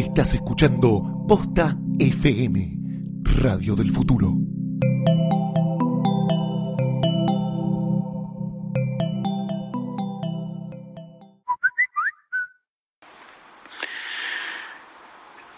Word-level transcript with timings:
Estás 0.00 0.32
escuchando 0.32 1.26
Posta 1.28 1.76
FM, 1.98 2.78
Radio 3.22 3.76
del 3.76 3.92
Futuro. 3.92 4.28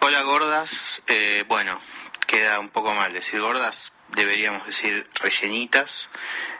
Hola 0.00 0.22
gordas, 0.24 1.04
Eh, 1.06 1.44
bueno, 1.46 1.78
queda 2.26 2.58
un 2.58 2.68
poco 2.68 2.92
mal 2.94 3.12
decir 3.12 3.40
gordas, 3.40 3.92
deberíamos 4.08 4.66
decir 4.66 5.08
rellenitas. 5.20 6.10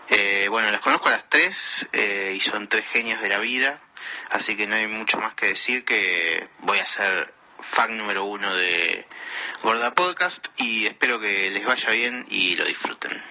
Eh, 0.09 0.47
bueno, 0.51 0.71
las 0.71 0.81
conozco 0.81 1.09
a 1.09 1.13
las 1.13 1.29
tres 1.29 1.89
eh, 1.93 2.33
y 2.37 2.39
son 2.39 2.69
tres 2.69 2.87
genios 2.87 3.21
de 3.21 3.29
la 3.29 3.39
vida, 3.39 3.83
así 4.31 4.57
que 4.57 4.69
no 4.69 4.77
hay 4.77 4.87
mucho 4.87 5.19
más 5.19 5.35
que 5.35 5.47
decir 5.47 5.85
que 5.85 6.49
voy 6.61 6.79
a 6.79 6.87
ser 6.87 7.42
fan 7.63 7.97
número 7.97 8.25
uno 8.25 8.53
de 8.55 9.07
Gorda 9.63 9.95
Podcast 9.95 10.49
y 10.61 10.87
espero 10.87 11.21
que 11.21 11.51
les 11.51 11.65
vaya 11.65 11.91
bien 11.91 12.27
y 12.29 12.57
lo 12.57 12.65
disfruten. 12.65 13.23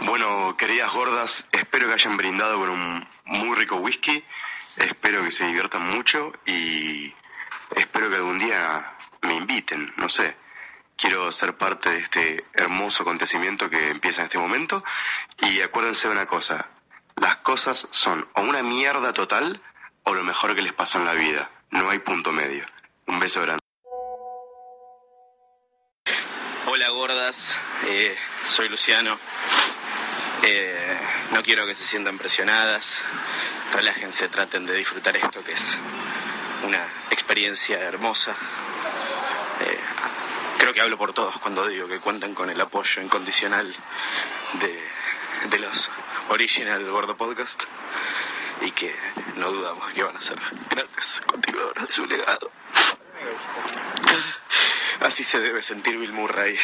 Bueno, 0.00 0.56
queridas 0.56 0.92
gordas, 0.92 1.46
espero 1.52 1.88
que 1.88 1.94
hayan 1.94 2.16
brindado 2.16 2.58
con 2.58 2.70
un 2.70 3.08
muy 3.24 3.56
rico 3.56 3.76
whisky, 3.76 4.24
espero 4.76 5.22
que 5.22 5.30
se 5.30 5.46
diviertan 5.46 5.82
mucho 5.82 6.32
y 6.46 7.12
espero 7.74 8.08
que 8.08 8.16
algún 8.16 8.38
día 8.38 8.96
me 9.22 9.34
inviten, 9.34 9.92
no 9.96 10.08
sé. 10.08 10.36
Quiero 10.96 11.30
ser 11.30 11.58
parte 11.58 11.90
de 11.90 11.98
este 11.98 12.44
hermoso 12.54 13.02
acontecimiento 13.02 13.68
que 13.68 13.90
empieza 13.90 14.22
en 14.22 14.26
este 14.26 14.38
momento 14.38 14.82
y 15.42 15.60
acuérdense 15.60 16.08
de 16.08 16.14
una 16.14 16.26
cosa, 16.26 16.70
las 17.16 17.36
cosas 17.36 17.86
son 17.90 18.26
o 18.34 18.40
una 18.40 18.62
mierda 18.62 19.12
total 19.12 19.60
o 20.06 20.14
lo 20.14 20.22
mejor 20.22 20.54
que 20.54 20.62
les 20.62 20.72
pasó 20.72 20.98
en 20.98 21.04
la 21.04 21.14
vida, 21.14 21.50
no 21.70 21.90
hay 21.90 21.98
punto 21.98 22.30
medio. 22.30 22.64
Un 23.06 23.18
beso 23.18 23.42
grande. 23.42 23.60
Hola 26.66 26.88
gordas, 26.90 27.60
eh, 27.86 28.16
soy 28.44 28.68
Luciano. 28.68 29.18
Eh, 30.44 30.98
no 31.32 31.42
quiero 31.42 31.66
que 31.66 31.74
se 31.74 31.84
sientan 31.84 32.18
presionadas. 32.18 33.02
Relájense, 33.72 34.28
traten 34.28 34.64
de 34.64 34.74
disfrutar 34.74 35.16
esto 35.16 35.42
que 35.42 35.52
es 35.52 35.78
una 36.62 36.86
experiencia 37.10 37.80
hermosa. 37.80 38.30
Eh, 39.60 39.80
creo 40.58 40.72
que 40.72 40.82
hablo 40.82 40.98
por 40.98 41.12
todos 41.14 41.36
cuando 41.38 41.66
digo 41.66 41.88
que 41.88 41.98
cuentan 41.98 42.34
con 42.34 42.48
el 42.48 42.60
apoyo 42.60 43.02
incondicional 43.02 43.74
de, 44.60 44.88
de 45.50 45.58
los 45.58 45.90
Original 46.28 46.88
Gordo 46.90 47.16
Podcast 47.16 47.64
y 48.60 48.70
que 48.70 48.94
no 49.36 49.50
dudamos 49.52 49.92
que 49.92 50.02
van 50.02 50.16
a 50.16 50.20
ser 50.20 50.38
grandes 50.70 51.20
continuadores 51.26 51.86
de 51.86 51.92
su 51.92 52.06
legado. 52.06 52.50
Así 55.00 55.24
se 55.24 55.40
debe 55.40 55.62
sentir 55.62 55.98
Bill 55.98 56.12
Murray. 56.12 56.56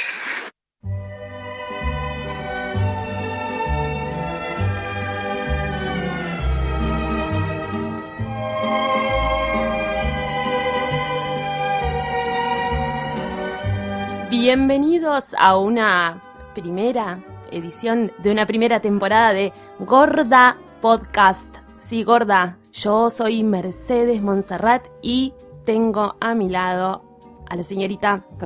Bienvenidos 14.31 15.37
a 15.39 15.57
una 15.57 16.21
primera 16.55 17.23
edición 17.53 18.11
de 18.19 18.33
una 18.33 18.47
primera 18.47 18.81
temporada 18.81 19.33
de 19.33 19.53
Gorda 19.79 20.57
Podcast. 20.81 21.62
Sí, 21.85 22.05
Gorda, 22.05 22.59
yo 22.73 23.11
soy 23.11 23.43
Mercedes 23.43 24.23
Monserrat 24.23 24.87
y 25.03 25.35
tengo 25.65 26.15
a 26.21 26.35
mi 26.35 26.49
lado 26.49 27.03
a 27.51 27.57
la 27.57 27.63
señorita 27.65 28.21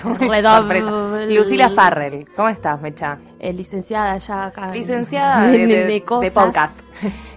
Sorpresa. 0.00 0.90
Lucila 1.28 1.70
Farrell, 1.70 2.26
¿cómo 2.36 2.48
estás, 2.48 2.80
Mecha? 2.80 3.18
eh, 3.40 3.52
licenciada 3.52 4.16
ya 4.18 4.46
acá. 4.46 4.70
Licenciada 4.70 5.46
de- 5.48 5.66
de- 5.66 5.84
de 5.86 6.02
cosas. 6.02 6.32
podcast. 6.34 6.80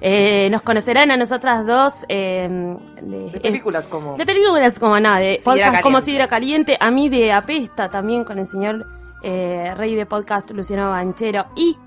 Eh, 0.02 0.50
nos 0.52 0.62
conocerán 0.62 1.12
a 1.12 1.18
nosotras 1.18 1.66
dos 1.66 2.06
eh, 2.10 2.48
de, 3.02 3.30
De 3.32 3.40
películas 3.40 3.88
como... 3.88 4.16
de 4.16 4.26
películas 4.26 4.80
como 4.80 5.00
nada, 5.00 5.20
de 5.20 5.38
Sidra 5.38 5.44
podcast 5.44 5.64
Caliente. 5.66 5.82
como 5.84 6.02
Sidra 6.02 6.28
Caliente, 6.28 6.78
a 6.80 6.92
mí 6.92 7.10
de 7.10 7.32
Apesta 7.32 7.90
también 7.90 8.24
con 8.26 8.38
el 8.38 8.48
señor 8.48 8.86
eh, 9.24 9.74
rey 9.76 9.96
de 9.96 10.06
podcast 10.06 10.52
Luciano 10.52 10.90
Banchero. 10.92 11.46
Y 11.56 11.78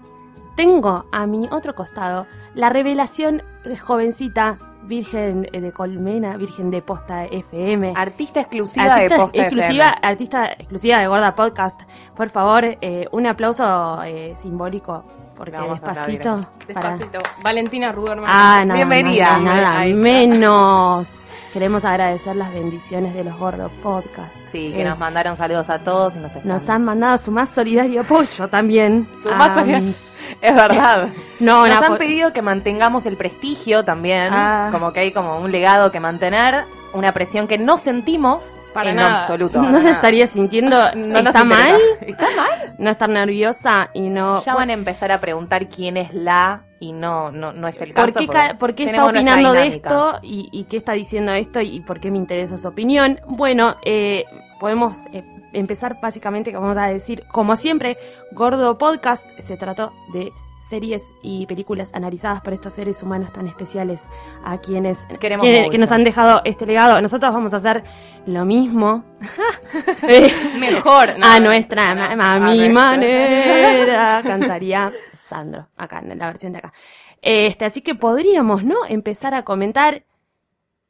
tengo 0.56 1.06
a 1.12 1.26
mi 1.26 1.48
otro 1.50 1.74
costado 1.74 2.26
la 2.54 2.68
revelación 2.68 3.42
de 3.64 3.76
jovencita 3.76 4.58
virgen 4.84 5.48
eh, 5.52 5.60
de 5.60 5.72
Colmena, 5.72 6.36
virgen 6.36 6.70
de 6.70 6.82
Posta 6.82 7.24
FM. 7.24 7.94
Artista 7.96 8.40
exclusiva 8.40 8.94
Artista 8.94 9.14
de 9.14 9.20
Posta 9.22 9.40
exclusiva, 9.40 9.88
FM. 9.88 10.08
artista 10.08 10.52
exclusiva 10.52 10.98
de 10.98 11.06
Gorda 11.06 11.34
Podcast. 11.34 11.82
Por 12.16 12.30
favor, 12.30 12.64
eh, 12.64 13.06
un 13.12 13.26
aplauso 13.26 14.02
eh, 14.02 14.34
simbólico, 14.36 15.04
porque 15.44 15.70
despacito. 15.70 16.30
aplaudir. 16.30 16.74
para- 16.74 16.96
Despacito. 16.96 17.18
Valentina 17.42 17.90
Ruderman. 17.92 18.26
Ah, 18.28 18.64
nada 18.64 18.74
Bienvenida. 18.76 19.32
más 19.38 19.42
nada 19.42 19.84
menos. 19.86 21.22
Queremos 21.52 21.84
agradecer 21.84 22.36
las 22.36 22.52
bendiciones 22.54 23.12
de 23.14 23.24
los 23.24 23.36
Gordo 23.36 23.68
Podcast. 23.82 24.36
Sí, 24.44 24.72
que 24.74 24.84
nos 24.84 24.98
mandaron 24.98 25.36
saludos 25.36 25.68
a 25.70 25.80
todos 25.80 26.14
y 26.16 26.18
nos 26.20 26.30
están- 26.34 26.48
nos 26.48 26.68
han 26.70 26.84
mandado 26.84 27.18
su 27.18 27.30
más 27.32 27.50
solidario 27.50 28.02
apoyo 28.02 28.48
también. 28.48 29.08
Su 29.22 29.30
más 29.30 29.50
Ah, 29.52 29.54
solidario- 29.60 29.94
Es 30.40 30.54
verdad. 30.54 31.08
No, 31.40 31.66
Nos 31.66 31.82
han 31.82 31.92
po- 31.92 31.98
pedido 31.98 32.32
que 32.32 32.40
mantengamos 32.40 33.04
el 33.06 33.16
prestigio 33.16 33.84
también, 33.84 34.28
Ah. 34.32 34.68
como 34.70 34.92
que 34.92 35.00
hay 35.00 35.12
como 35.12 35.40
un 35.40 35.50
legado 35.50 35.90
que 35.90 35.98
mantener, 35.98 36.64
una 36.94 37.12
presión 37.12 37.46
que 37.46 37.58
no 37.58 37.78
sentimos 37.78 38.54
Para 38.72 38.90
en 38.90 38.96
nada. 38.96 39.20
absoluto. 39.20 39.62
No 39.62 39.80
se 39.80 39.90
estaría 39.90 40.26
sintiendo. 40.26 40.76
No 40.96 41.18
¿Está 41.18 41.44
mal? 41.44 41.76
¿Está 42.00 42.28
mal? 42.36 42.74
No 42.78 42.90
estar 42.90 43.08
nerviosa 43.08 43.90
y 43.94 44.08
no. 44.08 44.42
Ya 44.42 44.54
van 44.54 44.70
a 44.70 44.72
empezar 44.72 45.12
a 45.12 45.20
preguntar 45.20 45.68
quién 45.68 45.96
es 45.96 46.12
la 46.14 46.64
y 46.80 46.92
no 46.92 47.30
no, 47.30 47.52
no 47.52 47.68
es 47.68 47.80
el 47.80 47.92
caso. 47.92 48.12
¿Por 48.14 48.20
qué, 48.20 48.26
porque 48.26 48.54
por 48.58 48.74
qué 48.74 48.84
está 48.84 49.04
opinando 49.06 49.52
de 49.52 49.66
esto 49.66 50.18
y, 50.22 50.48
y 50.52 50.64
qué 50.64 50.76
está 50.76 50.92
diciendo 50.92 51.32
esto 51.32 51.60
y 51.60 51.80
por 51.80 52.00
qué 52.00 52.10
me 52.10 52.18
interesa 52.18 52.58
su 52.58 52.68
opinión? 52.68 53.20
Bueno, 53.26 53.76
eh, 53.84 54.24
podemos 54.58 54.98
eh, 55.12 55.22
empezar 55.52 55.98
básicamente, 56.00 56.50
que 56.50 56.56
vamos 56.56 56.76
a 56.76 56.86
decir, 56.86 57.24
como 57.30 57.56
siempre, 57.56 57.98
Gordo 58.32 58.78
Podcast 58.78 59.24
se 59.38 59.56
trató 59.56 59.92
de 60.12 60.32
series 60.72 61.14
y 61.20 61.44
películas 61.44 61.90
analizadas 61.92 62.40
por 62.40 62.54
estos 62.54 62.72
seres 62.72 63.02
humanos 63.02 63.30
tan 63.30 63.46
especiales 63.46 64.08
a 64.42 64.56
quienes 64.56 65.04
Queremos 65.20 65.44
que, 65.44 65.76
nos 65.76 65.92
han 65.92 66.02
dejado 66.02 66.40
este 66.46 66.64
legado. 66.64 66.98
Nosotros 67.02 67.30
vamos 67.30 67.52
a 67.52 67.58
hacer 67.58 67.84
lo 68.24 68.46
mismo 68.46 69.04
Eh, 70.08 70.32
Mejor. 70.58 71.18
no, 71.18 71.26
a 71.26 71.40
nuestra 71.40 71.94
no. 71.94 72.24
a 72.24 72.38
mi 72.38 72.70
manera 72.70 74.22
cantaría 74.26 74.90
Sandro 75.18 75.68
acá 75.76 75.98
en 75.98 76.18
la 76.18 76.26
versión 76.28 76.52
de 76.52 76.60
acá. 76.60 76.72
Este, 77.20 77.66
así 77.66 77.82
que 77.82 77.94
podríamos, 77.94 78.64
¿no? 78.64 78.76
Empezar 78.88 79.34
a 79.34 79.44
comentar 79.44 80.04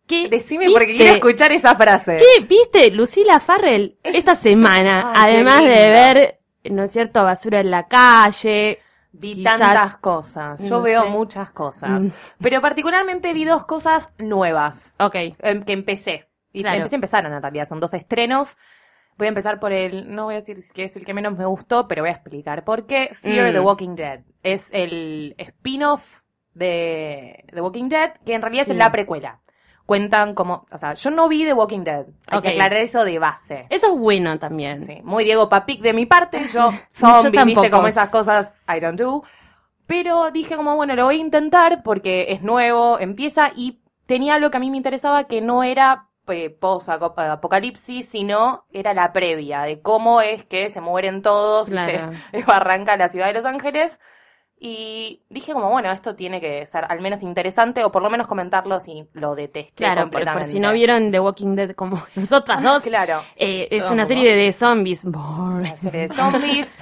qué 0.07 0.29
Decime 0.29 0.71
porque 0.71 0.95
quiero 0.97 1.15
escuchar 1.15 1.51
esa 1.51 1.75
frase. 1.75 2.19
¿Qué 2.19 2.47
viste 2.47 2.93
Lucila 2.93 3.41
Farrell 3.41 3.99
esta 4.05 4.37
semana? 4.37 5.11
Ay, 5.17 5.35
además 5.35 5.63
de 5.63 5.91
ver, 5.91 6.41
¿no 6.71 6.85
es 6.85 6.93
cierto?, 6.93 7.25
basura 7.25 7.59
en 7.59 7.73
la 7.73 7.89
calle. 7.89 8.79
Vi 9.13 9.35
Quizás- 9.35 9.59
tantas 9.59 9.97
cosas. 9.99 10.63
Yo 10.63 10.79
no 10.79 10.83
veo 10.83 11.03
sé. 11.05 11.11
muchas 11.11 11.51
cosas. 11.51 12.03
Mm. 12.05 12.09
Pero 12.41 12.61
particularmente 12.63 13.33
vi 13.35 13.45
dos 13.45 13.67
cosas 13.67 14.13
nuevas 14.19 14.95
Ok. 14.99 15.15
em, 15.41 15.63
que 15.65 15.73
empecé. 15.75 16.29
Y 16.53 16.63
Claro. 16.63 16.77
empecé 16.79 16.95
a 16.95 16.99
empezar 16.99 17.25
en 17.27 17.31
Natalia. 17.33 17.65
Son 17.67 17.79
dos 17.81 17.93
estrenos. 17.95 18.57
Voy 19.19 19.27
a 19.27 19.29
empezar 19.29 19.61
por 19.61 19.73
el. 19.73 20.15
No 20.15 20.25
voy 20.25 20.35
a 20.35 20.39
decir 20.39 20.57
que 20.75 20.85
es 20.85 20.97
el 20.97 21.05
que 21.05 21.13
menos 21.13 21.37
me 21.37 21.45
gustó, 21.45 21.87
pero 21.89 22.03
voy 22.03 22.09
a 22.09 22.15
explicar. 22.15 22.65
por 22.65 22.87
qué 22.87 23.11
Fear 23.13 23.51
Mm. 23.51 23.53
the 23.53 23.61
Walking 23.61 23.95
Dead. 23.97 24.21
Es 24.43 24.71
el 24.73 25.35
spin-off 25.37 26.23
de 26.55 27.45
The 27.53 27.61
Walking 27.61 27.89
Dead, 27.91 28.15
que 28.25 28.35
en 28.35 28.41
realidad 28.43 28.65
Sí. 28.65 28.71
es 28.73 28.77
la 28.79 28.91
precuela. 28.91 29.41
Cuentan 29.93 30.35
como. 30.35 30.65
O 30.73 30.79
sea, 30.79 30.95
yo 30.95 31.11
no 31.11 31.29
vi 31.29 31.45
The 31.45 31.53
Walking 31.53 31.85
Dead. 31.85 32.07
Hay 32.27 32.39
Ok. 32.39 32.45
que 32.45 32.49
aclarar 32.51 32.79
eso 32.79 33.05
de 33.05 33.19
base. 33.19 33.67
Eso 33.69 33.93
es 33.93 33.99
bueno 33.99 34.39
también. 34.39 34.81
Sí, 34.81 35.01
muy 35.05 35.25
Diego 35.25 35.49
Papic 35.51 35.83
de 35.83 35.93
mi 35.93 36.07
parte, 36.07 36.41
yo 36.49 36.73
zombie, 36.93 37.45
viste, 37.45 37.71
como 37.71 37.87
esas 37.89 38.09
cosas 38.09 38.55
I 38.75 38.81
don't 38.81 38.99
do. 38.99 39.23
Pero 39.87 40.31
dije 40.31 40.57
como, 40.57 40.77
bueno, 40.77 40.95
lo 40.97 41.05
voy 41.05 41.17
a 41.17 41.21
intentar 41.21 41.83
porque 41.83 42.27
es 42.31 42.41
nuevo, 42.43 42.99
empieza 42.99 43.51
y 43.55 43.83
tenía 44.07 44.37
algo 44.37 44.51
que 44.51 44.57
a 44.57 44.61
mí 44.61 44.71
me 44.71 44.79
interesaba 44.79 45.25
que 45.25 45.41
no 45.43 45.63
era 45.63 46.09
eh, 46.29 46.49
post-apocalipsis, 46.49 48.09
sino 48.09 48.65
era 48.73 48.95
la 48.95 49.13
previa 49.13 49.63
de 49.63 49.83
cómo 49.83 50.21
es 50.23 50.45
que 50.45 50.71
se 50.71 50.81
mueren 50.81 51.21
todos 51.21 51.69
Claro. 51.69 52.13
y 52.33 52.43
se 52.43 52.45
arranca 52.51 52.97
la 52.97 53.09
ciudad 53.09 53.27
de 53.27 53.35
Los 53.35 53.45
Ángeles. 53.45 54.01
Y 54.65 55.25
dije 55.29 55.53
como, 55.55 55.71
bueno, 55.71 55.91
esto 55.91 56.15
tiene 56.15 56.41
que 56.41 56.65
ser 56.67 56.85
al 56.89 57.01
menos 57.01 57.23
interesante 57.25 57.83
o 57.83 57.91
por 57.91 58.01
lo 58.01 58.09
menos 58.11 58.29
comentarlo 58.29 58.79
si 58.79 59.09
lo 59.13 59.35
detesté 59.35 59.75
Claro, 59.75 60.03
por, 60.03 60.11
por 60.11 60.21
completamente. 60.21 60.51
si 60.51 60.61
no 60.61 60.73
vieron 60.73 61.11
The 61.11 61.19
Walking 61.19 61.57
Dead 61.57 61.73
como 61.73 62.01
nosotras 62.15 62.63
dos. 62.63 62.85
Claro. 62.93 63.23
eh, 63.35 63.67
es 63.73 63.91
una 63.91 64.05
serie 64.07 64.37
de 64.37 64.53
zombies. 64.53 65.05
Boring. 65.05 65.61
una 65.63 65.77
serie 65.77 66.07
de 66.09 66.15
zombies 66.15 66.77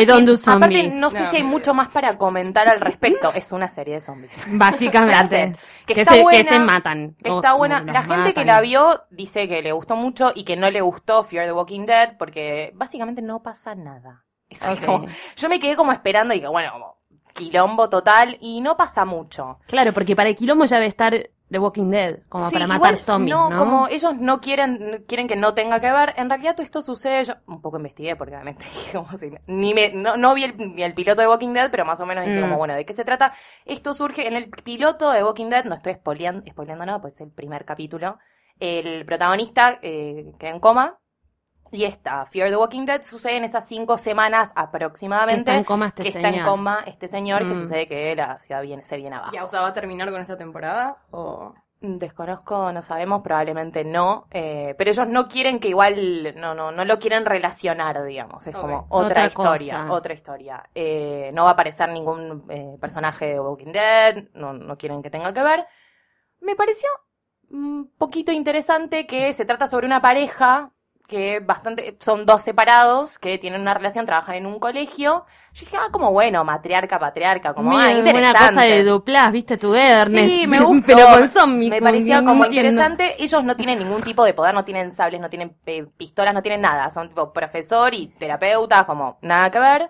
I 0.00 0.06
don't 0.06 0.26
do 0.26 0.34
zombies. 0.36 0.80
Aparte, 0.80 0.96
no 0.98 1.10
sé 1.10 1.26
si 1.26 1.36
hay 1.36 1.42
mucho 1.42 1.74
más 1.74 1.88
para 1.88 2.16
comentar 2.16 2.68
al 2.68 2.80
respecto. 2.80 3.32
Es 3.34 3.52
una 3.52 3.68
serie 3.68 3.94
de 3.96 4.00
zombies. 4.00 4.42
Básicamente. 4.50 5.56
Que 5.86 5.92
que, 5.94 6.00
está 6.00 6.14
se, 6.14 6.22
buena, 6.22 6.42
que 6.42 6.48
se 6.48 6.58
matan. 6.58 7.16
Que 7.22 7.30
O- 7.30 7.36
está 7.36 7.52
buena. 7.52 7.82
La 7.82 8.02
gente 8.02 8.32
que 8.32 8.46
la 8.46 8.60
vio 8.62 9.02
dice 9.10 9.46
que 9.46 9.60
le 9.60 9.72
gustó 9.72 9.94
mucho 9.96 10.32
y 10.34 10.44
que 10.44 10.56
no 10.56 10.70
le 10.70 10.80
gustó 10.80 11.22
Fear 11.22 11.44
the 11.46 11.52
Walking 11.52 11.84
Dead 11.86 12.16
porque 12.18 12.72
básicamente 12.74 13.20
no 13.20 13.42
pasa 13.42 13.74
nada. 13.74 14.24
Es 14.48 14.62
Ok. 14.64 14.84
como- 14.86 15.06
yo 15.36 15.48
me 15.50 15.60
quedé 15.60 15.76
como 15.76 15.92
esperando 15.92 16.32
y 16.32 16.40
que 16.40 16.46
bueno, 16.48 16.70
como 16.72 16.95
quilombo 17.36 17.88
total 17.88 18.36
y 18.40 18.60
no 18.60 18.76
pasa 18.76 19.04
mucho. 19.04 19.58
Claro, 19.66 19.92
porque 19.92 20.16
para 20.16 20.28
el 20.28 20.36
quilombo 20.36 20.64
ya 20.64 20.76
debe 20.76 20.86
estar 20.88 21.14
The 21.48 21.58
Walking 21.60 21.90
Dead, 21.90 22.18
como 22.28 22.48
Sí, 22.48 22.54
para 22.54 22.64
igual 22.64 22.80
matar 22.80 22.96
zombies, 22.96 23.36
¿no? 23.36 23.56
como 23.56 23.86
ellos 23.86 24.16
no 24.16 24.40
quieren, 24.40 25.04
quieren 25.06 25.28
que 25.28 25.36
no 25.36 25.54
tenga 25.54 25.78
que 25.78 25.92
ver, 25.92 26.12
en 26.16 26.28
realidad 26.28 26.56
todo 26.56 26.64
esto 26.64 26.82
sucede, 26.82 27.24
yo 27.24 27.34
un 27.46 27.62
poco 27.62 27.76
investigué 27.76 28.16
porque 28.16 28.34
obviamente 28.34 28.64
dije 28.74 28.98
como 28.98 29.16
si, 29.16 29.30
ni 29.46 29.72
me, 29.72 29.92
no, 29.92 30.16
no 30.16 30.34
vi 30.34 30.42
el, 30.42 30.56
ni 30.74 30.82
el 30.82 30.92
piloto 30.94 31.20
de 31.22 31.28
Walking 31.28 31.52
Dead, 31.52 31.70
pero 31.70 31.84
más 31.84 32.00
o 32.00 32.06
menos 32.06 32.24
dije 32.24 32.38
Mm. 32.38 32.42
como, 32.42 32.56
bueno, 32.58 32.74
¿de 32.74 32.84
qué 32.84 32.92
se 32.94 33.04
trata? 33.04 33.32
Esto 33.64 33.94
surge 33.94 34.26
en 34.26 34.34
el 34.34 34.50
piloto 34.50 35.12
de 35.12 35.22
Walking 35.22 35.48
Dead, 35.48 35.64
no 35.66 35.76
estoy 35.76 35.94
spoileando, 35.94 36.42
spoileando 36.50 36.84
nada, 36.84 37.00
pues 37.00 37.14
es 37.14 37.20
el 37.20 37.30
primer 37.30 37.64
capítulo, 37.64 38.18
el 38.58 39.04
protagonista 39.06 39.78
eh, 39.82 40.32
queda 40.40 40.50
en 40.50 40.58
coma, 40.58 40.98
y 41.76 41.84
esta, 41.84 42.24
Fear 42.26 42.50
the 42.50 42.56
Walking 42.56 42.86
Dead, 42.86 43.02
sucede 43.02 43.36
en 43.36 43.44
esas 43.44 43.66
cinco 43.68 43.98
semanas 43.98 44.52
aproximadamente. 44.56 45.44
Que 45.44 45.50
está 45.50 45.56
en 45.58 45.64
coma 45.64 45.86
este 45.88 46.02
que 46.02 46.08
está 46.08 46.20
en 46.28 46.34
señor. 46.34 46.48
coma 46.48 46.80
este 46.86 47.08
señor, 47.08 47.38
que 47.40 47.54
Mm. 47.54 47.60
sucede 47.60 47.86
que 47.88 48.16
la 48.16 48.38
ciudad 48.38 48.62
viene, 48.62 48.82
se 48.84 48.96
viene 48.96 49.16
abajo. 49.16 49.32
¿Ya 49.32 49.44
o 49.44 49.48
sea, 49.48 49.60
va 49.60 49.68
a 49.68 49.72
terminar 49.72 50.10
con 50.10 50.20
esta 50.20 50.36
temporada? 50.36 50.96
¿O 51.10 51.54
Desconozco, 51.78 52.72
no 52.72 52.80
sabemos, 52.80 53.20
probablemente 53.20 53.84
no, 53.84 54.26
eh, 54.30 54.74
pero 54.78 54.90
ellos 54.90 55.06
no 55.08 55.28
quieren 55.28 55.60
que 55.60 55.68
igual, 55.68 56.34
no, 56.36 56.54
no, 56.54 56.72
no 56.72 56.84
lo 56.86 56.98
quieren 56.98 57.26
relacionar, 57.26 58.02
digamos, 58.02 58.46
es 58.46 58.56
como 58.56 58.86
otra, 58.88 59.06
Otra 59.08 59.26
historia, 59.26 59.82
cosa. 59.82 59.92
otra 59.92 60.14
historia. 60.14 60.70
Eh, 60.74 61.30
no 61.34 61.42
va 61.44 61.50
a 61.50 61.52
aparecer 61.52 61.90
ningún 61.90 62.42
eh, 62.48 62.76
personaje 62.80 63.26
de 63.26 63.40
Walking 63.40 63.72
Dead, 63.72 64.24
no, 64.32 64.54
no 64.54 64.78
quieren 64.78 65.02
que 65.02 65.10
tenga 65.10 65.32
que 65.34 65.42
ver. 65.42 65.66
Me 66.40 66.56
pareció 66.56 66.88
un 67.50 67.92
poquito 67.98 68.32
interesante 68.32 69.06
que 69.06 69.32
se 69.34 69.44
trata 69.44 69.66
sobre 69.66 69.86
una 69.86 70.00
pareja 70.00 70.72
que 71.06 71.40
bastante, 71.40 71.96
son 72.00 72.24
dos 72.24 72.42
separados, 72.42 73.18
que 73.18 73.38
tienen 73.38 73.60
una 73.60 73.74
relación, 73.74 74.06
trabajan 74.06 74.34
en 74.34 74.46
un 74.46 74.58
colegio. 74.58 75.24
Yo 75.54 75.60
dije, 75.60 75.76
ah, 75.76 75.88
como 75.92 76.12
bueno, 76.12 76.44
matriarca, 76.44 76.98
patriarca, 76.98 77.54
como, 77.54 77.78
ah, 77.78 77.86
Bien, 77.86 77.98
interesante. 77.98 78.38
una 78.38 78.48
cosa 78.48 78.60
de 78.62 78.82
duplas, 78.84 79.32
¿viste? 79.32 79.56
Tu 79.56 79.74
Ernest. 79.74 80.28
Sí, 80.28 80.46
me 80.46 80.60
gustó. 80.62 80.86
Pero 80.86 81.06
con 81.12 81.28
zombies. 81.28 81.70
Me 81.70 81.80
parecía 81.80 82.22
como 82.24 82.44
entiendo. 82.44 82.68
interesante. 82.70 83.22
Ellos 83.22 83.44
no 83.44 83.56
tienen 83.56 83.78
ningún 83.78 84.02
tipo 84.02 84.24
de 84.24 84.34
poder, 84.34 84.54
no 84.54 84.64
tienen 84.64 84.92
sables, 84.92 85.20
no 85.20 85.30
tienen 85.30 85.56
eh, 85.66 85.86
pistolas, 85.96 86.34
no 86.34 86.42
tienen 86.42 86.60
nada. 86.60 86.90
Son 86.90 87.08
tipo 87.08 87.32
profesor 87.32 87.94
y 87.94 88.08
terapeuta, 88.08 88.84
como 88.84 89.18
nada 89.22 89.50
que 89.50 89.58
ver. 89.60 89.88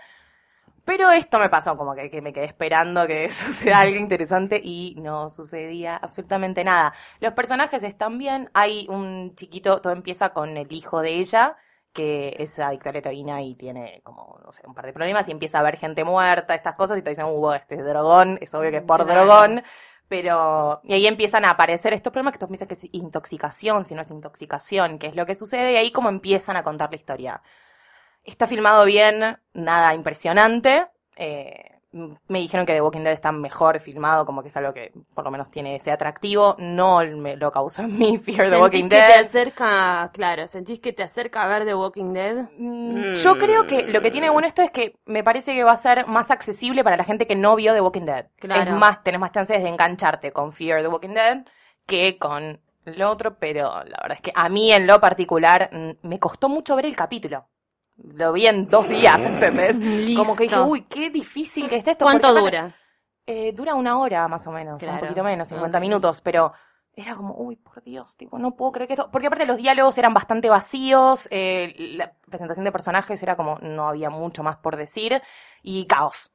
Pero 0.86 1.10
esto 1.10 1.38
me 1.40 1.50
pasó, 1.50 1.76
como 1.76 1.94
que, 1.96 2.10
que 2.10 2.22
me 2.22 2.32
quedé 2.32 2.46
esperando 2.46 3.06
que 3.08 3.30
suceda 3.32 3.80
algo 3.80 3.96
interesante 3.96 4.60
y 4.64 4.94
no 4.98 5.28
sucedía 5.30 5.96
absolutamente 5.96 6.64
nada. 6.64 6.94
Los 7.20 7.34
personajes 7.34 7.82
están 7.82 8.18
bien. 8.18 8.50
Hay 8.54 8.86
un 8.88 9.34
chiquito, 9.36 9.80
todo 9.82 9.92
empieza 9.92 10.30
con 10.30 10.56
el 10.56 10.72
hijo 10.72 11.02
de 11.02 11.16
ella, 11.16 11.56
que 11.92 12.36
es 12.38 12.58
adicto 12.60 12.90
a 12.90 12.92
la 12.92 12.98
heroína 12.98 13.42
y 13.42 13.56
tiene 13.56 14.00
como, 14.04 14.38
no 14.44 14.52
sé, 14.52 14.62
un 14.66 14.74
par 14.74 14.86
de 14.86 14.92
problemas 14.94 15.28
y 15.28 15.32
empieza 15.32 15.58
a 15.58 15.62
ver 15.62 15.76
gente 15.76 16.04
muerta, 16.04 16.54
estas 16.54 16.76
cosas, 16.76 16.98
y 16.98 17.02
te 17.02 17.10
dicen, 17.10 17.26
uh, 17.26 17.52
este 17.54 17.74
es 17.76 17.84
drogón, 17.84 18.38
es 18.40 18.54
obvio 18.54 18.70
que 18.70 18.78
es 18.78 18.82
por 18.84 19.04
Claro. 19.04 19.26
drogón. 19.26 19.62
Pero, 20.08 20.80
y 20.84 20.94
ahí 20.94 21.06
empiezan 21.08 21.44
a 21.44 21.50
aparecer 21.50 21.92
estos 21.92 22.12
problemas 22.12 22.32
que 22.34 22.38
tú 22.38 22.46
piensas 22.46 22.68
que 22.68 22.74
es 22.74 22.86
intoxicación, 22.92 23.84
si 23.84 23.94
no 23.96 24.02
es 24.02 24.10
intoxicación, 24.12 24.98
que 25.00 25.08
es 25.08 25.16
lo 25.16 25.26
que 25.26 25.34
sucede, 25.34 25.72
y 25.72 25.76
ahí 25.76 25.90
como 25.90 26.08
empiezan 26.10 26.56
a 26.56 26.62
contar 26.62 26.90
la 26.90 26.96
historia. 26.96 27.42
Está 28.26 28.46
filmado 28.46 28.84
bien, 28.84 29.38
nada 29.54 29.94
impresionante. 29.94 30.86
eh, 31.16 31.72
me 32.28 32.40
dijeron 32.40 32.66
que 32.66 32.74
The 32.74 32.82
Walking 32.82 33.00
Dead 33.04 33.14
está 33.14 33.32
mejor 33.32 33.80
filmado, 33.80 34.26
como 34.26 34.42
que 34.42 34.48
es 34.48 34.56
algo 34.58 34.74
que 34.74 34.92
por 35.14 35.24
lo 35.24 35.30
menos 35.30 35.50
tiene 35.50 35.76
ese 35.76 35.90
atractivo. 35.90 36.54
No 36.58 36.98
me 37.16 37.36
lo 37.36 37.50
causó 37.50 37.82
en 37.88 37.96
mí 37.96 38.18
Fear 38.18 38.50
the 38.50 38.56
¿Sentís 38.56 38.60
Walking 38.60 38.88
que 38.90 38.96
te 38.96 38.96
Dead. 38.96 39.20
acerca, 39.20 40.10
claro, 40.12 40.46
sentís 40.46 40.78
que 40.80 40.92
te 40.92 41.02
acerca 41.02 41.42
a 41.44 41.48
ver 41.48 41.64
The 41.64 41.74
Walking 41.74 42.12
Dead? 42.12 42.50
Mm, 42.58 43.14
Yo 43.14 43.38
creo 43.38 43.66
que 43.66 43.84
lo 43.86 44.02
que 44.02 44.10
tiene 44.10 44.28
bueno 44.28 44.46
esto 44.46 44.60
es 44.60 44.70
que 44.70 44.98
me 45.06 45.24
parece 45.24 45.54
que 45.54 45.64
va 45.64 45.72
a 45.72 45.76
ser 45.76 46.06
más 46.06 46.30
accesible 46.30 46.84
para 46.84 46.98
la 46.98 47.04
gente 47.04 47.26
que 47.26 47.34
no 47.36 47.56
vio 47.56 47.72
The 47.72 47.80
Walking 47.80 48.04
Dead. 48.04 48.26
Claro. 48.38 48.72
Es 48.72 48.76
más, 48.76 49.02
tenés 49.02 49.20
más 49.20 49.32
chances 49.32 49.62
de 49.62 49.68
engancharte 49.68 50.32
con 50.32 50.52
Fear 50.52 50.82
the 50.82 50.88
Walking 50.88 51.14
Dead 51.14 51.46
que 51.86 52.18
con 52.18 52.60
lo 52.84 53.10
otro, 53.10 53.38
pero 53.38 53.70
la 53.84 53.98
verdad 54.02 54.12
es 54.16 54.20
que 54.20 54.32
a 54.34 54.48
mí 54.50 54.70
en 54.70 54.86
lo 54.86 55.00
particular 55.00 55.70
mm, 55.72 56.06
me 56.06 56.18
costó 56.18 56.50
mucho 56.50 56.76
ver 56.76 56.84
el 56.84 56.94
capítulo. 56.96 57.48
Lo 57.96 58.32
vi 58.32 58.46
en 58.46 58.68
dos 58.68 58.88
días, 58.88 59.24
¿entendés? 59.24 59.76
Como 60.16 60.36
que 60.36 60.44
dije, 60.44 60.60
uy, 60.60 60.82
qué 60.82 61.10
difícil 61.10 61.68
que 61.68 61.76
está 61.76 61.92
esto. 61.92 62.04
¿Cuánto 62.04 62.28
porque 62.28 62.40
dura? 62.42 62.72
Eh, 63.26 63.52
dura 63.52 63.74
una 63.74 63.98
hora 63.98 64.28
más 64.28 64.46
o 64.46 64.52
menos, 64.52 64.78
Claro. 64.78 64.94
un 64.94 65.00
poquito 65.00 65.24
menos, 65.24 65.48
50 65.48 65.78
Ok. 65.78 65.82
minutos, 65.82 66.20
pero 66.20 66.52
era 66.94 67.14
como, 67.14 67.34
uy, 67.34 67.56
por 67.56 67.82
Dios, 67.82 68.16
tipo, 68.16 68.38
no 68.38 68.54
puedo 68.56 68.72
creer 68.72 68.86
que 68.88 68.94
esto. 68.94 69.10
Porque 69.10 69.26
aparte 69.26 69.46
los 69.46 69.56
diálogos 69.56 69.98
eran 69.98 70.14
bastante 70.14 70.48
vacíos, 70.48 71.26
eh, 71.30 71.74
la 71.96 72.12
presentación 72.28 72.64
de 72.64 72.72
personajes 72.72 73.22
era 73.22 73.36
como, 73.36 73.58
no 73.60 73.88
había 73.88 74.10
mucho 74.10 74.42
más 74.42 74.56
por 74.56 74.76
decir, 74.76 75.20
y 75.62 75.86
caos. 75.86 76.30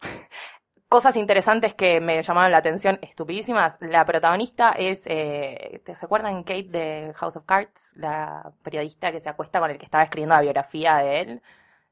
Cosas 0.91 1.15
interesantes 1.15 1.73
que 1.73 2.01
me 2.01 2.21
llamaron 2.21 2.51
la 2.51 2.57
atención, 2.57 2.99
estupidísimas. 3.01 3.77
La 3.79 4.03
protagonista 4.03 4.71
es, 4.77 5.03
eh, 5.07 5.81
¿te- 5.85 5.95
¿se 5.95 6.03
acuerdan 6.05 6.43
Kate 6.43 6.63
de 6.67 7.13
House 7.15 7.37
of 7.37 7.45
Cards? 7.45 7.93
La 7.95 8.51
periodista 8.61 9.09
que 9.09 9.21
se 9.21 9.29
acuesta 9.29 9.61
con 9.61 9.71
el 9.71 9.77
que 9.77 9.85
estaba 9.85 10.03
escribiendo 10.03 10.35
la 10.35 10.41
biografía 10.41 10.97
de 10.97 11.21
él. 11.21 11.41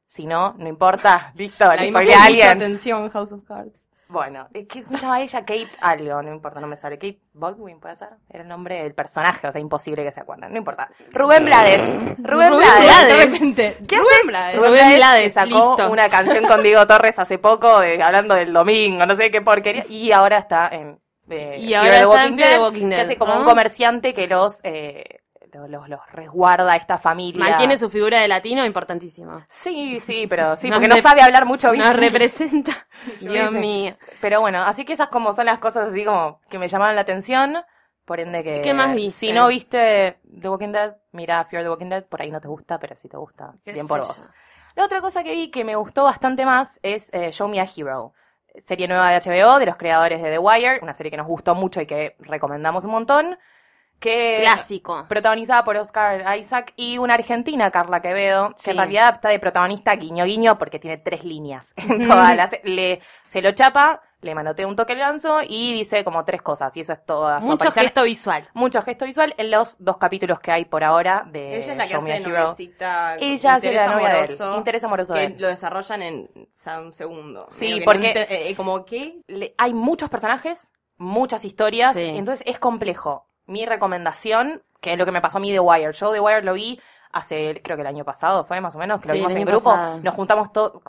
Si 0.06 0.26
no, 0.26 0.54
no 0.58 0.68
importa, 0.68 1.32
listo, 1.36 1.64
la 1.64 1.78
le 1.78 1.88
con 1.88 2.12
a 2.14 2.26
alguien. 2.26 2.48
atención 2.50 3.10
House 3.10 3.32
of 3.32 3.46
Cards. 3.46 3.89
Bueno, 4.12 4.48
¿qué 4.52 4.84
se 4.84 4.98
llama 4.98 5.22
ella? 5.22 5.40
Kate 5.42 5.70
algo, 5.82 6.20
no 6.24 6.34
importa, 6.34 6.60
no 6.60 6.66
me 6.66 6.76
sale. 6.76 6.98
Kate 6.98 7.20
Baldwin, 7.34 7.80
¿puede 7.80 7.96
ser? 7.96 8.10
Era 8.28 8.42
el 8.42 8.50
nombre 8.50 8.82
del 8.82 8.96
personaje, 8.96 9.48
o 9.48 9.52
sea, 9.52 9.62
imposible 9.62 10.04
que 10.04 10.12
se 10.12 10.20
acuerden, 10.22 10.52
no 10.52 10.58
importa. 10.58 10.90
Rubén 11.12 11.46
Blades. 11.46 11.82
Rubén, 12.18 12.50
Rubén 12.52 12.70
Blades. 12.82 13.08
De 13.08 13.26
repente, 13.26 13.78
¿Qué 13.88 13.98
Rubén 13.98 14.12
haces? 14.12 14.28
Blades. 14.28 14.58
Rubén 14.58 14.72
Blades, 14.74 14.98
Blades, 14.98 15.24
que 15.26 15.30
sacó 15.30 15.76
listo. 15.76 15.92
una 15.92 16.10
canción 16.10 16.48
con 16.48 16.64
Diego 16.64 16.88
Torres 16.88 17.20
hace 17.20 17.38
poco, 17.38 17.82
de- 17.82 18.02
hablando 18.02 18.34
del 18.34 18.52
domingo, 18.52 19.06
no 19.06 19.16
sé 19.16 19.30
qué 19.30 19.42
porquería, 19.44 19.86
y 19.88 20.12
ahora 20.12 20.40
está 20.40 20.68
en... 20.72 21.00
eh, 21.30 21.58
Y 21.60 21.76
ahora 21.76 21.98
está 21.98 22.08
Walking 22.10 22.32
en 22.32 22.36
Dead, 22.38 22.60
Walking 22.62 22.80
Que 22.82 22.88
Dead, 22.96 23.00
hace 23.02 23.18
como 23.18 23.38
un 23.38 23.44
comerciante 23.44 24.16
que 24.16 24.26
los, 24.28 24.60
eh, 24.64 25.19
los, 25.54 25.90
los, 25.90 26.00
resguarda 26.12 26.76
esta 26.76 26.98
familia. 26.98 27.44
Mantiene 27.44 27.78
su 27.78 27.90
figura 27.90 28.20
de 28.20 28.28
latino 28.28 28.66
importantísimo. 28.66 29.44
Sí, 29.48 30.00
sí, 30.00 30.28
pero 30.28 30.56
sí, 30.56 30.70
porque 30.72 30.88
no 30.88 30.98
sabe 30.98 31.22
hablar 31.22 31.46
mucho 31.46 31.72
bien. 31.72 31.86
Nos 31.86 31.96
representa. 31.96 32.88
Dios 33.20 33.52
mío. 33.52 33.96
Pero 34.22 34.42
bueno, 34.42 34.64
así 34.64 34.86
que 34.86 34.94
esas 34.94 35.10
como 35.10 35.34
son 35.34 35.46
las 35.46 35.60
cosas 35.60 35.90
así 35.90 36.06
como 36.06 36.42
que 36.50 36.60
me 36.60 36.68
llamaron 36.68 36.96
la 36.96 37.02
atención. 37.02 37.58
Por 38.06 38.20
ende 38.20 38.44
que... 38.44 38.62
¿Qué 38.62 38.74
más 38.74 38.96
viste? 38.96 39.28
Si 39.28 39.32
no 39.32 39.48
viste 39.48 40.20
The 40.42 40.50
Walking 40.50 40.72
Dead, 40.72 40.96
mira 41.12 41.46
Fear 41.46 41.62
the 41.62 41.70
Walking 41.70 41.90
Dead. 41.90 42.06
Por 42.06 42.22
ahí 42.22 42.32
no 42.32 42.42
te 42.42 42.48
gusta, 42.48 42.80
pero 42.80 42.96
si 42.96 43.08
te 43.08 43.18
gusta, 43.18 43.54
¿Qué 43.64 43.72
bien 43.72 43.88
por 43.88 44.00
vos. 44.00 44.32
La 44.76 44.86
otra 44.86 45.00
cosa 45.00 45.24
que 45.24 45.32
vi 45.32 45.52
que 45.52 45.64
me 45.64 45.76
gustó 45.76 46.06
bastante 46.06 46.46
más 46.46 46.80
es 46.82 47.10
eh, 47.14 47.32
Show 47.32 47.48
Me 47.48 47.60
a 47.60 47.66
Hero. 47.66 48.14
Serie 48.58 48.88
nueva 48.88 49.12
de 49.12 49.20
HBO, 49.20 49.60
de 49.60 49.68
los 49.68 49.76
creadores 49.76 50.24
de 50.24 50.32
The 50.32 50.40
Wire. 50.40 50.80
Una 50.82 50.94
serie 50.94 51.12
que 51.12 51.18
nos 51.18 51.28
gustó 51.28 51.54
mucho 51.54 51.82
y 51.82 51.86
que 51.86 52.16
recomendamos 52.20 52.84
un 52.86 52.92
montón. 52.92 53.38
Que 54.00 54.40
Clásico. 54.42 55.06
protagonizada 55.10 55.64
por 55.64 55.76
Oscar 55.78 56.38
Isaac 56.38 56.74
y 56.78 56.98
una 56.98 57.16
argentina, 57.16 57.70
Carla 57.70 58.02
Quevedo, 58.02 58.50
que 58.50 58.56
Sí. 58.58 58.70
en 58.72 58.78
realidad 58.78 59.14
está 59.14 59.30
de 59.30 59.40
protagonista 59.40 59.94
guiño 59.96 60.24
guiño 60.26 60.58
porque 60.58 60.80
tiene 60.80 60.98
tres 60.98 61.24
líneas 61.26 61.74
en 61.78 62.08
toda 62.08 62.34
la 62.34 62.50
se- 62.50 62.62
le 62.64 63.02
Se 63.26 63.42
lo 63.42 63.52
chapa, 63.52 64.02
le 64.22 64.36
manotea 64.36 64.68
un 64.68 64.76
toque 64.76 64.94
el 64.94 65.00
ganso 65.00 65.40
y 65.48 65.74
dice 65.74 66.04
como 66.04 66.24
tres 66.26 66.42
cosas, 66.42 66.76
y 66.78 66.82
eso 66.82 66.94
es 66.94 67.06
toda 67.06 67.42
su 67.42 67.48
Mucho 67.48 67.56
aparición. 67.68 67.84
gesto 67.86 68.04
visual. 68.04 68.50
Mucho 68.54 68.82
gesto 68.82 69.06
visual 69.06 69.34
en 69.38 69.52
los 69.52 69.76
dos 69.80 69.98
capítulos 69.98 70.40
que 70.40 70.52
hay 70.52 70.66
por 70.66 70.84
ahora 70.84 71.26
de 71.30 71.58
Ella 71.58 71.72
es 71.72 71.78
la 71.78 71.84
que 71.84 71.90
Show 71.92 72.00
hace 72.02 72.12
a 72.12 72.16
de 72.16 72.22
Hero. 72.22 72.40
noviecita. 72.40 73.16
Ella 73.18 73.56
hace 73.56 73.74
la 73.74 73.88
novia 73.88 74.10
de 74.10 74.20
él, 74.20 74.26
amoroso, 74.42 74.58
interés 74.58 74.84
amoroso 74.84 75.14
de 75.14 75.20
Que 75.20 75.26
él. 75.28 75.36
lo 75.42 75.48
desarrollan 75.48 76.02
en 76.02 76.30
o 76.36 76.48
sea, 76.54 76.80
un 76.80 76.92
segundo. 76.92 77.46
Sí, 77.50 77.80
que 77.80 77.86
porque- 77.86 78.14
no 78.14 78.22
eh, 78.30 78.54
como 78.56 78.86
que... 78.86 79.22
Le- 79.28 79.54
hay 79.58 79.74
muchos 79.74 80.10
personajes, 80.10 80.74
muchas 80.98 81.46
historias, 81.46 81.96
Sí. 81.96 82.04
y 82.06 82.18
entonces 82.18 82.46
es 82.48 82.60
complejo. 82.60 83.26
Mi 83.50 83.66
recomendación, 83.66 84.64
que 84.82 84.94
es 84.94 84.98
lo 85.00 85.06
que 85.06 85.12
me 85.12 85.22
pasó 85.22 85.38
a 85.38 85.42
mí 85.42 85.52
de 85.52 85.60
Wire, 85.60 85.92
yo 85.94 86.12
de 86.12 86.20
Wire 86.20 86.44
lo 86.44 86.54
vi 86.54 86.80
hace, 87.12 87.62
creo 87.64 87.76
que 87.78 87.82
el 87.82 87.88
año 87.88 88.06
pasado 88.06 88.46
fue 88.46 88.62
más 88.62 88.76
o 88.76 88.80
menos, 88.80 89.02
que 89.02 89.08
lo 89.08 89.14
Sí, 89.14 89.20
vimos 89.20 89.36
en 89.36 89.46
grupo, 89.46 89.70
pasado. 89.72 90.00
nos 90.04 90.14
juntamos 90.16 90.54
to- 90.54 90.82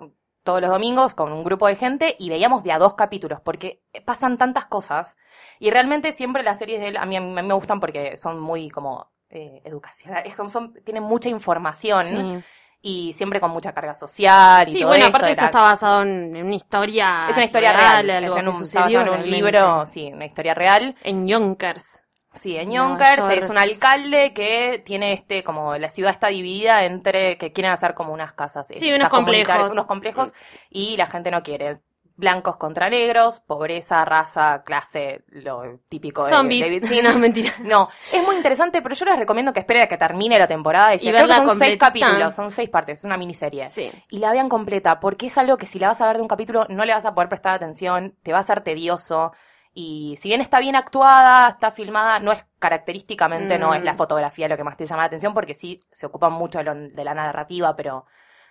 todos 0.42 0.60
los 0.60 0.70
domingos 0.70 1.14
con 1.14 1.32
un 1.32 1.44
grupo 1.44 1.66
de 1.66 1.76
gente 1.76 2.16
y 2.18 2.28
veíamos 2.30 2.62
de 2.62 2.72
a 2.72 2.78
dos 2.78 2.94
capítulos, 2.94 3.40
porque 3.42 3.82
pasan 4.04 4.36
tantas 4.38 4.66
cosas, 4.66 5.16
y 5.58 5.70
realmente 5.70 6.12
siempre 6.12 6.42
las 6.42 6.58
series 6.58 6.80
de 6.80 6.88
él 6.88 6.96
a 6.96 7.06
mí, 7.06 7.16
a 7.16 7.20
mí 7.20 7.30
me 7.42 7.54
gustan 7.54 7.80
porque 7.80 8.16
son 8.16 8.40
muy 8.40 8.68
como 8.70 9.10
eh, 9.30 9.62
educacionales, 9.64 10.34
son, 10.34 10.50
son- 10.50 10.74
tienen 10.84 11.02
mucha 11.02 11.28
información. 11.28 12.04
Sí, 12.04 12.42
Y 12.82 13.12
siempre 13.12 13.40
con 13.40 13.50
mucha 13.50 13.72
carga 13.74 13.92
social 13.92 14.66
y 14.66 14.72
Sí, 14.72 14.78
todo 14.80 14.88
bueno, 14.88 15.04
esto, 15.04 15.18
aparte 15.18 15.32
esto 15.32 15.44
está 15.44 15.60
basado 15.60 16.02
en, 16.02 16.34
una 16.34 16.54
historia 16.54 17.26
es 17.28 17.36
una 17.36 17.44
historia 17.44 17.72
real, 17.74 18.08
es 18.08 18.34
en 18.34 18.48
un, 18.48 18.54
sucedió 18.54 19.00
basado 19.00 19.14
en 19.16 19.20
un 19.24 19.30
libro, 19.30 19.84
sí, 19.84 20.10
una 20.12 20.24
historia 20.24 20.54
real. 20.54 20.96
En 21.02 21.28
Yonkers. 21.28 22.04
Sí, 22.32 22.56
en 22.56 22.70
Yonkers 22.70 23.28
es 23.30 23.50
un 23.50 23.58
alcalde 23.58 24.32
que 24.32 24.82
tiene 24.84 25.12
este, 25.12 25.42
como 25.42 25.76
la 25.76 25.88
ciudad 25.88 26.12
está 26.12 26.28
dividida 26.28 26.84
entre, 26.84 27.36
que 27.38 27.52
quieren 27.52 27.72
hacer 27.72 27.94
como 27.94 28.12
unas 28.12 28.32
casas. 28.34 28.68
Sí, 28.68 28.88
eh, 28.88 28.94
unos 28.94 29.08
complejos. 29.08 29.72
Unos 29.72 29.86
complejos 29.86 30.32
y 30.70 30.96
la 30.96 31.06
gente 31.06 31.30
no 31.30 31.42
quiere. 31.42 31.72
Blancos 32.16 32.58
contra 32.58 32.90
negros, 32.90 33.40
pobreza, 33.40 34.04
raza, 34.04 34.62
clase, 34.62 35.24
lo 35.28 35.78
típico 35.88 36.22
de 36.22 36.30
Zombies. 36.30 36.66
David 36.66 36.82
no, 37.02 37.10
Sims. 37.12 37.16
mentira. 37.16 37.50
No, 37.60 37.88
es 38.12 38.22
muy 38.22 38.36
interesante, 38.36 38.82
pero 38.82 38.94
yo 38.94 39.06
les 39.06 39.16
recomiendo 39.18 39.54
que 39.54 39.60
esperen 39.60 39.84
a 39.84 39.86
que 39.86 39.96
termine 39.96 40.38
la 40.38 40.46
temporada. 40.46 40.94
Y, 40.94 40.98
Y 40.98 41.10
creo 41.10 41.26
que 41.26 41.32
son 41.34 41.58
seis 41.58 41.78
capítulos, 41.78 42.34
son 42.34 42.50
seis 42.50 42.68
partes, 42.68 42.98
es 42.98 43.04
una 43.06 43.16
miniserie. 43.16 43.70
Sí. 43.70 43.90
Y 44.10 44.18
la 44.18 44.32
vean 44.32 44.50
completa, 44.50 45.00
porque 45.00 45.28
es 45.28 45.38
algo 45.38 45.56
que 45.56 45.64
si 45.64 45.78
la 45.78 45.88
vas 45.88 46.00
a 46.02 46.06
ver 46.08 46.16
de 46.16 46.22
un 46.22 46.28
capítulo 46.28 46.66
no 46.68 46.84
le 46.84 46.92
vas 46.92 47.06
a 47.06 47.14
poder 47.14 47.30
prestar 47.30 47.54
atención, 47.54 48.14
te 48.22 48.34
va 48.34 48.40
a 48.40 48.42
ser 48.42 48.60
tedioso. 48.60 49.32
Y 49.72 50.16
si 50.18 50.28
bien 50.28 50.40
está 50.40 50.58
bien 50.58 50.74
actuada, 50.76 51.48
está 51.48 51.70
filmada, 51.70 52.18
no 52.18 52.32
es 52.32 52.44
característicamente, 52.58 53.58
no 53.58 53.70
Mm. 53.70 53.74
es 53.74 53.84
la 53.84 53.94
fotografía 53.94 54.48
lo 54.48 54.56
que 54.56 54.64
más 54.64 54.76
te 54.76 54.86
llama 54.86 55.02
la 55.02 55.06
atención, 55.06 55.32
porque 55.34 55.54
sí 55.54 55.80
se 55.92 56.06
ocupan 56.06 56.32
mucho 56.32 56.58
de, 56.58 56.64
lo- 56.64 56.74
de 56.74 57.04
la 57.04 57.14
narrativa, 57.14 57.76
pero 57.76 58.04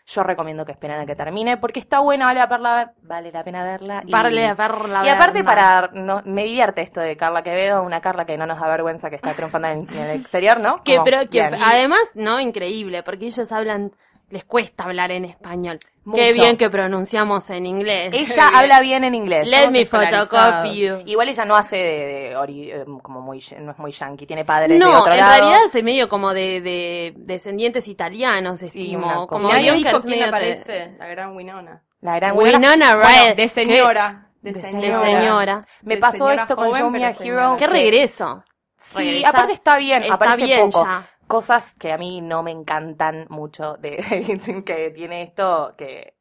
yo 0.05 0.23
recomiendo 0.23 0.65
que 0.65 0.71
esperen 0.71 0.99
a 1.01 1.05
que 1.05 1.13
termine, 1.15 1.57
porque 1.57 1.79
está 1.79 1.99
buena, 1.99 2.25
vale 2.25 2.39
la, 2.39 2.49
perla- 2.49 2.93
vale 3.01 3.31
la 3.31 3.43
pena 3.43 3.63
verla. 3.63 4.01
y- 4.07 4.11
Vale 4.11 4.47
a 4.47 4.53
verla, 4.55 5.01
y 5.05 5.09
aparte 5.09 5.43
para 5.43 5.89
no, 5.93 6.21
me 6.25 6.45
divierte 6.45 6.81
esto 6.81 7.01
de 7.01 7.15
Carla 7.17 7.43
Quevedo, 7.43 7.83
una 7.83 8.01
Carla 8.01 8.25
que 8.25 8.37
no 8.37 8.45
nos 8.47 8.59
da 8.59 8.67
vergüenza 8.69 9.09
que 9.09 9.17
está 9.17 9.33
triunfando 9.33 9.67
en, 9.67 9.87
en 9.91 9.97
el 10.05 10.19
exterior, 10.19 10.59
¿no? 10.59 10.83
Que, 10.83 10.93
Como, 10.93 11.03
pero 11.05 11.19
que 11.29 11.47
bien. 11.47 11.55
además, 11.63 11.99
no, 12.15 12.39
increíble, 12.39 13.03
porque 13.03 13.25
ellos 13.27 13.51
hablan, 13.51 13.91
les 14.29 14.43
cuesta 14.45 14.83
hablar 14.85 15.11
en 15.11 15.25
español. 15.25 15.79
Mucho. 16.05 16.21
Qué 16.21 16.33
bien 16.33 16.57
que 16.57 16.69
pronunciamos 16.69 17.49
en 17.51 17.65
inglés. 17.65 18.13
ella 18.13 18.49
habla 18.53 18.79
bien 18.79 19.03
en 19.03 19.13
inglés. 19.15 19.47
Let 19.47 19.57
somos 19.65 19.73
me 19.73 19.85
photocopy 19.85 20.75
you. 20.79 20.97
Igual 21.05 21.29
ella 21.29 21.45
no 21.45 21.55
hace 21.55 21.75
de, 21.77 22.05
de 22.05 22.37
ori- 22.37 22.71
eh, 22.73 22.85
como 23.03 23.21
muy 23.21 23.43
no 23.59 23.71
es 23.71 23.77
muy 23.79 23.91
yankee, 23.91 24.25
tiene 24.25 24.45
padres 24.45 24.69
de 24.69 24.77
No, 24.79 25.01
otro 25.01 25.13
en 25.13 25.19
lado. 25.19 25.31
realidad 25.39 25.59
es 25.73 25.83
medio 25.83 26.09
como 26.09 26.33
de, 26.33 26.61
de 26.61 27.13
descendientes 27.17 27.87
italianos, 27.87 28.61
estimo. 28.63 29.01
cosa. 29.01 29.13
como 29.13 29.27
Como 29.27 29.49
Nadie 29.49 29.67
Yonkers 29.67 29.85
dijo 29.85 30.01
quién 30.05 30.23
aparece, 30.27 30.95
la 30.97 31.07
gran 31.07 31.35
Winona. 31.35 31.83
la 32.01 32.15
gran 32.15 32.37
Winona 32.37 32.95
Bueno, 32.95 33.09
Ryder. 33.09 33.35
De 33.35 33.49
señora. 33.49 34.25
De 34.41 34.53
de 34.53 34.61
De 34.61 34.67
señora. 34.67 34.99
señora. 35.01 35.61
me 35.81 35.95
De 35.95 36.01
pasó 36.01 36.17
señora 36.27 36.41
esto 36.43 36.55
con 36.55 36.71
Show 36.71 36.89
Me 36.89 37.03
a 37.03 37.09
Hero. 37.09 37.17
señora. 37.19 37.55
Qué 37.57 37.65
que- 37.65 37.71
regreso. 37.71 38.43
Sí, 38.77 38.97
Regresa. 38.99 39.29
aparte 39.29 39.51
está 39.53 39.77
bien, 39.77 40.03
Está 40.03 40.15
aparece 40.15 40.45
bien 40.45 40.69
poco. 40.69 40.85
ya. 40.85 41.05
Cosas 41.29 41.77
que 41.77 41.91
a 41.93 41.97
mí 41.97 42.21
no 42.21 42.41
me 42.43 42.51
encantan 42.51 43.27
mucho 43.29 43.75
de 43.77 43.97
que 44.65 44.89
tiene 44.89 45.21
esto 45.21 45.71
que 45.77 46.15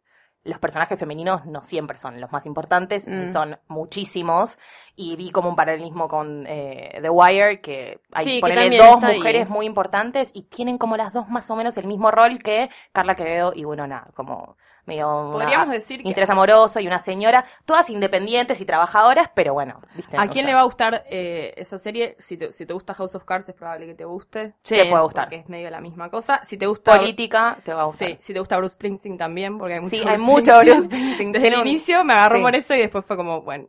los 0.45 0.59
personajes 0.59 0.99
femeninos 0.99 1.45
no 1.47 1.63
siempre 1.63 1.99
son 1.99 2.21
los 2.21 2.31
más 2.31 2.47
importantes, 2.47 3.07
Mm. 3.09 3.27
son 3.27 3.59
muchísimos. 3.69 4.59
Y 4.97 5.17
vi 5.17 5.31
como 5.31 5.49
un 5.49 5.57
paralelismo 5.57 6.09
con 6.09 6.45
eh, 6.47 6.99
The 7.03 7.11
Wire, 7.11 7.61
que 7.61 8.01
hay 8.13 8.25
Sí, 8.25 8.41
que 8.43 8.79
dos 8.79 9.03
ahí. 9.03 9.17
mujeres 9.17 9.49
muy 9.49 9.67
importantes 9.67 10.31
y 10.35 10.43
tienen 10.43 10.79
como 10.79 10.97
las 10.97 11.13
dos 11.13 11.29
más 11.29 11.51
o 11.51 11.57
menos 11.57 11.77
el 11.79 11.87
mismo 11.87 12.11
rol 12.11 12.39
que 12.43 12.71
Carla 12.93 13.15
Quevedo 13.17 13.53
y 13.55 13.65
bueno, 13.65 13.87
nada, 13.87 14.09
como 14.15 14.57
medio 14.89 15.31
Podríamos 15.33 15.71
decir 15.71 16.03
que- 16.03 16.09
interés 16.09 16.29
amoroso 16.31 16.81
y 16.81 16.87
una 16.89 16.99
señora, 16.99 17.45
todas 17.65 17.89
independientes 17.91 18.61
y 18.61 18.65
trabajadoras, 18.65 19.31
pero 19.35 19.53
bueno, 19.55 19.81
¿viste? 19.95 20.17
¿A 20.17 20.25
O 20.25 20.25
quién 20.25 20.35
sea, 20.43 20.47
le 20.47 20.55
va 20.55 20.61
a 20.61 20.65
gustar 20.65 21.05
eh, 21.09 21.55
esa 21.57 21.79
serie? 21.79 22.17
Si 22.19 22.37
te, 22.37 22.51
si 22.53 22.67
te 22.67 22.73
gusta 22.73 22.95
House 22.95 23.15
of 23.15 23.25
Cards 23.25 23.49
es 23.49 23.55
probable 23.55 23.87
que 23.87 23.95
te 23.95 24.05
guste. 24.05 24.55
Sí. 24.65 24.75
te 24.77 24.87
puede 24.87 25.03
gustar. 25.03 25.25
Porque 25.27 25.37
es 25.37 25.49
medio 25.49 25.71
la 25.71 25.81
misma 25.81 26.11
cosa. 26.11 26.41
Si 26.45 26.57
te 26.57 26.67
gusta... 26.67 26.97
Política, 26.99 27.59
te 27.63 27.73
va 27.73 27.83
a 27.83 27.85
gustar. 27.85 28.09
Sí, 28.09 28.17
si 28.21 28.33
te 28.33 28.39
gusta 28.41 28.57
Bruce 28.57 28.73
Springsteen 28.75 29.17
también, 29.19 29.59
porque 29.59 29.75
hay 29.75 29.81
mucho 29.81 29.91
Sí, 29.91 29.99
Bruce 29.99 30.13
hay 30.13 30.19
mucho 30.19 30.53
Springsteen. 30.59 30.67
Bruce 30.75 30.87
Springsteen. 30.89 31.33
Desde 31.33 31.49
el 31.49 31.55
un- 31.61 31.67
inicio 31.69 32.03
me 32.05 32.15
agarró 32.15 32.37
Sí. 32.37 32.43
por 32.43 32.55
eso 32.57 32.75
y 32.75 32.79
después 32.79 33.05
fue 33.05 33.17
como, 33.17 33.43
bueno, 33.43 33.69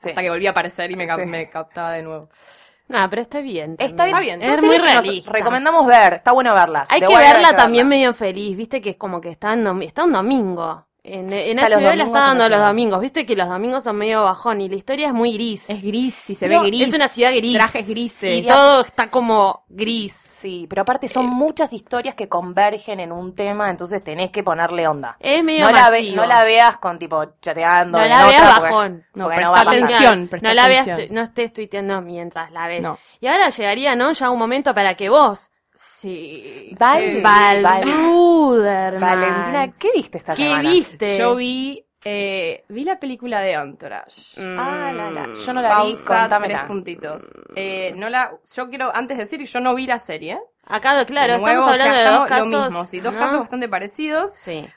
Sí. 0.00 0.08
hasta 0.08 0.22
que 0.22 0.30
volví 0.30 0.46
a 0.46 0.50
aparecer 0.50 0.90
y 0.90 0.96
me, 0.96 1.06
ca- 1.06 1.16
Sí. 1.16 1.26
me 1.26 1.50
captaba 1.50 1.92
de 1.92 2.02
nuevo. 2.02 2.28
No, 2.90 3.08
pero 3.08 3.22
está 3.22 3.40
bien. 3.40 3.76
Está 3.78 4.04
bien, 4.06 4.40
son 4.40 4.50
Es 4.50 4.60
series 4.60 4.62
muy 4.62 4.76
que 4.88 4.94
nos 4.94 5.04
realista. 5.04 5.32
recomendamos 5.32 5.86
ver, 5.86 6.14
está 6.14 6.32
bueno 6.32 6.52
verlas. 6.54 6.90
Hay 6.90 7.00
The 7.00 7.06
que 7.06 7.14
Wire 7.14 7.32
verla 7.32 7.54
también 7.54 7.88
verla. 7.88 7.96
medio 7.98 8.14
feliz, 8.14 8.56
viste 8.56 8.80
que 8.80 8.90
es 8.90 8.96
como 8.96 9.20
que 9.20 9.30
está, 9.30 9.52
en 9.52 9.82
está 9.82 10.04
un 10.04 10.12
domingo. 10.12 10.86
En, 11.02 11.32
en 11.32 11.56
los 11.56 11.64
HBO 11.70 11.94
la 11.94 12.04
está 12.04 12.18
dando 12.20 12.48
los 12.48 12.58
domingos, 12.60 13.00
viste 13.00 13.24
que 13.24 13.34
los 13.34 13.48
domingos 13.48 13.84
son 13.84 13.96
medio 13.96 14.22
bajón 14.24 14.60
y 14.60 14.68
la 14.68 14.76
historia 14.76 15.06
es 15.08 15.14
muy 15.14 15.32
gris. 15.32 15.70
Es 15.70 15.82
gris 15.82 16.28
y 16.28 16.34
se 16.34 16.46
Pero 16.46 16.60
ve 16.60 16.66
gris. 16.68 16.88
Es 16.88 16.94
una 16.94 17.08
ciudad 17.08 17.32
gris. 17.34 17.54
Trajes 17.54 17.88
grises. 17.88 18.38
Y 18.38 18.42
todo 18.42 18.82
está 18.82 19.10
como 19.10 19.64
gris. 19.68 20.12
Sí, 20.12 20.66
pero 20.68 20.82
aparte 20.82 21.06
son 21.08 21.26
muchas 21.26 21.72
historias 21.72 22.14
que 22.14 22.28
convergen 22.28 23.00
en 23.00 23.12
un 23.12 23.34
tema, 23.34 23.68
entonces 23.70 24.02
tenés 24.04 24.30
que 24.30 24.42
ponerle 24.42 24.88
onda. 24.88 25.16
Es 25.20 25.42
medio 25.44 25.64
No 25.66 25.72
la, 25.72 25.90
ve- 25.90 26.12
no 26.12 26.24
la 26.26 26.44
veas 26.44 26.78
con 26.78 26.98
tipo 26.98 27.24
chateando. 27.42 27.98
No 27.98 28.04
en 28.04 28.10
la 28.10 28.26
veas 28.26 28.40
otra, 28.42 28.54
porque- 28.56 28.70
bajón. 28.70 29.04
No, 29.14 29.24
porque 29.24 29.40
no 29.40 29.52
va 29.52 29.60
atención. 29.60 30.28
presta 30.28 30.48
no 30.48 30.54
la 30.54 30.68
veas, 30.68 31.10
no 31.10 31.20
estés 31.22 31.52
tuiteando 31.52 32.00
mientras 32.02 32.50
la 32.52 32.68
ves. 32.68 32.82
No. 32.82 32.98
Y 33.20 33.26
ahora 33.26 33.50
llegaría, 33.50 33.96
¿no? 33.96 34.12
Ya 34.12 34.30
un 34.30 34.38
momento 34.38 34.74
para 34.74 34.94
que 34.94 35.08
vos, 35.10 35.50
Sí. 35.82 36.74
Val- 36.78 37.22
Val- 37.22 37.82
Ruderman, 37.84 39.00
Valentina, 39.00 39.72
¿qué 39.78 39.90
viste 39.94 40.18
esta 40.18 40.34
¿qué 40.34 40.44
semana? 40.44 40.70
viste? 40.70 41.18
Yo 41.18 41.34
vi, 41.36 41.86
eh, 42.04 42.64
vi 42.68 42.84
la 42.84 42.98
película 43.00 43.40
de 43.40 43.52
Entourage. 43.52 44.40
Mm. 44.40 44.58
Ah, 44.58 44.92
la, 44.94 45.10
la. 45.10 45.32
Yo 45.32 45.52
no 45.54 45.62
la 45.62 45.82
vi, 45.82 45.92
Pausa, 45.92 46.20
contámela. 46.20 46.54
tres 46.58 46.66
puntitos. 46.68 47.22
Eh, 47.56 47.92
no 47.96 48.10
la, 48.10 48.32
yo 48.54 48.68
quiero 48.68 48.94
antes 48.94 49.16
decir 49.18 49.38
que 49.38 49.46
yo 49.46 49.60
no 49.60 49.74
vi 49.74 49.86
la 49.86 49.98
serie. 49.98 50.38
Acá, 50.66 51.04
claro, 51.06 51.34
De 51.34 51.38
nuevo, 51.40 51.60
estamos 51.60 51.72
o 51.72 51.74
sea, 51.74 51.84
hablando 51.84 52.10
de 52.10 52.18
dos 52.18 52.28
casos. 52.28 52.50
Lo 52.50 52.64
mismo, 52.64 52.84
sí, 52.84 53.00
dos 53.00 53.14
¿no? 53.14 53.20
casos 53.20 53.38
bastante 53.40 53.68
parecidos. 53.68 54.34
Sí. 54.34 54.68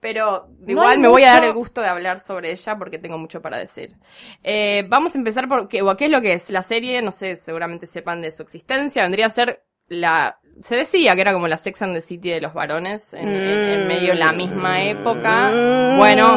Pero 0.00 0.48
igual 0.66 0.98
me 0.98 1.08
voy 1.08 1.24
a 1.24 1.32
dar 1.32 1.44
el 1.44 1.52
gusto 1.54 1.80
de 1.80 1.88
hablar 1.88 2.20
sobre 2.20 2.50
ella 2.50 2.76
porque 2.76 2.98
tengo 2.98 3.16
mucho 3.18 3.40
para 3.42 3.56
decir. 3.58 3.96
Eh, 4.42 4.84
vamos 4.88 5.14
a 5.14 5.18
empezar 5.18 5.48
por 5.48 5.66
qué, 5.66 5.82
o 5.82 5.96
qué 5.96 6.04
es 6.06 6.10
lo 6.10 6.20
que 6.20 6.34
es 6.34 6.50
la 6.50 6.62
serie, 6.62 7.00
no 7.02 7.10
sé, 7.10 7.36
seguramente 7.36 7.86
sepan 7.86 8.20
de 8.20 8.30
su 8.30 8.42
existencia. 8.42 9.02
Vendría 9.02 9.26
a 9.26 9.30
ser 9.30 9.64
la... 9.88 10.38
Se 10.60 10.76
decía 10.76 11.14
que 11.14 11.20
era 11.20 11.32
como 11.32 11.48
la 11.48 11.58
Sex 11.58 11.82
and 11.82 11.94
the 11.94 12.00
City 12.02 12.30
de 12.30 12.40
los 12.40 12.54
varones, 12.54 13.12
en, 13.14 13.28
en- 13.28 13.70
en 13.80 13.88
medio 13.88 14.08
de 14.10 14.14
la 14.18 14.32
misma 14.32 14.82
época. 14.82 15.50
Mm. 15.50 15.96
Bueno, 15.98 16.34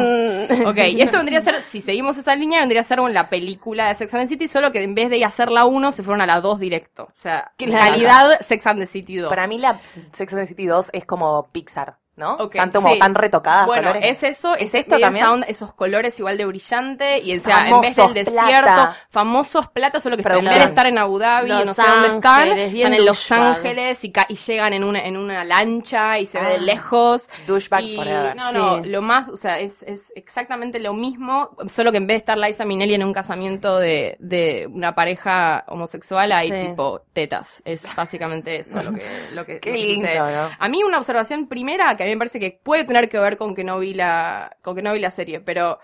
ok, 0.69 0.77
y 0.91 1.01
esto 1.01 1.17
vendría 1.17 1.39
a 1.39 1.41
ser, 1.41 1.61
si 1.61 1.81
seguimos 1.81 2.17
esa 2.17 2.35
línea, 2.35 2.59
vendría 2.61 2.81
a 2.81 2.83
ser 2.83 2.97
como 2.97 3.09
la 3.09 3.29
película 3.29 3.87
de 3.87 3.95
Sex 3.95 4.13
and 4.13 4.23
the 4.23 4.27
City, 4.29 4.47
solo 4.47 4.71
que 4.71 4.83
en 4.83 4.95
vez 4.95 5.09
de 5.09 5.23
hacer 5.23 5.51
la 5.51 5.65
1, 5.65 5.91
se 5.91 6.03
fueron 6.03 6.21
a 6.21 6.25
la 6.25 6.41
2 6.41 6.59
directo. 6.59 7.03
O 7.03 7.11
sea, 7.15 7.51
Claro. 7.57 7.85
calidad 7.91 8.39
Sex 8.41 8.65
and 8.67 8.79
the 8.79 8.87
City 8.87 9.17
2. 9.17 9.29
Para 9.29 9.47
mí 9.47 9.59
la 9.59 9.77
Sex 9.79 10.33
and 10.33 10.41
the 10.41 10.47
City 10.47 10.65
2 10.65 10.89
es 10.93 11.05
como 11.05 11.47
Pixar, 11.51 11.97
¿no? 12.17 12.33
Ok, 12.35 12.55
Tan 12.55 12.71
como 12.71 12.91
sí. 12.93 12.99
tan 12.99 13.15
retocadas. 13.15 13.65
Bueno, 13.67 13.89
colores. 13.93 14.17
es 14.21 14.37
eso, 14.37 14.55
¿Es 14.55 14.73
es, 14.73 14.75
esto 14.75 14.99
también? 14.99 15.45
esos 15.47 15.73
colores 15.73 16.17
igual 16.19 16.37
de 16.37 16.45
brillante 16.45 17.19
y 17.19 17.37
o 17.37 17.39
sea, 17.39 17.69
en 17.69 17.79
vez 17.79 17.95
del 17.95 18.13
desierto, 18.13 18.63
plata. 18.63 18.97
famosos 19.09 19.67
plata, 19.69 19.99
solo 19.99 20.17
que 20.17 20.23
en 20.27 20.43
vez 20.43 20.53
de 20.55 20.63
estar 20.65 20.85
en 20.87 20.97
Abu 20.97 21.19
Dhabi, 21.19 21.49
Los 21.49 21.65
no 21.65 21.73
sé 21.73 21.81
dónde 21.83 22.07
están, 22.09 22.47
están 22.57 22.93
en 22.93 23.05
Los. 23.05 23.31
Ángeles 23.31 24.03
y, 24.03 24.11
y 24.29 24.35
llegan 24.35 24.73
en 24.73 24.83
una 24.83 25.05
en 25.05 25.15
una 25.17 25.43
lancha 25.43 26.17
y 26.19 26.25
se 26.25 26.39
ve 26.39 26.47
de 26.49 26.55
Ah, 26.55 26.59
lejos. 26.61 27.29
douchebag 27.45 27.83
y, 27.83 27.95
forever. 27.95 28.35
No, 28.35 28.51
no, 28.51 28.83
Sí. 28.83 28.89
lo 28.89 29.01
más, 29.01 29.29
o 29.29 29.37
sea, 29.37 29.59
es, 29.59 29.83
es 29.83 30.11
exactamente 30.15 30.79
lo 30.79 30.93
mismo, 30.93 31.51
solo 31.67 31.91
que 31.91 31.97
en 31.97 32.07
vez 32.07 32.15
de 32.15 32.17
estar 32.19 32.37
Liza 32.37 32.65
Minnelli 32.65 32.95
en 32.95 33.03
un 33.03 33.13
casamiento 33.13 33.77
de, 33.77 34.17
de 34.19 34.67
una 34.71 34.95
pareja 34.95 35.63
homosexual, 35.67 36.31
hay 36.31 36.47
Sí. 36.49 36.67
tipo 36.69 37.01
tetas. 37.13 37.61
Es 37.65 37.95
básicamente 37.95 38.59
eso 38.59 38.81
lo 38.81 38.93
que, 38.93 39.03
lo 39.33 39.45
que, 39.45 39.59
Qué 39.61 39.69
lo 39.71 39.75
que 39.75 39.81
lindo, 39.81 40.07
sucede. 40.07 40.19
¿no? 40.19 40.49
A 40.57 40.67
mí 40.69 40.83
una 40.83 40.97
observación 40.97 41.47
primera 41.47 41.95
que 41.95 42.06
mí 42.07 42.15
me 42.15 42.19
parece 42.19 42.39
que 42.39 42.59
puede 42.63 42.83
tener 42.83 43.09
que 43.09 43.19
ver 43.19 43.37
con 43.37 43.55
que 43.55 43.63
no 43.63 43.79
vi 43.79 43.93
la, 43.93 44.57
con 44.61 44.75
que 44.75 44.81
no 44.81 44.93
vi 44.93 44.99
la 44.99 45.11
serie, 45.11 45.39
pero 45.39 45.79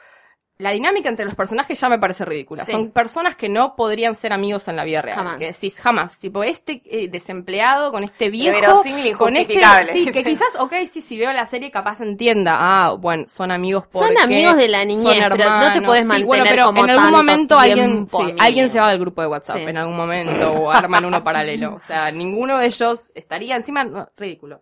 la 0.59 0.71
dinámica 0.71 1.09
entre 1.09 1.25
los 1.25 1.33
personajes 1.33 1.79
ya 1.79 1.89
me 1.89 1.97
parece 1.97 2.25
ridícula. 2.25 2.63
Sí. 2.63 2.71
Son 2.71 2.91
personas 2.91 3.35
que 3.35 3.49
no 3.49 3.75
podrían 3.75 4.13
ser 4.13 4.33
amigos 4.33 4.67
en 4.67 4.75
la 4.75 4.83
vida 4.83 5.01
real. 5.01 5.17
Jamás. 5.17 5.39
Que 5.39 5.47
decís, 5.47 5.79
jamás. 5.79 6.19
Tipo, 6.19 6.43
este 6.43 6.81
eh, 6.85 7.07
desempleado 7.07 7.91
con 7.91 8.03
este 8.03 8.29
viejo. 8.29 8.81
con 9.17 9.35
este, 9.35 9.61
sí, 9.91 10.11
que 10.11 10.23
quizás, 10.23 10.49
ok, 10.59 10.73
sí, 10.87 11.01
si 11.01 11.17
veo 11.17 11.33
la 11.33 11.45
serie 11.47 11.71
capaz 11.71 12.01
entienda. 12.01 12.55
Ah, 12.57 12.91
bueno, 12.93 13.25
son 13.27 13.51
amigos 13.51 13.85
Son 13.89 14.07
porque 14.07 14.21
amigos 14.21 14.55
de 14.57 14.67
la 14.67 14.85
niñez, 14.85 15.19
son 15.19 15.37
pero 15.37 15.49
no 15.59 15.73
te 15.73 15.81
puedes 15.81 16.07
Sí, 16.07 16.23
bueno, 16.23 16.43
mantener 16.43 16.49
pero 16.53 16.65
como 16.67 16.83
en 16.83 16.89
algún 16.91 17.11
momento 17.11 17.57
alguien, 17.57 18.07
sí, 18.07 18.35
alguien 18.39 18.69
se 18.69 18.79
va 18.79 18.89
del 18.89 18.99
grupo 18.99 19.21
de 19.21 19.27
WhatsApp 19.27 19.67
en 19.67 19.77
algún 19.77 19.97
momento 19.97 20.51
o 20.51 20.71
arman 20.71 21.03
uno 21.03 21.23
paralelo. 21.23 21.75
O 21.75 21.79
sea, 21.79 22.11
ninguno 22.11 22.59
de 22.59 22.67
ellos 22.67 23.11
estaría 23.15 23.55
encima, 23.55 23.83
no, 23.83 24.07
ridículo. 24.15 24.61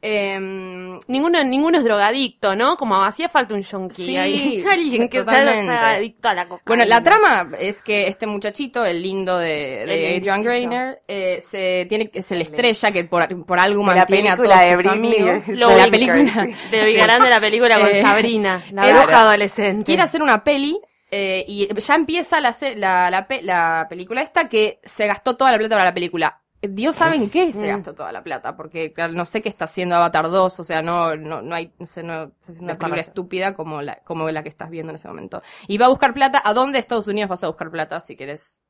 Em, 0.00 0.98
Ninguno, 1.08 1.42
ninguno 1.42 1.78
es 1.78 1.84
drogadicto, 1.84 2.54
¿no? 2.54 2.76
Como 2.76 3.02
hacía 3.04 3.28
falta 3.28 3.54
un 3.54 3.62
yonki 3.62 4.04
Sí, 4.04 4.16
ahí. 4.16 4.64
Alguien 4.70 5.08
que 5.08 5.18
sea, 5.18 5.24
totalmente. 5.24 5.64
sea 5.66 5.90
adicto 5.90 6.28
a 6.28 6.34
la 6.34 6.44
cocaína. 6.44 6.62
Bueno, 6.66 6.84
la 6.84 7.02
trama 7.02 7.50
es 7.58 7.82
que 7.82 8.06
este 8.08 8.26
muchachito, 8.26 8.84
el 8.84 9.02
lindo 9.02 9.38
de, 9.38 9.82
El 9.82 9.88
de 9.88 10.16
Adrian 10.16 10.36
lindillo. 10.42 10.50
Greiner, 10.50 11.02
eh, 11.08 11.40
se 11.42 11.86
tiene, 11.88 12.10
es 12.12 12.30
el 12.32 12.42
estrella 12.42 12.92
que 12.92 13.04
por, 13.04 13.44
por 13.44 13.58
algo 13.58 13.80
De 13.80 13.86
mantiene 13.86 14.30
a 14.30 14.36
todos 14.36 14.48
de 14.48 14.76
sus 14.76 14.86
amigos. 14.86 15.46
De 15.46 15.56
la 15.56 15.88
película. 15.90 16.28
sí. 16.44 16.54
Te 16.70 16.84
ubicarán 16.84 17.22
de 17.22 17.30
la 17.30 17.40
película 17.40 17.80
con 17.80 17.88
Eh, 17.88 18.02
Sabrina, 18.02 18.62
la 18.72 18.82
bruja 18.86 19.20
adolescente. 19.20 19.84
Quiere 19.84 20.02
hacer 20.02 20.22
una 20.22 20.44
peli 20.44 20.78
eh, 21.10 21.44
y 21.48 21.68
ya 21.74 21.94
empieza 21.94 22.40
la, 22.40 22.54
la, 22.76 23.26
la 23.42 23.86
película 23.88 24.20
esta 24.22 24.48
que 24.48 24.78
se 24.84 25.06
gastó 25.06 25.36
toda 25.36 25.50
la 25.50 25.58
plata 25.58 25.74
para 25.74 25.86
la 25.86 25.94
película. 25.94 26.40
Dios 26.60 26.96
sabe 26.96 27.16
en 27.16 27.30
qué 27.30 27.52
se 27.52 27.68
gastó 27.68 27.94
toda 27.94 28.10
la 28.10 28.24
plata, 28.24 28.56
porque 28.56 28.92
claro, 28.92 29.12
no 29.12 29.24
sé 29.24 29.42
qué 29.42 29.48
está 29.48 29.66
haciendo 29.66 29.94
Avatar 29.94 30.28
2, 30.28 30.58
o 30.58 30.64
sea, 30.64 30.82
no, 30.82 31.14
no, 31.14 31.40
no 31.40 31.54
hay, 31.54 31.72
no 31.78 31.86
sé, 31.86 32.02
no, 32.02 32.32
es 32.48 32.58
una 32.58 32.76
película 32.76 33.00
estúpida 33.00 33.54
como 33.54 33.80
la, 33.80 34.00
como 34.04 34.28
la 34.30 34.42
que 34.42 34.48
estás 34.48 34.68
viendo 34.68 34.90
en 34.90 34.96
ese 34.96 35.06
momento. 35.06 35.40
Y 35.68 35.78
va 35.78 35.86
a 35.86 35.90
buscar 35.90 36.14
plata, 36.14 36.42
¿a 36.44 36.54
dónde 36.54 36.76
de 36.76 36.80
Estados 36.80 37.06
Unidos 37.06 37.30
vas 37.30 37.44
a 37.44 37.46
buscar 37.46 37.70
plata 37.70 38.00
si 38.00 38.16
quieres 38.16 38.60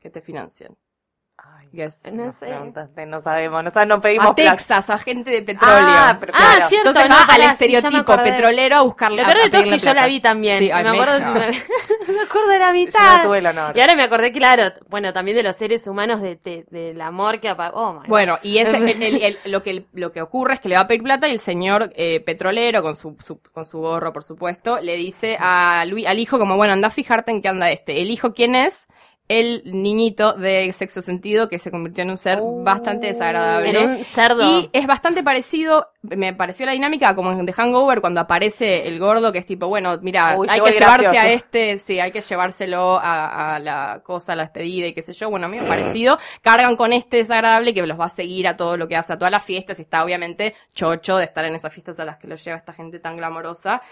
que 0.00 0.10
te 0.10 0.20
financien? 0.20 0.76
No 2.12 2.24
nos 2.26 2.34
sé. 2.34 2.46
preguntaste, 2.46 3.06
no 3.06 3.20
sabemos, 3.20 3.62
no, 3.64 3.84
no 3.86 4.00
pedimos 4.00 4.28
A. 4.30 4.34
Texas, 4.34 4.90
a 4.90 4.98
gente 4.98 5.30
de 5.30 5.42
petróleo. 5.42 5.76
Ah, 5.78 6.16
pero 6.18 6.32
Ah, 6.34 6.52
claro. 6.54 6.68
cierto, 6.68 6.88
Entonces 6.90 7.10
no, 7.10 7.16
al 7.16 7.34
sí, 7.34 7.40
me 7.40 7.52
estereotipo 7.52 8.16
petrolero 8.22 8.76
a 8.76 8.80
buscarle 8.82 9.22
Lo 9.22 9.28
peor 9.28 9.44
de 9.44 9.50
todo 9.50 9.62
es 9.62 9.68
que 9.72 9.78
yo 9.88 9.94
la 9.94 10.06
vi 10.06 10.20
también. 10.20 10.58
Sí, 10.58 10.70
ay, 10.70 10.82
me 10.84 10.90
acuerdo, 10.90 11.20
me, 11.32 11.40
me 12.12 12.20
acuerdo 12.22 12.48
de 12.48 12.58
la 12.58 12.72
mitad. 12.72 13.16
no 13.18 13.22
tuve 13.24 13.38
el 13.38 13.46
honor. 13.46 13.76
Y 13.76 13.80
ahora 13.80 13.94
me 13.94 14.02
acordé, 14.02 14.32
claro, 14.32 14.72
bueno, 14.88 15.12
también 15.12 15.36
de 15.36 15.42
los 15.42 15.56
seres 15.56 15.86
humanos, 15.86 16.20
de, 16.22 16.36
de- 16.42 16.64
del 16.70 17.00
amor 17.00 17.40
que 17.40 17.48
apa- 17.48 17.72
oh. 17.74 18.02
Bueno, 18.08 18.38
y 18.42 18.58
ese, 18.58 18.76
el- 18.76 19.02
el- 19.02 19.22
el- 19.22 19.38
lo, 19.44 19.62
que, 19.62 19.84
lo 19.92 20.12
que 20.12 20.22
ocurre 20.22 20.54
es 20.54 20.60
que 20.60 20.68
le 20.68 20.74
va 20.76 20.82
a 20.82 20.86
pedir 20.86 21.02
plata 21.02 21.28
y 21.28 21.32
el 21.32 21.40
señor 21.40 21.92
eh, 21.96 22.20
petrolero, 22.20 22.82
con 22.82 22.96
su, 22.96 23.16
su- 23.24 23.40
con 23.52 23.66
su 23.66 23.78
gorro, 23.78 24.12
por 24.12 24.24
supuesto, 24.24 24.78
le 24.80 24.96
dice 24.96 25.36
a 25.40 25.84
Luis, 25.86 26.06
al 26.06 26.18
hijo 26.18 26.38
como, 26.38 26.56
bueno, 26.56 26.72
anda 26.72 26.88
a 26.88 26.90
fijarte 26.90 27.30
en 27.30 27.42
qué 27.42 27.48
anda 27.48 27.70
este. 27.70 28.00
¿El 28.00 28.10
hijo 28.10 28.32
quién 28.32 28.54
es? 28.54 28.86
El 29.28 29.62
niñito 29.66 30.32
de 30.32 30.72
sexo 30.72 31.02
sentido 31.02 31.50
que 31.50 31.58
se 31.58 31.70
convirtió 31.70 32.02
en 32.02 32.10
un 32.10 32.16
ser 32.16 32.38
Oh. 32.40 32.62
bastante 32.64 33.08
desagradable. 33.08 33.78
Un 33.98 34.04
cerdo. 34.04 34.42
Y 34.60 34.70
es 34.72 34.86
bastante 34.86 35.22
parecido, 35.22 35.88
me 36.00 36.32
pareció 36.32 36.64
la 36.64 36.72
dinámica 36.72 37.14
como 37.14 37.32
en 37.32 37.44
The 37.44 37.52
Hangover 37.52 38.00
cuando 38.00 38.20
aparece 38.20 38.88
el 38.88 38.98
gordo 38.98 39.30
que 39.30 39.38
es 39.38 39.44
tipo, 39.46 39.66
bueno, 39.68 39.98
mira, 40.00 40.34
Uy, 40.38 40.46
hay 40.50 40.60
que 40.60 40.70
llevarse 40.72 41.02
gracioso. 41.02 41.26
a 41.26 41.30
este, 41.30 41.76
sí, 41.78 42.00
hay 42.00 42.10
que 42.10 42.22
llevárselo 42.22 42.96
a, 42.98 43.56
a 43.56 43.58
la 43.58 44.00
cosa, 44.02 44.32
a 44.32 44.36
la 44.36 44.44
despedida 44.44 44.86
y 44.86 44.94
qué 44.94 45.02
sé 45.02 45.12
yo, 45.12 45.28
bueno, 45.28 45.44
a 45.46 45.48
mí 45.50 45.58
me 45.58 45.66
ha 45.66 45.68
parecido, 45.68 46.16
cargan 46.40 46.76
con 46.76 46.94
este 46.94 47.18
desagradable 47.18 47.74
que 47.74 47.86
los 47.86 48.00
va 48.00 48.06
a 48.06 48.10
seguir 48.10 48.48
a 48.48 48.56
todo 48.56 48.78
lo 48.78 48.88
que 48.88 48.96
hace, 48.96 49.12
a 49.12 49.18
todas 49.18 49.32
las 49.32 49.44
fiestas 49.44 49.78
y 49.78 49.82
está 49.82 50.02
obviamente 50.02 50.54
chocho 50.72 51.18
de 51.18 51.24
estar 51.24 51.44
en 51.44 51.54
esas 51.54 51.70
fiestas 51.72 52.00
a 52.00 52.06
las 52.06 52.16
que 52.16 52.28
los 52.28 52.42
lleva 52.42 52.56
esta 52.56 52.72
gente 52.72 52.98
tan 52.98 53.16
glamorosa. 53.18 53.82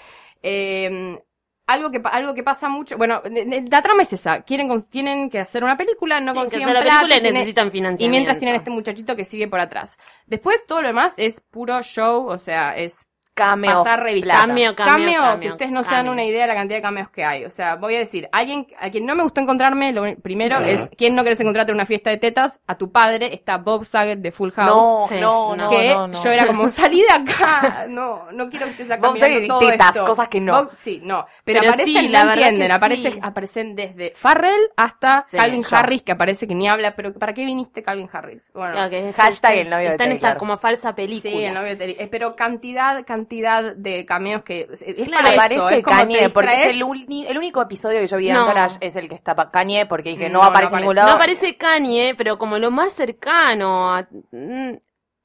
Eh, 0.43 1.19
algo 1.67 1.91
que, 1.91 2.01
algo 2.05 2.35
que 2.35 2.43
pasa 2.43 2.69
mucho, 2.69 2.97
bueno, 2.97 3.23
la 3.71 3.83
trama 3.83 4.03
es 4.03 4.13
esa, 4.13 4.43
quieren, 4.43 4.71
tienen 4.89 5.31
que 5.31 5.41
hacer 5.41 5.65
una 5.65 5.77
película, 5.77 6.21
no 6.21 6.33
Tienen 6.33 6.51
que 6.51 6.57
consiguen 6.57 6.75
la 6.75 6.83
plata, 6.83 7.01
película 7.01 7.29
y 7.29 7.33
necesitan 7.33 7.69
y 7.69 7.71
financiamiento. 7.71 8.11
mientras 8.11 8.39
tienen 8.39 8.55
este 8.57 8.71
muchachito 8.71 9.17
que 9.17 9.25
sigue 9.25 9.49
por 9.49 9.61
atrás. 9.61 9.99
Después 10.27 10.65
todo 10.67 10.83
lo 10.83 10.89
demás 10.89 11.15
es 11.17 11.41
puro 11.41 11.83
show, 11.83 12.27
o 12.27 12.39
sea, 12.39 12.77
es 12.77 13.09
Cameo. 13.37 13.85
pasar 13.85 14.03
revista. 14.03 14.33
Cameo, 14.33 14.75
cameo, 14.75 15.21
cameo, 15.21 15.41
que 15.41 15.49
ustedes 15.51 15.71
no 15.71 15.83
se 15.85 15.95
dan 15.95 16.09
una 16.09 16.25
idea 16.25 16.43
de 16.43 16.49
la 16.49 16.55
cantidad 16.55 16.79
de 16.79 16.83
cameos 16.83 17.11
que 17.11 17.23
hay. 17.25 17.45
O 17.45 17.51
sea, 17.51 17.77
voy 17.77 17.95
a 17.95 17.99
decir, 17.99 18.29
alguien 18.33 18.67
a 18.81 18.89
quien 18.91 19.05
no 19.05 19.15
me 19.15 19.23
gustó 19.23 19.43
encontrarme, 19.43 19.93
lo 19.93 20.05
primero 20.23 20.59
es, 20.61 20.89
¿quién 20.97 21.15
no 21.15 21.23
querés 21.23 21.39
encontrarte 21.41 21.71
en 21.71 21.77
una 21.77 21.85
fiesta 21.87 22.09
de 22.11 22.17
tetas? 22.17 22.61
A 22.67 22.79
tu 22.79 22.91
padre, 22.91 23.35
está 23.35 23.59
Bob 23.59 23.85
Saget 23.85 24.21
de 24.21 24.33
Full 24.33 24.51
House. 24.53 24.67
No, 24.69 25.07
Sí, 25.09 25.17
no, 25.21 25.55
no. 25.55 25.69
que 25.69 25.91
no, 25.95 26.09
no. 26.09 26.25
yo 26.25 26.31
era 26.31 26.47
como, 26.47 26.69
salí 26.71 27.03
de 27.03 27.11
acá, 27.11 27.87
no, 27.91 28.33
no 28.33 28.49
quiero 28.49 28.65
que 28.67 28.73
estés 28.73 28.91
acá 28.91 29.07
Bob 29.09 29.19
Saget 29.19 29.45
y 29.45 29.49
tetas, 29.59 29.97
esto. 29.97 30.07
cosas 30.07 30.29
que 30.29 30.41
no. 30.41 30.55
Bob- 30.55 30.71
sí, 30.75 31.01
no, 31.05 31.27
pero, 31.45 31.61
Pero 31.61 31.73
aparecen, 31.73 32.03
sí, 32.03 32.09
la 32.09 32.25
no 32.25 32.33
entienden, 32.33 32.73
aparecen, 32.73 33.13
sí. 33.13 33.19
aparecen 33.23 33.77
desde 33.77 34.13
Farrell 34.17 34.71
hasta 34.77 35.25
Sí, 35.27 35.37
Calvin 35.37 35.63
yo. 35.63 35.77
Harris, 35.77 36.03
que 36.03 36.13
aparece 36.13 36.49
que 36.49 36.55
ni 36.55 36.69
habla, 36.69 36.97
pero 36.97 37.13
¿para 37.13 37.35
qué 37.35 37.45
viniste 37.45 37.83
Calvin 37.83 38.09
Harris? 38.11 38.51
Bueno, 38.55 38.73
Claro, 38.73 38.91
que 38.91 39.11
es- 39.11 39.15
Hashtag 39.15 39.53
está- 39.53 39.55
el 39.55 39.69
novio 39.69 39.87
de 39.89 39.91
Está 39.93 40.05
en 40.05 40.13
esta 40.13 40.23
Taylor. 40.29 40.39
como 40.39 40.57
falsa 40.57 40.95
película. 40.95 41.33
Sí, 41.35 41.45
el 41.45 41.53
novio 41.53 41.69
de 41.69 41.77
Terry. 41.77 41.97
Eh, 41.99 42.09
Pero 42.11 42.35
cantidad, 42.35 43.05
cantidad 43.05 43.26
de 43.29 44.05
cameos 44.07 44.43
que 44.43 44.69
es, 44.73 44.83
es 44.83 44.95
Claro, 45.07 45.25
para 45.25 45.31
eso, 45.31 45.41
Aparece 45.65 45.79
es 45.79 45.85
como 45.85 45.97
Kanye, 45.99 46.31
porque 46.31 46.55
es 46.69 46.75
el, 46.75 46.83
uni- 46.83 47.27
el 47.27 47.37
único 47.39 47.61
episodio 47.63 48.01
que 48.01 48.07
yo 48.07 48.17
vi 48.17 48.27
de 48.29 48.33
No. 48.33 48.47
Es 48.81 48.97
el 48.97 49.09
que 49.09 49.15
está 49.15 49.35
pa- 49.35 49.51
Kanye, 49.51 49.87
porque 49.87 50.11
dije, 50.11 50.29
no, 50.29 50.39
No, 50.39 50.45
no 50.45 50.51
aparece 50.51 50.75
en 50.75 50.81
ningún 50.81 50.93
aparece. 50.99 51.07
lado. 51.07 51.09
No 51.09 51.15
aparece 51.17 51.57
Kanye, 51.57 52.15
pero 52.17 52.39
como 52.39 52.59
lo 52.59 52.71
más 52.71 52.93
cercano 52.93 53.95
a- 53.95 54.07
mm, 54.33 54.73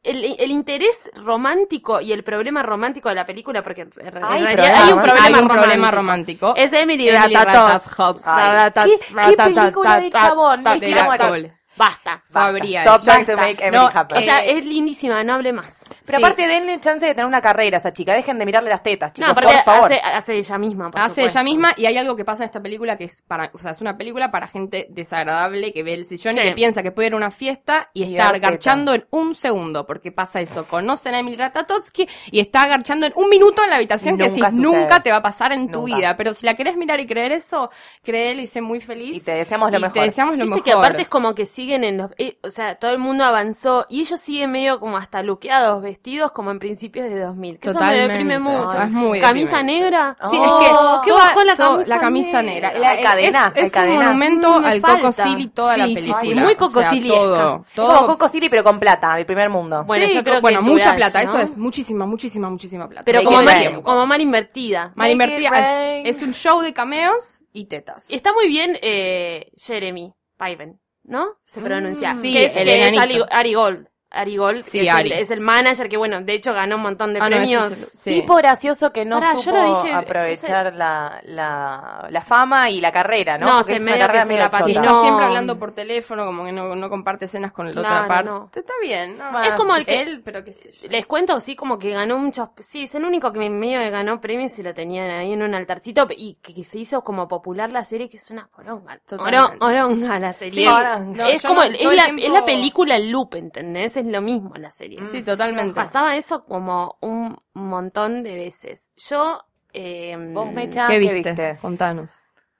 el, 0.03 0.35
el 0.39 0.49
interés 0.51 1.11
romántico 1.15 2.01
y 2.01 2.11
el 2.11 2.23
problema 2.23 2.63
romántico 2.63 3.09
de 3.09 3.15
la 3.15 3.25
película, 3.25 3.61
porque 3.61 3.81
en 3.81 3.91
realidad 3.91 4.31
Hay 4.31 4.41
problema 4.55 4.93
un 4.95 5.01
problema, 5.01 5.25
Hay 5.25 5.33
un 5.33 5.47
problema 5.47 5.91
romántico. 5.91 6.47
romántico. 6.47 6.53
Es 6.55 6.73
Emily, 6.73 7.07
Emily 7.09 7.35
Ratajkowski. 7.35 8.29
Ratajkowski. 8.29 8.91
Ay, 9.15 9.35
¿qué- 9.35 9.35
qué 9.35 9.43
película 9.53 9.99
de 9.99 10.09
chabón? 10.09 10.63
De 10.63 11.60
Basta. 11.81 12.21
Fabria. 12.29 12.81
Stop 12.81 13.03
trying 13.03 13.25
to 13.25 13.35
make 13.37 13.63
Emily 13.63 13.83
No, 13.83 13.89
happen. 13.91 14.17
O 14.17 14.21
sea, 14.21 14.43
es 14.45 14.63
lindísima, 14.65 15.23
no 15.23 15.33
hable 15.33 15.51
más. 15.51 15.83
Pero 16.05 16.19
Sí. 16.19 16.23
aparte 16.23 16.47
denle 16.47 16.79
chance 16.79 17.05
de 17.05 17.13
tener 17.15 17.25
una 17.25 17.41
carrera 17.41 17.77
a 17.77 17.79
esa 17.79 17.91
chica, 17.91 18.13
dejen 18.13 18.37
de 18.37 18.45
mirarle 18.45 18.69
las 18.69 18.83
tetas, 18.83 19.13
chicos, 19.13 19.29
no, 19.29 19.33
por 19.35 19.49
favor. 19.63 19.85
hace, 19.91 19.99
hace 20.01 20.35
ella 20.37 20.57
misma. 20.59 20.91
por 20.91 21.01
Hace 21.01 21.09
supuesto. 21.09 21.39
ella 21.39 21.43
misma 21.43 21.73
y 21.77 21.85
hay 21.87 21.97
algo 21.97 22.15
que 22.15 22.23
pasa 22.23 22.43
en 22.43 22.47
esta 22.49 22.61
película 22.61 22.97
que 22.97 23.05
es 23.05 23.23
para, 23.27 23.49
o 23.53 23.57
sea, 23.57 23.71
es 23.71 23.81
una 23.81 23.97
película 23.97 24.29
para 24.29 24.47
gente 24.47 24.87
desagradable 24.89 25.73
que 25.73 25.83
ve 25.83 25.93
el 25.95 26.05
sillón 26.05 26.33
Sí. 26.33 26.39
y 26.39 26.43
que 26.43 26.51
piensa 26.51 26.83
que 26.83 26.91
puede 26.91 27.07
ir 27.07 27.13
a 27.13 27.17
una 27.17 27.31
fiesta 27.31 27.89
y, 27.93 28.03
Y 28.03 28.15
estar 28.15 28.39
garchando 28.39 28.93
en 28.93 29.05
un 29.09 29.33
segundo, 29.35 29.85
porque 29.87 30.11
pasa 30.11 30.39
eso, 30.41 30.65
conocen 30.67 31.15
a 31.15 31.19
Emily 31.19 31.35
Ratatowski 31.37 32.07
y 32.31 32.39
está 32.39 32.67
garchando 32.67 33.05
en 33.07 33.13
un 33.15 33.29
minuto 33.29 33.63
en 33.63 33.69
la 33.71 33.77
habitación 33.77 34.17
que 34.17 34.27
Nunca 34.29 34.45
decís, 34.49 34.57
sucede. 34.63 34.79
nunca 34.81 35.01
te 35.03 35.11
va 35.11 35.17
a 35.17 35.21
pasar 35.23 35.51
en 35.51 35.71
tu 35.71 35.81
Nunca. 35.81 35.95
vida, 35.95 36.17
pero 36.17 36.33
si 36.33 36.45
la 36.45 36.55
querés 36.55 36.75
mirar 36.77 36.99
y 36.99 37.07
creer 37.07 37.31
eso, 37.31 37.69
créele 38.03 38.43
y 38.43 38.47
sé 38.47 38.61
muy 38.61 38.79
feliz. 38.81 39.17
Y 39.17 39.19
te 39.21 39.31
deseamos 39.31 39.71
lo 39.71 39.77
Y 39.77 39.81
mejor. 39.81 39.93
te 39.93 39.99
deseamos 40.01 40.35
lo 40.37 40.43
Viste 40.43 40.49
mejor. 40.55 40.63
que 40.63 40.71
aparte 40.73 41.01
es 41.03 41.07
como 41.07 41.33
que 41.35 41.45
siguen 41.71 41.83
en 41.83 41.97
los... 41.97 42.11
eh, 42.17 42.37
o 42.43 42.49
sea, 42.49 42.75
todo 42.75 42.91
el 42.91 42.97
mundo 42.99 43.23
avanzó 43.23 43.85
y 43.89 44.01
ellos 44.01 44.19
siguen 44.19 44.51
medio 44.51 44.79
como 44.79 44.97
hasta 44.97 45.23
luqueados, 45.23 45.81
vestidos 45.81 46.31
como 46.31 46.51
en 46.51 46.59
principios 46.59 47.09
de 47.09 47.19
2000. 47.19 47.59
Que 47.59 47.69
eso 47.69 47.79
me 47.79 47.95
deprime 47.97 48.39
mucho. 48.39 48.81
Es 48.81 48.91
muy 48.91 49.19
Camisa 49.19 49.57
deprimente. 49.57 49.81
negra. 49.85 50.17
Sí, 50.29 50.37
Oh, 50.39 50.43
es 50.43 50.59
que 50.59 50.65
qué 51.05 51.11
toda- 51.11 51.23
bajó 51.25 51.43
la 51.43 51.55
camisa, 51.55 51.89
la 51.95 51.99
camisa 52.01 52.41
negra. 52.41 52.67
negra. 52.73 52.79
La- 52.79 52.89
Hay 52.91 53.03
cadena, 53.03 53.51
es, 53.55 53.73
es 53.73 53.75
un 53.77 53.89
monumento 53.95 54.49
Mm, 54.59 54.61
me 54.61 54.67
al 54.67 54.81
falta. 54.81 54.97
Coco 54.99 55.11
Silly 55.11 55.47
toda 55.47 55.77
la 55.77 55.85
Sí, 55.85 55.95
sí, 55.95 56.01
sí, 56.03 56.13
película. 56.13 56.41
muy 56.43 56.53
O 56.53 56.57
sea, 56.57 56.57
cocosiliesca. 56.67 57.19
todo, 57.19 57.65
todo. 57.75 57.95
como 57.95 58.07
Coco 58.07 58.27
Silly, 58.27 58.49
pero 58.49 58.63
con 58.63 58.79
plata, 58.79 59.15
del 59.15 59.25
primer 59.25 59.49
mundo. 59.49 59.83
Bueno, 59.85 60.07
Sí, 60.07 60.13
yo 60.15 60.23
creo 60.23 60.35
que 60.35 60.41
bueno, 60.41 60.61
mucha 60.61 60.95
plata, 60.95 61.23
¿no? 61.23 61.29
eso 61.29 61.39
es 61.39 61.57
muchísima, 61.57 62.05
muchísima, 62.05 62.49
muchísima 62.49 62.87
plata. 62.89 63.05
Pero 63.05 63.23
como 63.23 63.37
mal, 63.37 63.45
rain. 63.45 63.81
como 63.81 64.05
mal 64.05 64.19
invertida. 64.21 64.91
Mal 64.95 65.11
invertida. 65.11 65.97
Es, 65.99 66.21
un 66.21 66.33
show 66.33 66.61
de 66.61 66.73
cameos 66.73 67.43
y 67.53 67.65
tetas. 67.65 68.09
Está 68.09 68.33
muy 68.33 68.47
bien 68.47 68.77
eh, 68.81 69.51
Jeremy 69.57 70.13
Piven, 70.37 70.79
¿no? 71.03 71.37
Se 71.45 71.61
pronuncia. 71.61 72.15
Sí, 72.15 72.33
que 72.33 72.45
es, 72.45 72.57
el 72.57 72.65
que 72.65 72.89
es. 72.89 72.97
Ari, 72.97 73.21
Ari 73.29 73.53
Gold. 73.53 73.90
Ari 74.13 74.35
Gold 74.35 74.61
Sí, 74.61 74.81
es, 74.81 74.89
Ari. 74.93 75.11
El, 75.13 75.19
es 75.19 75.31
el 75.31 75.39
manager 75.39 75.87
que, 75.87 75.95
bueno, 75.95 76.19
de 76.21 76.33
hecho 76.33 76.53
ganó 76.53 76.75
un 76.75 76.81
montón 76.81 77.13
de 77.13 77.21
Ah, 77.21 77.29
no, 77.29 77.37
premios. 77.37 77.71
es 77.71 77.79
el- 77.79 77.85
sí. 77.99 78.09
Tipo 78.21 78.35
gracioso 78.35 78.91
que 78.91 79.05
no 79.05 79.19
Pará, 79.21 79.33
yo 79.35 79.39
supo 79.39 79.55
lo 79.55 79.81
dije, 79.83 79.93
aprovechar 79.95 80.73
la, 80.75 81.21
la, 81.23 82.07
la 82.09 82.21
fama 82.21 82.69
y 82.69 82.81
la 82.81 82.91
carrera, 82.91 83.37
¿no? 83.37 83.45
No, 83.47 83.57
Porque 83.59 83.79
se 83.79 83.85
medio 83.85 83.99
carrera 83.99 84.23
que 84.23 84.27
se 84.33 84.37
la 84.39 84.51
patinó. 84.51 85.01
siempre 85.01 85.25
hablando 85.25 85.57
por 85.57 85.71
teléfono, 85.71 86.25
como 86.25 86.43
que 86.43 86.51
no, 86.51 86.75
no 86.75 86.89
comparte 86.89 87.25
escenas 87.25 87.53
con 87.53 87.65
la 87.67 87.71
otra 87.71 87.83
Claro, 87.89 88.07
parte. 88.07 88.29
no. 88.29 88.49
Está 88.53 88.73
bien, 88.81 89.17
Es 89.45 89.53
como 89.53 89.75
el 89.77 89.85
que- 89.85 90.01
Él, 90.01 90.21
pero 90.25 90.43
qué 90.43 90.51
sé 90.51 90.71
yo. 90.73 90.89
Les 90.89 91.05
cuento, 91.05 91.39
sí, 91.39 91.55
como 91.55 91.79
que 91.79 91.91
ganó 91.91 92.17
muchos. 92.17 92.49
Sí, 92.59 92.83
es 92.83 92.95
el 92.95 93.05
único 93.05 93.31
que 93.31 93.39
me- 93.39 93.49
medio 93.49 93.79
que 93.79 93.89
ganó 93.91 94.19
premios 94.19 94.59
y 94.59 94.63
lo 94.63 94.73
tenían 94.73 95.09
ahí 95.09 95.31
en 95.33 95.41
un 95.41 95.55
altarcito 95.55 96.07
y 96.17 96.35
que, 96.41 96.53
que 96.53 96.63
se 96.65 96.79
hizo 96.79 97.03
como 97.03 97.27
popular 97.29 97.71
la 97.71 97.85
serie, 97.85 98.09
que 98.09 98.17
es 98.17 98.29
una 98.29 98.47
poronga. 98.47 98.99
Totalmente. 99.07 99.57
Oro- 99.63 99.65
Oronga 99.65 100.19
la 100.19 100.33
serie. 100.33 100.67
Sí, 100.67 101.23
es 101.29 101.41
como, 101.43 101.63
el- 101.63 101.75
es, 101.75 101.81
el 101.81 101.95
la, 101.95 102.03
tiempo- 102.05 102.23
es 102.25 102.33
la 102.33 102.43
película 102.45 102.99
loop, 102.99 103.35
¿entendés? 103.35 103.95
Es 104.01 104.07
lo 104.07 104.21
mismo 104.21 104.53
la 104.55 104.71
serie. 104.71 105.01
Sí, 105.03 105.21
totalmente. 105.21 105.75
Pasaba 105.75 106.15
eso 106.15 106.43
como 106.45 106.97
un 107.01 107.37
montón 107.53 108.23
de 108.23 108.35
veces. 108.35 108.91
Yo. 108.97 109.43
eh, 109.73 110.17
Vos, 110.33 110.51
Mecha, 110.51 110.87
¿Qué 110.87 110.93
¿qué 110.93 110.99
viste? 110.99 111.15
viste? 111.31 111.57
Contanos. 111.61 112.11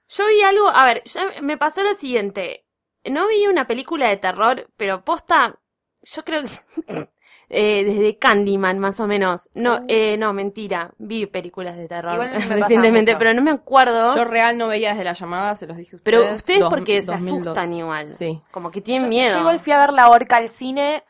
Yo 0.08 0.26
vi 0.28 0.40
algo, 0.42 0.68
a 0.68 0.84
ver, 0.86 1.02
yo- 1.04 1.42
me 1.42 1.56
pasó 1.58 1.82
lo 1.82 1.94
siguiente. 1.94 2.64
No 3.10 3.26
vi 3.28 3.46
una 3.48 3.66
película 3.66 4.08
de 4.08 4.16
terror, 4.18 4.70
pero 4.76 5.04
posta, 5.04 5.58
yo 6.02 6.24
creo 6.24 6.42
que 6.44 6.50
eh, 7.48 7.84
desde 7.84 8.18
Candyman 8.18 8.78
más 8.78 9.00
o 9.00 9.06
menos. 9.06 9.50
No, 9.54 9.80
eh, 9.88 10.16
no, 10.18 10.32
mentira. 10.32 10.92
Vi 10.98 11.26
películas 11.26 11.76
de 11.76 11.88
terror 11.88 12.14
Igual 12.14 12.30
me 12.30 12.36
pasa 12.40 12.56
recientemente, 12.56 13.16
pero 13.16 13.34
no 13.34 13.42
me 13.42 13.50
acuerdo. 13.50 14.14
Yo 14.14 14.24
real 14.24 14.56
no 14.56 14.68
veía 14.68 14.90
desde 14.90 15.04
la 15.04 15.12
llamada, 15.14 15.54
se 15.54 15.66
los 15.66 15.76
dije 15.76 15.96
a 15.96 15.98
ustedes. 15.98 16.18
pero 16.20 16.34
ustedes 16.34 16.60
Dos- 16.60 16.70
porque 16.70 17.02
se 17.02 17.10
2002. 17.12 17.40
asustan 17.46 17.72
igual. 17.74 18.06
Sí. 18.06 18.40
Como 18.52 18.70
que 18.70 18.80
tienen 18.80 19.02
Yo- 19.04 19.08
miedo. 19.08 19.34
Yo 19.34 19.40
igual 19.40 19.58
fui 19.60 19.72
a 19.72 19.80
ver 19.80 19.92
La 19.92 20.08
Orca 20.08 20.36
al 20.36 20.48
cine 20.48 21.04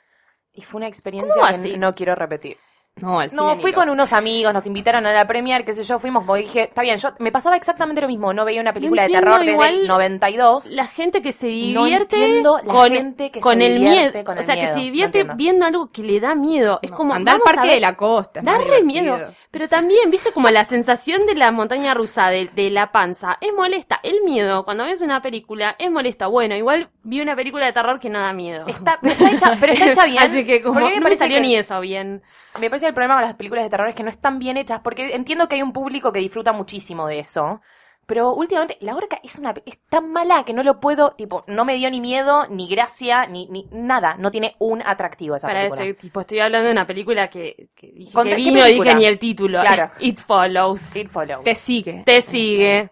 y 0.54 0.62
fue 0.62 0.78
una 0.78 0.88
experiencia 0.88 1.34
¿Cómo 1.34 1.48
que 1.48 1.54
así? 1.54 1.78
no 1.78 1.94
quiero 1.94 2.14
repetir. 2.14 2.58
No, 3.00 3.18
al 3.20 3.34
No, 3.34 3.50
cine 3.50 3.62
fui 3.62 3.70
ni 3.70 3.74
con 3.74 3.88
unos 3.88 4.12
amigos, 4.12 4.52
nos 4.52 4.66
invitaron 4.66 5.06
a 5.06 5.12
la 5.12 5.26
premier, 5.26 5.64
qué 5.64 5.72
sé 5.72 5.82
yo, 5.82 5.98
fuimos, 5.98 6.24
porque 6.24 6.42
dije, 6.42 6.62
está 6.64 6.82
bien, 6.82 6.98
yo 6.98 7.08
me 7.20 7.32
pasaba 7.32 7.56
exactamente 7.56 8.02
lo 8.02 8.06
mismo, 8.06 8.34
no 8.34 8.44
veía 8.44 8.60
una 8.60 8.74
película 8.74 9.02
de 9.02 9.06
entiendo 9.06 9.24
terror 9.30 9.40
desde 9.40 9.52
igual 9.52 9.74
el 9.80 9.86
92. 9.88 10.66
La 10.70 10.86
gente 10.86 11.22
que 11.22 11.32
se 11.32 11.46
No 11.46 11.84
divierte 11.84 12.16
entiendo 12.16 12.58
la 12.62 12.72
con, 12.72 12.92
gente 12.92 13.30
que 13.32 13.40
con 13.40 13.58
se 13.58 13.66
el 13.66 13.74
divierte 13.78 14.12
miedo. 14.18 14.24
con 14.24 14.36
o 14.36 14.40
el 14.40 14.46
sea, 14.46 14.54
que 14.56 14.60
miedo, 14.60 14.72
se 14.74 14.78
no 14.78 14.84
divierte 14.84 15.18
entiendo. 15.20 15.36
viendo 15.36 15.66
algo 15.66 15.90
que 15.90 16.02
le 16.02 16.20
da 16.20 16.34
miedo. 16.34 16.78
Es 16.82 16.90
No, 16.90 16.96
como. 16.96 17.14
Andá 17.14 17.32
al 17.32 17.38
vamos 17.38 17.50
a 17.50 17.54
parque 17.54 17.68
ver- 17.68 17.74
de 17.76 17.80
la 17.80 17.96
costa. 17.96 18.40
es 18.40 18.44
Da 18.44 18.52
más 18.52 18.60
re 18.60 18.82
divertido. 18.82 19.16
miedo. 19.16 19.34
Pero 19.50 19.68
también, 19.68 20.10
viste, 20.10 20.32
como 20.32 20.50
la 20.50 20.64
sensación 20.64 21.24
de 21.26 21.34
la 21.34 21.50
montaña 21.50 21.94
rusa, 21.94 22.28
de, 22.28 22.50
de 22.54 22.70
la 22.70 22.92
panza, 22.92 23.38
es 23.40 23.52
molesta. 23.54 24.00
El 24.02 24.22
miedo, 24.24 24.64
cuando 24.64 24.84
ves 24.84 25.00
una 25.00 25.22
película, 25.22 25.74
es 25.78 25.90
molesta. 25.90 26.26
Bueno, 26.26 26.54
igual 26.56 26.90
vi 27.02 27.20
una 27.22 27.34
película 27.34 27.66
de 27.66 27.72
terror 27.72 27.98
que 27.98 28.10
no 28.10 28.20
da 28.20 28.32
miedo. 28.34 28.66
Está, 28.66 28.98
pero 29.00 29.14
está 29.14 29.30
hecha, 29.30 29.56
pero 29.58 29.72
está 29.72 29.90
hecha 29.92 30.04
bien. 30.06 30.22
Así 30.22 30.44
que 30.44 30.62
como 30.62 30.74
porque 30.78 30.90
no 30.90 30.96
me 30.96 31.02
parece 31.02 31.18
salió 31.20 31.36
que- 31.38 31.40
ni 31.42 31.56
eso 31.56 31.80
bien. 31.80 32.22
Me 32.60 32.68
parece 32.70 32.81
el 32.88 32.94
problema 32.94 33.14
con 33.16 33.22
las 33.24 33.34
películas 33.34 33.64
de 33.64 33.70
terror 33.70 33.88
es 33.88 33.94
que 33.94 34.02
no 34.02 34.10
están 34.10 34.38
bien 34.38 34.56
hechas, 34.56 34.80
porque 34.82 35.14
entiendo 35.14 35.48
que 35.48 35.56
hay 35.56 35.62
un 35.62 35.72
público 35.72 36.12
que 36.12 36.20
disfruta 36.20 36.52
muchísimo 36.52 37.06
de 37.06 37.18
eso. 37.20 37.60
Pero 38.04 38.34
últimamente, 38.34 38.76
La 38.80 38.96
Orca 38.96 39.20
es 39.22 39.38
una 39.38 39.54
es 39.64 39.78
tan 39.88 40.10
mala 40.12 40.44
que 40.44 40.52
no 40.52 40.64
lo 40.64 40.80
puedo, 40.80 41.12
tipo, 41.12 41.44
no 41.46 41.64
me 41.64 41.74
dio 41.74 41.88
ni 41.88 42.00
miedo, 42.00 42.46
ni 42.50 42.68
gracia, 42.68 43.26
ni, 43.26 43.46
ni 43.46 43.68
nada. 43.70 44.16
No 44.18 44.30
tiene 44.32 44.56
un 44.58 44.82
atractivo 44.84 45.36
esa 45.36 45.46
Para 45.46 45.60
película. 45.60 45.82
este 45.82 45.94
tipo, 45.94 46.20
estoy 46.20 46.40
hablando 46.40 46.66
de 46.66 46.72
una 46.72 46.86
película 46.86 47.30
que, 47.30 47.68
que 47.76 47.92
dije 47.92 48.12
que 48.12 48.28
¿qué 48.28 48.34
vino, 48.34 48.60
película? 48.60 48.90
dije 48.90 48.94
ni 48.96 49.04
el 49.06 49.18
título. 49.20 49.60
Claro. 49.60 49.92
It 50.00 50.18
Follows. 50.18 50.96
It 50.96 51.08
Follows. 51.10 51.44
Te 51.44 51.54
sigue. 51.54 52.02
Te 52.04 52.20
sigue. 52.20 52.90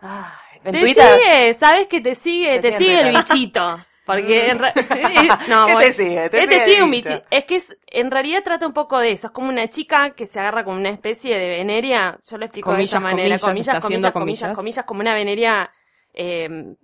En 0.62 0.72
Te 0.72 0.80
Twitter. 0.80 1.18
sigue, 1.20 1.54
sabes 1.54 1.88
que 1.88 2.00
te 2.00 2.14
sigue, 2.14 2.60
Te 2.60 2.70
te, 2.70 2.78
sigue 2.78 3.00
el 3.00 3.16
bichito. 3.16 3.80
Porque 4.16 4.50
en 4.50 4.58
re- 4.58 4.72
no, 5.48 5.66
¿Qué 5.66 5.76
te 5.76 5.92
sigue? 5.92 6.30
Te 6.30 6.42
Este 6.42 6.60
sigue 6.60 6.64
sigue 6.64 6.82
un. 6.82 6.90
Es 7.30 7.44
que 7.44 7.56
es, 7.56 7.76
en 7.86 8.10
realidad 8.10 8.42
trata 8.44 8.66
un 8.66 8.72
poco 8.72 8.98
de 8.98 9.12
eso. 9.12 9.28
Es 9.28 9.32
como 9.32 9.48
una 9.48 9.68
chica 9.68 10.10
que 10.10 10.26
se 10.26 10.40
agarra 10.40 10.64
con 10.64 10.76
una 10.76 10.90
especie 10.90 11.38
de 11.38 11.48
veneria. 11.48 12.18
Yo 12.26 12.38
lo 12.38 12.44
explico 12.46 12.74
de 12.74 12.82
esta 12.82 13.00
Comillas, 13.00 13.00
manera. 13.00 13.38
comillas, 13.38 13.78
Comillas, 13.78 13.78
comillas, 13.78 14.12
comillas, 14.12 14.12
comillas. 14.12 14.52
comillas, 14.52 14.84
como 14.84 15.00
una 15.00 15.14
veneria. 15.14 15.72
eh, 16.14 16.74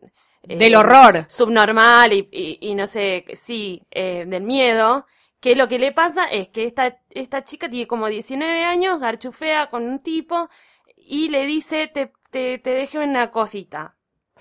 eh, 0.49 0.57
Del 0.57 0.75
horror. 0.77 1.27
Subnormal 1.27 2.13
y, 2.13 2.29
y, 2.33 2.59
y 2.71 2.75
no 2.75 2.87
sé, 2.87 3.25
sí, 3.35 3.83
eh, 3.91 4.25
del 4.27 4.43
miedo. 4.43 5.07
Que 5.41 5.57
lo 5.57 5.69
que 5.69 5.79
le 5.79 5.93
pasa 5.93 6.27
es 6.27 6.49
que 6.49 6.65
esta, 6.65 6.99
esta 7.11 7.45
chica 7.45 7.69
tiene 7.69 7.87
como 7.87 8.09
19 8.09 8.65
años, 8.65 9.01
garchufea 9.01 9.69
con 9.69 9.85
un 9.85 10.01
tipo 10.03 10.49
y 10.97 11.29
le 11.29 11.47
dice, 11.47 11.89
te, 11.89 12.13
te, 12.31 12.59
te 12.59 12.71
dejo 12.71 12.99
una 13.01 13.31
cosita. 13.31 13.96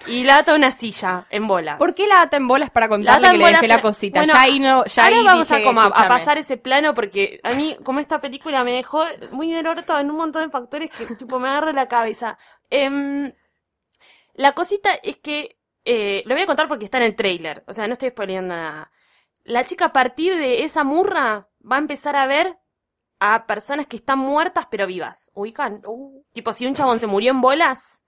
Y 0.08 0.24
la 0.24 0.38
ata 0.38 0.52
a 0.52 0.56
una 0.56 0.72
silla 0.72 1.26
en 1.30 1.48
bolas. 1.48 1.78
¿Por 1.78 1.96
qué 1.96 2.06
la 2.06 2.22
ata 2.22 2.38
en 2.38 2.48
bolas 2.48 2.70
para 2.70 2.88
contarle 2.90 3.32
que 3.32 3.38
le 3.38 3.46
dejé 3.48 3.68
la 3.68 3.82
cosita? 3.82 4.20
Bueno, 4.20 4.34
ya 4.34 4.42
ahí 4.42 4.60
no, 4.60 4.86
ya 4.86 5.04
Ahora 5.06 5.18
ahí 5.18 5.24
vamos 5.26 5.48
dije, 5.48 5.62
a, 5.62 5.66
como 5.66 5.82
a- 5.82 5.90
pasar 5.92 6.38
ese 6.38 6.58
plano 6.58 6.94
porque 6.94 7.40
a 7.44 7.52
mí, 7.54 7.78
como 7.84 8.00
esta 8.00 8.20
película 8.22 8.64
me 8.64 8.74
dejó 8.74 9.04
muy 9.32 9.52
del 9.52 9.66
orto 9.68 9.98
en 9.98 10.12
un 10.12 10.18
montón 10.18 10.44
de 10.44 10.50
factores 10.52 10.92
que 10.92 11.06
tipo 11.16 11.40
me 11.40 11.48
agarra 11.50 11.72
la 11.74 11.88
cabeza. 11.88 12.38
Em, 12.70 13.32
la 14.34 14.52
cosita 14.52 14.94
es 15.02 15.18
que, 15.18 15.58
eh, 15.86 16.24
lo 16.26 16.36
voy 16.36 16.44
a 16.44 16.48
contar 16.48 16.68
porque 16.68 16.86
está 16.86 16.98
en 16.98 17.04
el 17.06 17.16
trailer, 17.16 17.64
o 17.68 17.74
sea, 17.74 17.88
no 17.88 17.94
estoy 17.94 18.10
spoileando 18.10 18.56
nada. 18.56 18.92
La 19.44 19.64
chica 19.64 19.86
a 19.86 19.94
partir 19.94 20.36
de 20.36 20.64
esa 20.66 20.84
murra 20.84 21.48
va 21.70 21.76
a 21.78 21.80
empezar 21.80 22.16
a 22.16 22.26
ver 22.28 22.58
a 23.20 23.46
personas 23.48 23.88
que 23.88 23.96
están 23.96 24.20
muertas 24.20 24.68
pero 24.70 24.88
vivas. 24.88 25.32
¿Ubican? 25.34 25.82
Tipo, 26.34 26.52
si 26.54 26.66
un 26.66 26.76
chabón 26.76 27.00
se 27.00 27.08
murió 27.08 27.32
en 27.32 27.42
bolas 27.42 28.04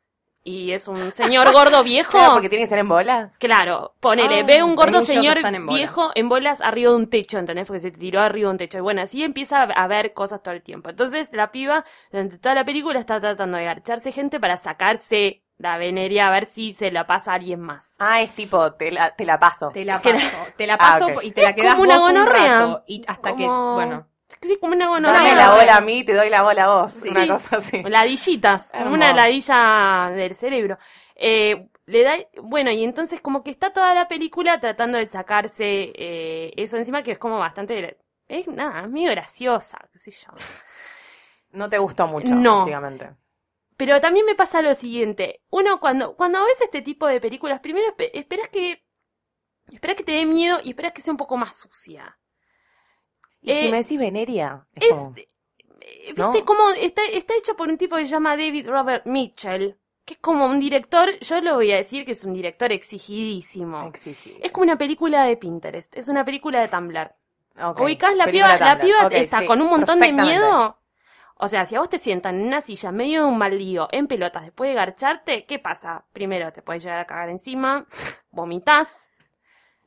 y 0.48 0.72
es 0.72 0.88
un 0.88 1.12
señor 1.12 1.52
gordo 1.52 1.84
viejo. 1.84 2.12
Claro, 2.12 2.34
porque 2.34 2.48
tiene 2.50 2.64
que 2.64 2.70
ser 2.70 2.80
en 2.80 2.88
bolas. 2.88 3.38
Claro, 3.38 3.94
ponele, 4.00 4.40
Ah, 4.40 4.44
ve 4.44 4.64
un 4.64 4.76
gordo 4.76 5.02
señor 5.02 5.40
en 5.40 5.68
viejo 5.68 6.12
en 6.16 6.30
bolas 6.30 6.62
arriba 6.62 6.92
de 6.92 6.96
un 6.98 7.10
techo, 7.10 7.38
¿entendés? 7.38 7.68
Porque 7.68 7.82
se 7.82 7.92
tiró 7.92 8.22
arriba 8.22 8.48
de 8.48 8.52
un 8.52 8.58
techo. 8.58 8.78
Y 8.78 8.82
bueno, 8.82 9.02
así 9.02 9.24
empieza 9.24 9.64
a 9.64 9.88
ver 9.88 10.14
cosas 10.14 10.42
todo 10.42 10.54
el 10.54 10.62
tiempo. 10.62 10.90
Entonces, 10.90 11.30
la 11.34 11.52
piba, 11.52 11.84
durante 12.12 12.38
toda 12.38 12.56
la 12.56 12.64
película, 12.64 13.00
está 13.00 13.20
tratando 13.20 13.58
de 13.58 13.66
garcharse 13.66 14.12
gente 14.12 14.40
para 14.40 14.56
sacarse 14.58 15.44
la 15.58 15.78
veneria 15.78 16.28
a 16.28 16.32
ver 16.32 16.46
si 16.46 16.72
se 16.74 16.92
la 16.92 17.08
pasa 17.08 17.32
a 17.32 17.36
alguien 17.36 17.60
más. 17.60 17.96
Ah, 18.00 18.22
es 18.22 18.32
tipo, 18.34 18.74
te 18.74 18.92
la, 18.92 19.16
te 19.16 19.26
la 19.26 19.40
paso. 19.40 19.72
Te 19.74 19.84
la 19.84 20.00
paso, 20.00 20.18
te 20.56 20.68
la 20.68 20.74
Ah, 20.80 21.00
paso 21.00 21.22
y 21.24 21.32
te 21.32 21.42
la 21.42 21.54
quedas 21.56 21.74
como 21.74 21.84
una 21.84 21.98
vos 21.98 22.10
un 22.10 22.16
gonorrea. 22.16 22.60
rato, 22.60 22.84
y 22.88 23.04
hasta 23.08 23.36
que, 23.36 23.48
bueno, 23.48 24.08
Sí, 24.42 24.58
como 24.60 24.74
una 24.74 24.88
gonorrea. 24.90 25.22
Dame 25.22 25.36
la 25.36 25.56
bola 25.56 25.76
a 25.78 25.82
mí, 25.82 26.04
te 26.04 26.14
doy 26.14 26.30
la 26.30 26.44
bola 26.44 26.66
a 26.66 26.82
vos. 26.82 26.92
Sí. 26.92 27.10
Una 27.10 27.28
cosa 27.28 27.58
así. 27.58 27.82
Ladillitas, 27.84 28.72
como 28.72 28.94
una 28.94 29.14
ladilla 29.14 30.12
del 30.14 30.36
cerebro. 30.36 30.78
Eh, 31.16 31.70
le 31.86 32.04
da, 32.04 32.16
bueno, 32.44 32.70
y 32.72 32.84
entonces 32.84 33.22
como 33.22 33.42
que 33.44 33.50
está 33.52 33.72
toda 33.72 33.94
la 33.94 34.08
película 34.08 34.60
tratando 34.60 34.98
de 34.98 35.06
sacarse 35.06 35.94
eh, 35.96 36.54
eso 36.58 36.76
encima 36.78 37.02
que 37.04 37.14
es 37.14 37.18
como 37.18 37.40
bastante, 37.40 37.98
es 38.28 38.48
nada, 38.48 38.82
es 38.82 38.90
medio 38.90 39.12
graciosa, 39.12 39.80
qué 39.94 39.98
sé 39.98 40.12
yo. 40.12 40.34
No 41.52 41.70
te 41.70 41.78
gustó 41.78 42.08
mucho, 42.08 42.36
No. 42.36 42.58
básicamente. 42.58 43.12
Pero 43.78 44.02
también 44.02 44.26
me 44.26 44.36
pasa 44.36 44.62
lo 44.62 44.74
siguiente, 44.74 45.42
uno 45.50 45.80
cuando, 45.80 46.16
cuando 46.18 46.44
ves 46.44 46.60
este 46.62 46.82
tipo 46.82 47.08
de 47.08 47.22
películas, 47.22 47.62
primero 47.62 47.88
espe- 47.96 48.10
esperas 48.14 48.50
que, 48.50 48.84
esperas 49.72 49.96
que 49.96 50.04
te 50.04 50.12
dé 50.12 50.26
miedo 50.26 50.60
y 50.64 50.70
esperas 50.72 50.92
que 50.92 51.02
sea 51.02 51.14
un 51.14 51.18
poco 51.18 51.38
más 51.38 51.56
sucia. 51.56 52.18
Y 53.48 53.54
si 53.54 53.66
Eh, 53.68 53.72
me 53.72 53.78
decís 53.78 53.98
veneria, 53.98 54.68
es, 54.76 54.86
Es, 54.86 54.92
como- 54.92 55.14
eh, 55.82 56.14
¿No? 56.18 56.32
viste, 56.32 56.46
como 56.46 56.70
está, 56.72 57.02
está 57.06 57.36
hecho 57.36 57.56
por 57.56 57.70
un 57.70 57.78
tipo 57.78 57.96
que 57.96 58.04
se 58.06 58.12
llama 58.12 58.38
David 58.38 58.68
Robert 58.70 59.06
Mitchell, 59.06 59.78
que 60.06 60.14
es 60.16 60.20
como 60.20 60.46
un 60.46 60.60
director, 60.60 61.10
yo 61.20 61.42
lo 61.42 61.56
voy 61.56 61.72
a 61.72 61.78
decir 61.78 62.06
que 62.06 62.12
es 62.12 62.24
un 62.24 62.34
director 62.34 62.72
exigidísimo. 62.72 63.84
exigido. 63.88 64.38
Es 64.42 64.52
como 64.52 64.64
una 64.64 64.78
película 64.78 65.26
de 65.26 65.38
Pinterest, 65.38 65.96
es 65.98 66.08
una 66.08 66.24
película 66.26 66.62
de 66.62 66.68
Tumblr. 66.68 67.12
Ok, 67.62 67.82
Ubicás 67.82 68.16
la 68.16 68.26
película 68.26 68.58
piba, 68.58 68.66
la 68.68 68.80
piba 68.80 69.08
está 69.12 69.40
sí, 69.42 69.46
con 69.48 69.62
un 69.62 69.70
montón 69.70 70.00
de 70.00 70.14
miedo. 70.14 70.78
O 71.40 71.48
sea, 71.48 71.66
si 71.66 71.76
a 71.76 71.80
vos 71.80 71.90
te 71.90 72.00
sientan 72.00 72.36
en 72.40 72.48
una 72.48 72.62
silla 72.62 72.92
medio 72.92 73.22
de 73.24 73.28
un 73.28 73.38
baldío, 73.40 73.88
en 73.92 74.08
pelotas, 74.08 74.44
después 74.44 74.70
de 74.70 74.76
garcharte, 74.76 75.46
¿qué 75.46 75.60
pasa? 75.60 76.06
Primero, 76.12 76.52
te 76.52 76.62
puedes 76.64 76.84
llegar 76.84 77.00
a 77.00 77.06
cagar 77.06 77.30
encima, 77.30 77.86
vomitas. 78.32 79.12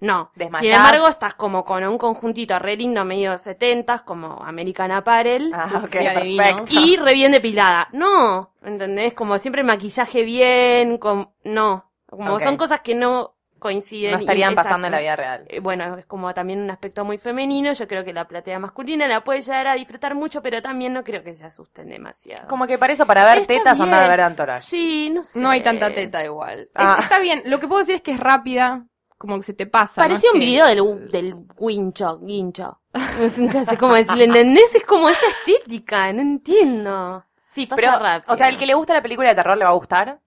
No. 0.00 0.30
Desmayás. 0.34 0.66
Sin 0.66 0.74
embargo, 0.74 1.08
estás 1.08 1.34
como 1.34 1.64
con 1.64 1.84
un 1.84 1.98
conjuntito 1.98 2.58
re 2.58 2.76
lindo, 2.76 3.04
medio 3.04 3.36
setentas, 3.38 4.02
como 4.02 4.42
American 4.44 4.90
Apparel. 4.92 5.52
Ah, 5.54 5.82
ok, 5.84 5.90
Sí, 5.90 6.36
perfecto. 6.36 6.64
Y 6.80 6.96
re 6.96 7.12
bien 7.14 7.32
depilada. 7.32 7.88
No, 7.92 8.54
¿entendés? 8.62 9.12
Como 9.14 9.38
siempre 9.38 9.62
maquillaje 9.62 10.22
bien, 10.22 10.98
com- 10.98 11.30
no. 11.44 11.90
Como 12.08 12.38
son 12.40 12.56
cosas 12.56 12.80
que 12.80 12.94
no 12.94 13.36
coinciden. 13.60 14.12
no 14.12 14.18
estarían 14.20 14.52
y- 14.52 14.56
pasando 14.56 14.86
en 14.86 14.92
la 14.92 15.00
vida 15.00 15.16
real. 15.16 15.44
Eh, 15.48 15.60
Bueno, 15.60 15.94
es 15.98 16.06
como 16.06 16.32
también 16.32 16.60
un 16.62 16.70
aspecto 16.70 17.04
muy 17.04 17.18
femenino. 17.18 17.70
Yo 17.74 17.86
creo 17.86 18.02
que 18.06 18.14
la 18.14 18.26
platea 18.26 18.58
masculina 18.58 19.06
la 19.06 19.22
puede 19.22 19.42
llegar 19.42 19.66
a 19.66 19.74
disfrutar 19.74 20.14
mucho, 20.14 20.40
pero 20.42 20.62
también 20.62 20.94
no 20.94 21.04
creo 21.04 21.22
que 21.22 21.36
se 21.36 21.44
asusten 21.44 21.90
demasiado. 21.90 22.48
Como 22.48 22.66
que 22.66 22.78
para 22.78 22.94
eso, 22.94 23.04
para 23.06 23.22
ver 23.26 23.38
Está 23.42 23.52
tetas, 23.54 23.78
anda 23.78 24.02
a 24.02 24.08
ver 24.08 24.20
Entourage. 24.20 24.66
Sí, 24.66 25.10
no 25.12 25.22
sé. 25.22 25.40
no 25.40 25.50
hay 25.50 25.60
tanta 25.62 25.92
teta 25.94 26.24
igual. 26.24 26.60
Es- 26.60 26.68
Ah. 26.74 26.98
está 27.02 27.18
bien, 27.18 27.42
lo 27.44 27.60
que 27.60 27.68
puedo 27.68 27.80
decir 27.80 27.96
es 27.96 28.00
que 28.02 28.12
es 28.12 28.18
rápida, 28.20 28.86
como 29.20 29.36
que 29.36 29.42
se 29.42 29.52
te 29.52 29.66
pasa. 29.66 30.00
Parecía 30.00 30.30
Es 30.30 30.34
un 30.34 30.40
que- 30.40 30.46
video 30.46 30.66
del, 30.66 31.08
del 31.10 31.34
guincho, 31.58 32.18
guincho. 32.20 32.80
No 33.20 33.28
sé 33.28 33.46
casi 33.48 33.76
cómo 33.76 33.94
decirlo, 33.94 34.24
¿entendés? 34.24 34.74
Es 34.74 34.84
como 34.84 35.10
esa 35.10 35.26
estética, 35.26 36.10
no 36.14 36.22
entiendo. 36.22 37.22
Sí, 37.50 37.66
pasa 37.66 37.76
Pero, 37.82 37.98
rápido. 37.98 38.32
o 38.32 38.36
sea, 38.36 38.48
el 38.48 38.56
que 38.56 38.64
le 38.66 38.72
gusta 38.72 38.94
la 38.94 39.02
película 39.02 39.28
de 39.28 39.34
terror 39.34 39.58
le 39.58 39.64
va 39.64 39.70
a 39.70 39.74
gustar. 39.74 40.20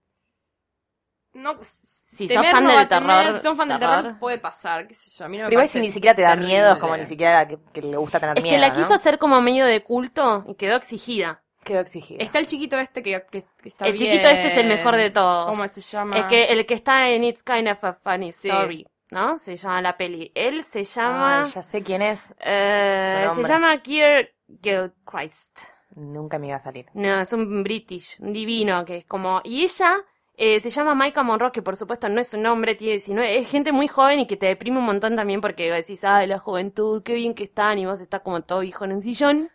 No, 1.33 1.57
Si 1.63 2.27
sos 2.27 2.45
fan 2.45 2.63
no 2.63 2.69
del 2.77 2.87
tener, 2.87 3.07
terror, 3.07 3.35
si 3.37 3.41
son 3.41 3.57
fan 3.57 3.67
del 3.67 3.79
terror. 3.79 4.19
puede 4.19 4.37
pasar, 4.37 4.87
qué 4.87 4.93
sé 4.93 5.09
yo. 5.09 5.25
A 5.25 5.27
mí 5.27 5.37
no 5.37 5.45
me 5.45 5.49
Pero 5.49 5.53
igual 5.61 5.67
si 5.67 5.81
ni 5.81 5.89
siquiera 5.89 6.15
te 6.15 6.21
da 6.21 6.29
terrible. 6.29 6.47
miedo, 6.53 6.73
es 6.73 6.77
como 6.77 6.95
ni 6.95 7.05
siquiera 7.07 7.47
que, 7.47 7.57
que 7.73 7.81
le 7.81 7.97
gusta 7.97 8.19
tener 8.19 8.37
Es 8.37 8.43
miedo. 8.43 8.55
que 8.55 8.59
la 8.61 8.69
¿no? 8.69 8.75
quiso 8.75 8.93
hacer 8.93 9.17
como 9.17 9.41
medio 9.41 9.65
de 9.65 9.81
culto 9.83 10.45
y 10.47 10.53
quedó 10.55 10.75
exigida. 10.75 11.42
Quedó 11.63 11.79
exigido. 11.79 12.19
Está 12.21 12.39
el 12.39 12.47
chiquito 12.47 12.77
este 12.79 13.01
que, 13.01 13.23
que- 13.31 13.45
que 13.61 13.69
está 13.69 13.85
El 13.85 13.93
bien. 13.93 14.11
chiquito 14.11 14.27
este 14.29 14.47
es 14.47 14.57
el 14.57 14.67
mejor 14.67 14.95
de 14.95 15.09
todos. 15.09 15.49
¿Cómo 15.55 15.67
se 15.67 15.81
llama? 15.81 16.17
Es 16.17 16.25
que 16.25 16.45
el 16.45 16.65
que 16.65 16.73
está 16.73 17.09
en 17.09 17.23
It's 17.23 17.43
Kind 17.43 17.67
of 17.69 17.83
a 17.83 17.93
Funny 17.93 18.31
Sí. 18.31 18.47
Story, 18.49 18.87
¿no? 19.11 19.37
Se 19.37 19.55
llama 19.55 19.81
la 19.81 19.95
peli. 19.97 20.31
Él 20.35 20.63
se 20.63 20.83
llama... 20.83 21.43
Ay, 21.45 21.51
ya 21.51 21.61
sé 21.61 21.81
quién 21.83 22.01
es. 22.01 22.33
eh, 22.39 23.27
se 23.33 23.43
llama 23.43 23.77
Kier 23.81 24.35
Gilchrist. 24.61 25.59
Nunca 25.95 26.39
me 26.39 26.47
iba 26.47 26.55
a 26.55 26.59
salir. 26.59 26.87
No, 26.93 27.19
es 27.21 27.31
un 27.33 27.63
British, 27.63 28.17
un 28.19 28.33
divino, 28.33 28.83
que 28.83 28.97
es 28.97 29.05
como... 29.05 29.41
Y 29.43 29.63
ella 29.63 29.97
eh, 30.35 30.59
se 30.59 30.71
llama 30.71 30.95
Maika 30.95 31.21
Monroe, 31.21 31.51
que 31.51 31.61
por 31.61 31.75
supuesto 31.75 32.09
no 32.09 32.19
es 32.19 32.29
su 32.29 32.39
nombre, 32.39 32.73
tiene 32.75 32.93
19... 32.93 33.37
Es 33.37 33.49
gente 33.51 33.71
muy 33.71 33.87
joven 33.87 34.19
y 34.21 34.25
que 34.27 34.35
te 34.35 34.47
deprime 34.47 34.79
un 34.79 34.85
montón 34.85 35.15
también 35.15 35.39
porque 35.39 35.71
decís, 35.71 36.03
ay, 36.03 36.25
la 36.27 36.39
juventud, 36.39 37.03
qué 37.03 37.13
bien 37.13 37.35
que 37.35 37.43
están, 37.43 37.77
y 37.77 37.85
vos 37.85 38.01
estás 38.01 38.21
como 38.21 38.41
todo 38.41 38.61
viejo 38.61 38.85
en 38.85 38.93
un 38.93 39.01
sillón. 39.03 39.51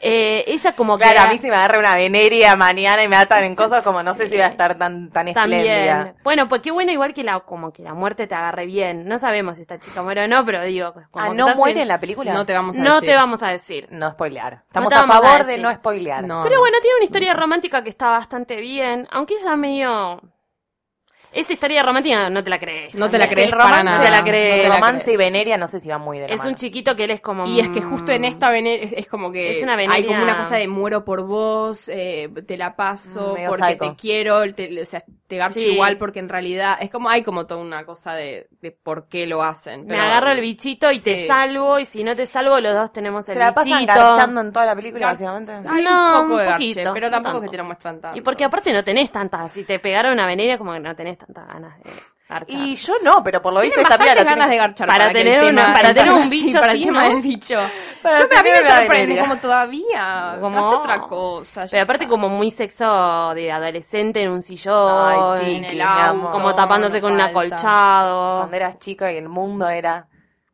Eh, 0.00 0.44
ella 0.48 0.72
como 0.72 0.98
Claro, 0.98 1.12
que... 1.14 1.18
a 1.18 1.26
mí 1.28 1.38
si 1.38 1.48
me 1.48 1.56
agarra 1.56 1.78
una 1.78 1.94
veneria 1.94 2.56
mañana 2.56 3.02
y 3.02 3.08
me 3.08 3.16
atan 3.16 3.44
en 3.44 3.54
cosas 3.54 3.82
como 3.82 4.02
no 4.02 4.12
sé 4.14 4.26
si 4.26 4.36
va 4.36 4.46
a 4.46 4.48
estar 4.48 4.76
tan, 4.76 5.08
tan 5.10 5.28
espléndida. 5.28 6.14
Bueno, 6.22 6.46
pues 6.48 6.60
qué 6.62 6.70
bueno 6.70 6.92
igual 6.92 7.14
que 7.14 7.22
la 7.24 7.40
como 7.40 7.72
que 7.72 7.82
la 7.82 7.94
muerte 7.94 8.26
te 8.26 8.34
agarre 8.34 8.66
bien. 8.66 9.06
No 9.06 9.18
sabemos 9.18 9.56
si 9.56 9.62
esta 9.62 9.78
chica 9.78 10.02
muere 10.02 10.24
o 10.24 10.28
no, 10.28 10.44
pero 10.44 10.62
digo, 10.64 10.92
como 11.10 11.24
Ah, 11.24 11.34
¿no 11.34 11.54
muere 11.54 11.76
en- 11.78 11.82
en 11.82 11.88
la 11.88 12.00
película? 12.00 12.32
No 12.32 12.44
te 12.44 12.52
vamos 12.52 12.76
a 12.76 12.80
No 12.82 12.94
decir. 12.96 13.08
te 13.08 13.14
vamos 13.14 13.42
a 13.42 13.48
decir. 13.48 13.88
No 13.90 14.10
spoilear. 14.10 14.62
Estamos 14.66 14.92
a 14.92 15.06
favor 15.06 15.44
de 15.44 15.58
no 15.58 15.72
spoilear. 15.72 16.24
No. 16.24 16.42
Pero 16.42 16.58
bueno, 16.60 16.76
tiene 16.82 16.96
una 16.96 17.04
historia 17.04 17.32
romántica 17.34 17.82
que 17.82 17.90
está 17.90 18.10
bastante 18.10 18.56
bien, 18.56 19.08
aunque 19.10 19.34
ella 19.34 19.56
medio 19.56 20.20
esa 21.34 21.52
historia 21.52 21.82
romántica 21.82 22.30
no 22.30 22.42
te 22.44 22.50
la 22.50 22.58
crees. 22.58 22.94
No 22.94 23.10
te 23.10 23.18
la 23.18 23.28
crees 23.28 23.50
el 23.50 23.56
para 23.58 23.64
romance, 23.64 23.84
nada. 23.84 24.04
te 24.04 24.10
la 24.10 24.24
crees. 24.24 24.56
No 24.56 24.62
te 24.62 24.68
la 24.68 24.74
romance 24.76 25.12
y 25.12 25.16
veneria 25.16 25.56
no 25.56 25.66
sé 25.66 25.80
si 25.80 25.88
va 25.88 25.98
muy 25.98 26.18
de 26.18 26.28
la 26.28 26.34
Es 26.34 26.44
un 26.44 26.54
chiquito 26.54 26.94
que 26.96 27.04
él 27.04 27.10
es 27.10 27.20
como 27.20 27.46
Y 27.46 27.60
es 27.60 27.68
que 27.70 27.82
justo 27.82 28.12
en 28.12 28.22
mm, 28.22 28.26
esta 28.26 28.50
veneria 28.50 28.84
es, 28.84 28.92
es 28.92 29.06
como 29.08 29.30
que 29.32 29.50
Es 29.50 29.62
una 29.62 29.72
hay 29.74 29.86
veneria- 29.86 30.06
como 30.06 30.22
una 30.22 30.36
cosa 30.38 30.56
de 30.56 30.68
muero 30.68 31.04
por 31.04 31.22
vos, 31.26 31.88
eh, 31.88 32.30
te 32.46 32.56
la 32.56 32.76
paso 32.76 33.34
Mm, 33.38 33.46
porque 33.48 33.64
psycho. 33.64 33.90
te 33.90 33.96
quiero, 33.96 34.54
te, 34.54 34.82
o 34.82 34.84
sea, 34.86 35.02
te 35.26 35.36
garcho 35.36 35.58
Sí. 35.60 35.68
igual 35.72 35.96
porque 35.96 36.18
en 36.18 36.28
realidad 36.28 36.76
es 36.80 36.90
como 36.90 37.08
hay 37.08 37.22
como 37.22 37.46
toda 37.46 37.60
una 37.60 37.84
cosa 37.86 38.14
de, 38.14 38.46
de 38.60 38.70
por 38.72 39.08
qué 39.08 39.26
lo 39.26 39.42
hacen. 39.42 39.86
me 39.86 39.98
agarro 39.98 40.30
el 40.30 40.40
bichito 40.40 40.90
y 40.92 41.00
te 41.00 41.26
salvo 41.26 41.78
y 41.78 41.84
si 41.86 42.04
no 42.04 42.14
te 42.14 42.26
salvo 42.26 42.60
los 42.60 42.74
dos 42.74 42.92
tenemos 42.92 43.26
el 43.28 43.32
Se 43.34 43.38
la 43.38 43.52
pasan 43.54 43.78
bichito. 43.80 43.94
garchando 43.94 44.40
en 44.42 44.52
toda 44.52 44.66
la 44.66 44.76
película, 44.76 45.06
básicamente. 45.06 45.52
Hay 45.52 45.82
No, 45.82 46.20
un 46.20 46.28
poco 46.28 46.32
un 46.40 46.46
de 46.46 46.52
poquito, 46.52 46.80
garche, 46.80 46.92
pero 46.94 47.06
no 47.10 47.12
tampoco 47.22 47.40
que 47.40 47.48
te 47.48 47.56
lo 47.56 47.64
muestran 47.64 48.00
tanto. 48.00 48.18
Y 48.18 48.20
porque 48.22 48.44
aparte 48.44 48.72
no 48.72 48.82
tenés 48.84 49.10
tantas, 49.10 49.50
si 49.52 49.64
te 49.64 49.78
pegaron 49.78 50.12
una 50.12 50.26
veneria 50.26 50.58
como 50.58 50.72
que 50.74 50.80
no 50.80 50.94
tenés 50.94 51.16
tantas 51.26 51.46
ganas 51.48 51.78
de 51.82 51.90
garchar. 52.28 52.60
Y 52.60 52.74
yo 52.76 52.94
no, 53.02 53.22
pero 53.22 53.40
por 53.42 53.52
lo 53.52 53.60
visto 53.60 53.80
esta 53.80 53.98
piba 53.98 54.14
la 54.14 54.24
ganas 54.24 54.48
de 54.48 54.56
garchar 54.56 54.88
para 54.88 55.12
tener 55.12 55.38
una- 55.40 55.66
tema- 55.66 55.74
para 55.74 55.94
tener 55.94 56.12
un 56.12 56.22
sí, 56.24 56.28
bicho 56.30 56.60
para 56.60 56.72
el 56.72 56.78
así, 56.78 56.84
tema 56.86 57.02
¿no? 57.04 57.08
del 57.10 57.20
bicho. 57.22 57.58
Para 58.04 58.18
Yo, 58.18 58.24
a 58.38 58.42
mí 58.42 58.48
me 58.50 58.68
sorprende 58.70 59.18
como 59.18 59.36
todavía 59.38 60.36
Como- 60.40 60.58
hace 60.66 60.74
otra 60.76 61.00
cosa. 61.02 61.66
Pero 61.70 61.82
aparte 61.84 62.04
está. 62.04 62.10
como 62.10 62.28
muy 62.28 62.50
sexo 62.50 63.32
de 63.34 63.50
adolescente 63.50 64.20
en 64.22 64.30
un 64.30 64.42
sillón, 64.42 65.34
Ay, 65.34 65.38
chiqui, 65.40 65.54
en 65.56 65.64
el 65.64 65.80
auto, 65.80 66.30
como 66.30 66.54
tapándose 66.54 66.96
no 66.96 67.00
con 67.02 67.12
un 67.14 67.20
falta. 67.20 67.30
acolchado. 67.40 68.38
Cuando 68.40 68.56
eras 68.56 68.78
chico 68.78 69.08
y 69.08 69.16
el 69.16 69.28
mundo 69.30 69.68
era... 69.70 70.06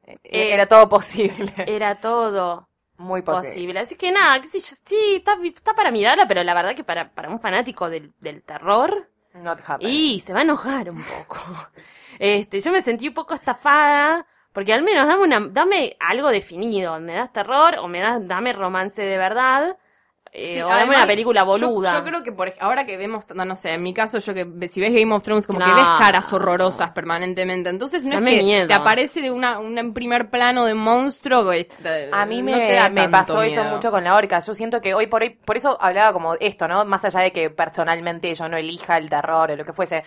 Es- 0.06 0.20
Era 0.24 0.66
todo 0.66 0.88
posible. 0.88 1.52
Era 1.66 1.96
todo 1.96 2.68
Muy 2.98 3.22
posible. 3.22 3.48
posible. 3.48 3.80
Así 3.80 3.96
que 3.96 4.12
nada, 4.12 4.40
qué 4.40 4.46
sé 4.46 4.61
yo, 4.61 4.76
sí, 4.85 5.14
está, 5.16 5.37
está 5.42 5.74
para 5.74 5.90
mirarla, 5.90 6.26
pero 6.28 6.44
la 6.44 6.54
verdad 6.54 6.74
que 6.76 6.85
para, 6.85 7.11
para 7.11 7.30
un 7.30 7.40
fanático 7.40 7.90
del, 7.90 8.12
del 8.20 8.42
terror, 8.44 9.09
Not. 9.35 9.61
Y 9.81 10.21
se 10.21 10.33
va 10.33 10.40
a 10.40 10.43
enojar 10.43 10.90
un 10.90 11.03
poco. 11.03 11.38
Este, 12.19 12.61
yo 12.61 12.71
me 12.71 12.83
sentí 12.83 13.09
un 13.09 13.14
poco 13.14 13.33
estafada, 13.33 14.27
porque 14.53 14.75
al 14.75 14.83
menos 14.83 15.07
dame 15.07 15.23
una, 15.23 15.40
dame 15.40 15.97
algo 16.01 16.29
definido. 16.29 17.01
¿Me 17.01 17.14
das 17.14 17.33
terror 17.33 17.77
o 17.79 17.88
me 17.88 18.01
das, 18.01 18.29
dame 18.29 18.53
romance 18.53 19.01
de 19.01 19.16
verdad? 19.16 19.79
Eh, 20.33 20.55
Sí, 20.55 20.61
o 20.61 20.69
dame 20.69 20.79
además, 20.83 20.97
una 20.99 21.07
película 21.07 21.43
boluda. 21.43 21.93
Yo, 21.93 22.05
creo 22.05 22.23
que 22.23 22.31
por, 22.31 22.55
ahora 22.61 22.87
que 22.87 22.97
vemos, 22.97 23.25
no, 23.35 23.45
no 23.45 23.57
sé, 23.57 23.73
en 23.75 23.83
mi 23.83 23.93
caso, 23.93 24.19
yo 24.19 24.33
que 24.33 24.47
si 24.69 24.81
ves 24.81 24.93
Game 24.95 25.12
of 25.12 25.25
Thrones, 25.25 25.47
como 25.47 25.59
que 25.59 25.73
ves 25.73 25.85
caras 25.99 26.33
horrorosas 26.33 26.90
permanentemente. 26.93 27.69
Entonces 27.69 28.05
no 28.05 28.14
Dame 28.14 28.31
es 28.35 28.38
que 28.38 28.45
miedo. 28.45 28.69
te 28.69 28.75
aparece 28.75 29.21
de 29.23 29.31
una, 29.33 29.59
un 29.59 29.93
primer 29.93 30.31
plano 30.31 30.64
de 30.66 30.75
monstruo. 30.75 31.51
te- 31.51 32.11
A 32.12 32.27
mí 32.27 32.43
me, 32.43 32.90
me 32.90 33.09
pasó 33.09 33.43
eso 33.43 33.64
mucho 33.64 33.90
con 33.90 34.05
la 34.05 34.14
orca. 34.14 34.38
Yo 34.38 34.55
siento 34.55 34.81
que 34.81 34.95
hoy 34.95 35.09
por 35.09 35.23
hoy, 35.23 35.31
por 35.31 35.57
eso 35.57 35.77
hablaba 35.81 36.12
como 36.12 36.35
esto, 36.35 36.69
¿no? 36.69 36.85
Más 36.85 37.05
allá 37.05 37.21
de 37.21 37.33
que 37.33 37.51
personalmente 37.51 38.33
yo 38.35 38.49
no 38.49 38.57
elija 38.57 38.99
el 38.99 39.11
terror 39.11 39.51
o 39.51 39.57
lo 39.57 39.64
que 39.64 39.73
fuese. 39.73 40.05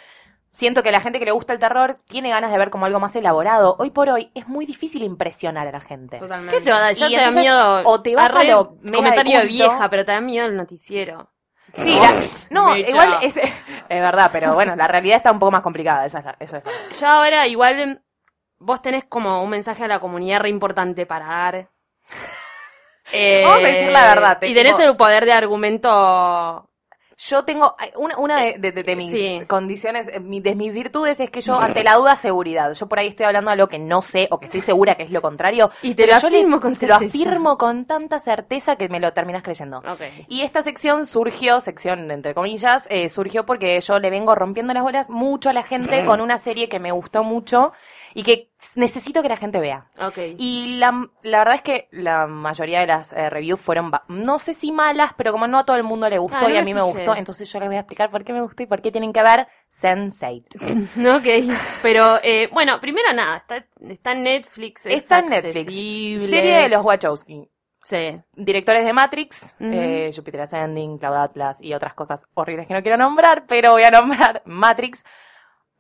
Siento 0.54 0.84
que 0.84 0.92
la 0.92 1.02
gente 1.02 1.18
que 1.18 1.26
le 1.26 1.32
gusta 1.32 1.52
el 1.52 1.58
terror 1.60 1.96
tiene 2.08 2.30
ganas 2.30 2.52
de 2.52 2.58
ver 2.60 2.70
como 2.70 2.86
algo 2.86 3.00
más 3.00 3.16
elaborado. 3.16 3.76
Hoy 3.80 3.90
por 3.90 4.08
hoy 4.10 4.32
es 4.36 4.48
muy 4.48 4.68
difícil 4.68 5.02
impresionar 5.04 5.68
a 5.68 5.72
la 5.72 5.80
gente. 5.82 6.20
Totalmente. 6.20 6.56
¿Qué 6.56 6.64
te 6.64 6.72
va 6.72 6.78
a 6.78 6.82
dar? 6.82 6.94
Ya 6.94 7.08
te 7.10 7.16
da 7.16 7.32
miedo. 7.32 7.82
o 7.86 8.02
te 8.04 8.16
vas 8.16 8.34
a 8.36 8.44
lo 8.44 8.78
mega 8.84 8.98
comentario 8.98 9.40
de 9.40 9.48
culto. 9.48 9.54
vieja, 9.70 9.90
pero 9.90 10.06
te 10.06 10.12
da 10.12 10.22
miedo 10.22 10.46
el 10.46 10.56
noticiero. 10.56 11.32
Sí, 11.76 11.96
la- 12.00 12.14
no, 12.52 12.70
Mecha. 12.70 12.88
igual 12.92 13.18
es, 13.24 13.36
es 13.38 13.52
verdad, 13.90 14.30
pero 14.32 14.54
bueno, 14.54 14.76
la 14.76 14.88
realidad 14.88 15.18
está 15.18 15.32
un 15.32 15.40
poco 15.40 15.52
más 15.52 15.62
complicada, 15.62 16.06
esa 16.06 16.20
es 16.20 16.26
la- 16.26 16.38
eso 16.40 16.58
es. 16.58 17.00
Yo 17.00 17.08
ahora 17.08 17.48
igual 17.48 18.04
vos 18.60 18.80
tenés 18.80 19.06
como 19.06 19.42
un 19.44 19.50
mensaje 19.50 19.84
a 19.84 19.88
la 19.88 20.00
comunidad 20.00 20.42
re 20.42 20.50
importante 20.50 21.08
para 21.08 21.26
dar. 21.26 21.70
Eh, 23.12 23.42
Vamos 23.48 23.64
a 23.64 23.68
decir 23.68 23.90
la 23.92 24.06
verdad, 24.06 24.38
te- 24.38 24.48
Y 24.50 24.54
tenés 24.54 24.74
tipo- 24.78 24.88
el 24.88 24.96
poder 24.98 25.26
de 25.26 25.34
argumento. 25.34 26.70
Yo 27.18 27.44
tengo 27.46 27.76
eh, 27.84 27.92
una, 27.96 28.18
una 28.18 28.38
de, 28.40 28.56
de- 28.58 28.72
de- 28.72 28.84
de 28.84 28.96
mis 28.96 29.12
Sí. 29.12 29.42
condiciones, 29.48 30.08
eh, 30.12 30.20
mi- 30.20 30.42
de 30.42 30.56
mis 30.56 30.74
virtudes 30.74 31.20
es 31.20 31.30
que 31.30 31.42
yo 31.42 31.60
ante 31.60 31.84
la 31.84 31.96
duda 31.96 32.16
seguridad. 32.16 32.74
Yo 32.74 32.88
por 32.88 33.00
ahí 33.00 33.08
estoy 33.08 33.26
hablando 33.26 33.52
de 33.52 33.58
lo 33.58 33.70
que 33.70 33.80
no 33.80 34.02
sé 34.02 34.28
o 34.32 34.40
que 34.40 34.46
estoy 34.48 34.62
segura 34.62 34.96
que 34.96 35.04
es 35.04 35.12
lo 35.12 35.22
contrario. 35.22 35.70
Y 35.84 35.96
te 35.96 36.04
pero 36.04 36.16
lo 36.16 36.22
yo 36.22 36.30
le- 36.30 36.38
afirmo 36.38 36.60
con 36.60 36.76
te 36.76 36.88
lo 36.88 36.94
certeza. 37.00 37.10
afirmo 37.18 37.58
con 37.58 37.86
tanta 37.86 38.20
certeza 38.20 38.76
que 38.76 38.90
me 38.90 39.00
lo 39.00 39.14
terminas 39.14 39.44
creyendo. 39.44 39.82
Y 40.28 40.42
esta 40.42 40.62
sección 40.64 41.06
surgió, 41.06 41.60
sección 41.62 42.10
entre 42.12 42.34
comillas, 42.34 42.88
eh, 42.90 43.10
surgió 43.10 43.46
porque 43.46 43.80
yo 43.82 44.00
le 44.00 44.10
vengo 44.10 44.34
rompiendo 44.36 44.74
las 44.74 44.84
bolas 44.84 45.10
mucho 45.10 45.50
a 45.50 45.54
la 45.54 45.64
gente 45.64 46.06
con 46.06 46.20
una 46.22 46.38
serie 46.38 46.68
que 46.68 46.80
me 46.80 46.92
gustó 46.92 47.24
mucho 47.24 47.74
y 48.14 48.24
que 48.24 48.52
necesito 48.76 49.22
que 49.22 49.30
la 49.30 49.38
gente 49.38 49.60
vea. 49.60 49.88
Ok. 50.00 50.18
Y 50.38 50.78
la, 50.78 51.10
la 51.24 51.40
verdad 51.40 51.56
es 51.56 51.62
que 51.62 51.88
la 51.92 52.28
mayoría 52.28 52.80
de 52.82 52.88
las 52.88 53.14
eh, 53.14 53.30
reviews 53.30 53.60
fueron, 53.60 53.92
no 54.08 54.40
sé 54.40 54.54
si 54.54 54.72
malas, 54.72 55.12
pero 55.18 55.32
como 55.32 55.48
no 55.48 55.60
a 55.60 55.66
todo 55.66 55.76
el 55.78 55.84
mundo 55.84 56.10
le 56.10 56.18
gustó 56.18 56.38
Ah, 56.38 56.44
no 56.44 56.50
y 56.50 56.58
a 56.58 56.64
mí 56.64 56.74
me 56.74 56.82
gustó, 56.82 57.16
entonces 57.16 57.52
yo 57.52 57.60
les 57.60 57.70
voy 57.70 57.78
a 57.78 57.80
explicar 57.82 58.10
por 58.10 58.24
qué 58.24 58.34
me 58.34 58.42
gustó 58.42 58.64
y 58.64 58.68
por 58.68 58.82
qué 58.82 58.92
tienen 58.92 59.14
que 59.14 59.24
ver 59.24 59.48
Sense8. 59.72 60.90
Ok. 61.18 61.56
Pero, 61.82 62.20
eh, 62.24 62.50
bueno, 62.52 62.80
primero 62.80 63.12
nada, 63.14 63.38
está, 63.38 63.66
está 63.88 64.12
en 64.12 64.24
Netflix. 64.24 64.86
es 64.86 64.96
Está 65.04 65.20
en 65.20 65.28
Netflix. 65.28 65.74
Serie 65.74 66.58
de 66.58 66.70
los 66.70 66.84
Wachowski. 66.84 67.50
Sí. 67.84 68.22
Directores 68.34 68.86
de 68.86 68.94
Matrix, 68.94 69.56
eh, 69.60 70.12
Jupiter 70.16 70.42
Ascending, 70.42 70.98
Cloud 70.98 71.16
Atlas 71.16 71.62
y 71.62 71.74
otras 71.74 71.94
cosas 71.94 72.28
horribles 72.34 72.66
que 72.66 72.74
no 72.74 72.82
quiero 72.82 72.98
nombrar, 72.98 73.46
pero 73.46 73.72
voy 73.74 73.84
a 73.84 73.92
nombrar 73.92 74.42
Matrix. 74.46 75.04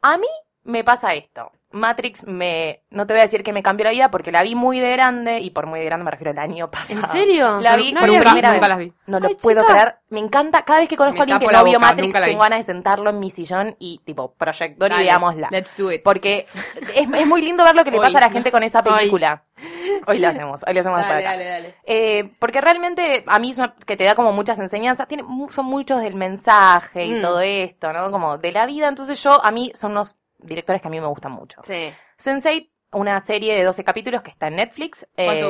A 0.01 0.17
mí 0.17 0.27
me 0.63 0.83
pasa 0.83 1.13
esto. 1.13 1.51
Matrix 1.73 2.25
me, 2.25 2.83
no 2.91 3.05
te 3.07 3.13
voy 3.13 3.19
a 3.19 3.23
decir 3.23 3.43
que 3.43 3.51
me 3.51 3.61
cambió 3.63 3.83
la 3.85 3.91
vida 3.91 4.09
porque 4.11 4.31
la 4.31 4.41
vi 4.43 4.55
muy 4.55 4.79
de 4.79 4.91
grande 4.91 5.39
y 5.39 5.49
por 5.49 5.65
muy 5.65 5.79
de 5.79 5.85
grande 5.85 6.05
me 6.05 6.11
refiero 6.11 6.31
al 6.31 6.37
año 6.39 6.71
pasado. 6.71 6.99
¿En 7.01 7.05
serio? 7.07 7.59
La 7.61 7.75
vi 7.75 7.91
no 7.91 7.99
por 8.01 8.09
primera 8.09 8.31
vez. 8.51 8.53
nunca 8.53 8.67
las 8.67 8.77
vi. 8.77 8.93
No 9.07 9.19
lo 9.19 9.29
puedo 9.37 9.65
creer. 9.65 9.95
Me 10.09 10.19
encanta. 10.19 10.63
Cada 10.63 10.79
vez 10.79 10.87
que 10.87 10.95
conozco 10.95 11.15
Me 11.15 11.19
a 11.19 11.23
alguien 11.35 11.39
que 11.49 11.57
no 11.57 11.63
vio 11.63 11.79
Matrix, 11.79 12.13
tengo 12.13 12.41
ganas 12.41 12.59
de 12.59 12.63
sentarlo 12.63 13.09
en 13.09 13.19
mi 13.19 13.29
sillón 13.31 13.75
y 13.79 13.99
tipo 14.05 14.33
proyector 14.35 14.91
y 14.93 14.97
veámosla. 14.99 15.47
Let's 15.51 15.75
do 15.75 15.91
it. 15.91 16.03
Porque 16.03 16.45
es, 16.95 17.07
es 17.13 17.27
muy 17.27 17.41
lindo 17.41 17.63
ver 17.63 17.75
lo 17.75 17.83
que 17.83 17.91
le 17.91 17.97
Hoy. 17.99 18.05
pasa 18.05 18.19
a 18.19 18.21
la 18.21 18.29
gente 18.29 18.51
con 18.51 18.63
esa 18.63 18.79
Hoy. 18.85 18.95
película. 18.99 19.43
Hoy 20.07 20.19
lo 20.19 20.27
hacemos, 20.27 20.61
hoy 20.67 20.73
lo 20.73 20.79
hacemos 20.81 20.99
Dale, 21.01 21.23
dale, 21.23 21.45
dale. 21.45 21.75
Eh, 21.85 22.31
porque 22.39 22.59
realmente 22.61 23.23
a 23.27 23.39
mí 23.39 23.51
es 23.51 23.57
una- 23.57 23.75
que 23.85 23.95
te 23.97 24.03
da 24.03 24.15
como 24.15 24.31
muchas 24.33 24.59
enseñanzas, 24.59 25.07
tiene, 25.07 25.23
son 25.49 25.65
muchos 25.65 26.01
del 26.01 26.15
mensaje 26.15 27.05
y 27.05 27.13
Mm. 27.15 27.21
todo 27.21 27.39
esto, 27.41 27.93
¿no? 27.93 28.11
Como 28.11 28.37
de 28.37 28.51
la 28.51 28.65
vida. 28.65 28.87
Entonces 28.89 29.21
yo, 29.23 29.43
a 29.43 29.51
mí 29.51 29.71
son 29.75 29.91
unos 29.91 30.15
directores 30.43 30.81
que 30.81 30.87
a 30.87 30.91
mí 30.91 30.99
me 31.01 31.07
gustan 31.07 31.31
mucho. 31.31 31.61
Sí. 31.63 31.91
Sense8, 32.17 32.69
una 32.93 33.19
serie 33.19 33.55
de 33.55 33.63
12 33.63 33.83
capítulos 33.83 34.21
que 34.21 34.31
está 34.31 34.47
en 34.47 34.57
Netflix. 34.57 35.07
¿Cuánto 35.15 35.47
eh, 35.47 35.49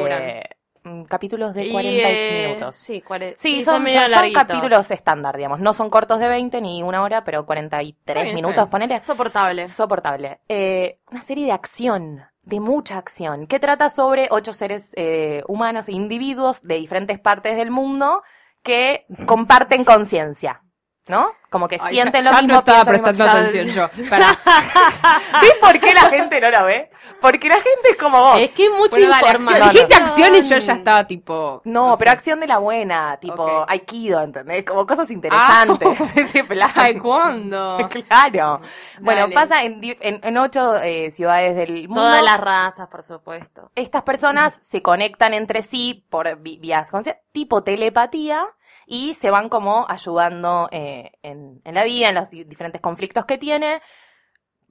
duran? 0.83 0.99
mm, 1.01 1.03
Capítulos 1.05 1.53
de 1.53 1.65
Y, 1.65 1.71
40 1.71 2.09
eh, 2.09 2.45
minutos. 2.47 2.75
Sí, 2.75 3.01
cuare- 3.01 3.33
Sí, 3.37 3.55
sí, 3.55 3.61
son, 3.63 3.83
medio 3.83 4.07
son- 4.09 4.33
capítulos 4.33 4.89
estándar, 4.91 5.35
digamos. 5.37 5.59
No 5.59 5.73
son 5.73 5.89
cortos 5.89 6.19
de 6.19 6.27
20 6.29 6.61
ni 6.61 6.83
una 6.83 7.01
hora, 7.03 7.23
pero 7.23 7.45
43 7.45 8.15
Está 8.15 8.23
bien, 8.23 8.35
minutos, 8.35 8.69
ponele. 8.69 8.97
Soportable. 8.99 9.67
Soportable. 9.67 10.39
Eh, 10.47 10.99
una 11.11 11.21
serie 11.21 11.45
de 11.45 11.51
acción, 11.51 12.21
de 12.43 12.59
mucha 12.59 12.97
acción, 12.97 13.47
que 13.47 13.59
trata 13.59 13.89
sobre 13.89 14.27
ocho 14.29 14.51
seres 14.53 14.91
eh, 14.97 15.41
humanos 15.47 15.87
e 15.87 15.93
individuos 15.93 16.61
de 16.61 16.75
diferentes 16.75 17.17
partes 17.19 17.55
del 17.55 17.71
mundo 17.71 18.21
que 18.61 19.05
comparten 19.25 19.83
conciencia. 19.83 20.61
¿No? 21.07 21.27
Como 21.49 21.67
que 21.67 21.77
Ay, 21.81 21.89
sienten 21.95 22.23
ya, 22.23 22.31
lo 22.31 22.35
ya 22.37 22.41
mismo. 22.41 22.53
no 22.53 22.59
estaba 22.59 22.83
mismo, 22.91 23.03
prestando 23.07 23.25
ya- 23.25 23.31
atención 23.47 23.67
yo. 23.67 24.09
Pará. 24.09 24.39
¿Ves 25.41 25.53
por 25.59 25.79
qué 25.79 25.93
la 25.93 26.01
gente 26.09 26.39
no 26.39 26.49
la 26.49 26.63
ve? 26.63 26.89
Porque 27.19 27.49
la 27.49 27.55
gente 27.55 27.89
es 27.91 27.97
como 27.97 28.19
vos. 28.21 28.39
Es 28.39 28.51
que 28.51 28.63
hay 28.63 28.69
mucha 28.69 28.95
Bueno, 28.95 29.07
información. 29.17 29.53
acción. 29.55 29.71
Dijiste 29.73 29.95
acción 29.95 30.35
y 30.35 30.41
yo 30.41 30.57
ya 30.57 30.73
estaba 30.73 31.05
tipo. 31.05 31.61
No, 31.65 31.95
pero 31.99 32.09
sé. 32.11 32.15
acción 32.15 32.39
de 32.39 32.47
la 32.47 32.57
buena, 32.59 33.17
tipo 33.19 33.43
Ok. 33.43 33.65
Aikido, 33.67 34.21
¿entendés? 34.23 34.63
Como 34.63 34.87
cosas 34.87 35.11
interesantes. 35.11 35.99
Ese 36.15 36.43
plan. 36.45 36.71
¿cuándo? 37.01 37.77
Claro. 38.07 38.61
Bueno, 39.01 39.27
pasa 39.33 39.63
en, 39.63 39.79
en, 39.83 40.19
en 40.23 40.37
ocho 40.37 40.77
eh, 40.77 41.11
ciudades 41.11 41.55
del 41.55 41.87
mundo. 41.89 42.01
Todas 42.01 42.23
las 42.23 42.39
razas, 42.39 42.87
por 42.87 43.03
supuesto. 43.03 43.71
Estas 43.75 44.03
personas 44.03 44.57
se 44.61 44.81
conectan 44.81 45.33
entre 45.33 45.61
sí 45.61 46.05
por 46.09 46.37
vías 46.37 46.91
tipo 47.33 47.63
telepatía 47.63 48.45
y 48.85 49.13
se 49.13 49.29
van 49.31 49.49
como 49.49 49.85
ayudando 49.89 50.69
eh, 50.71 51.11
en, 51.21 51.61
en 51.63 51.75
la 51.75 51.83
vida, 51.83 52.09
en 52.09 52.15
los 52.15 52.29
di- 52.29 52.43
diferentes 52.43 52.81
conflictos 52.81 53.25
que 53.25 53.37
tiene. 53.37 53.81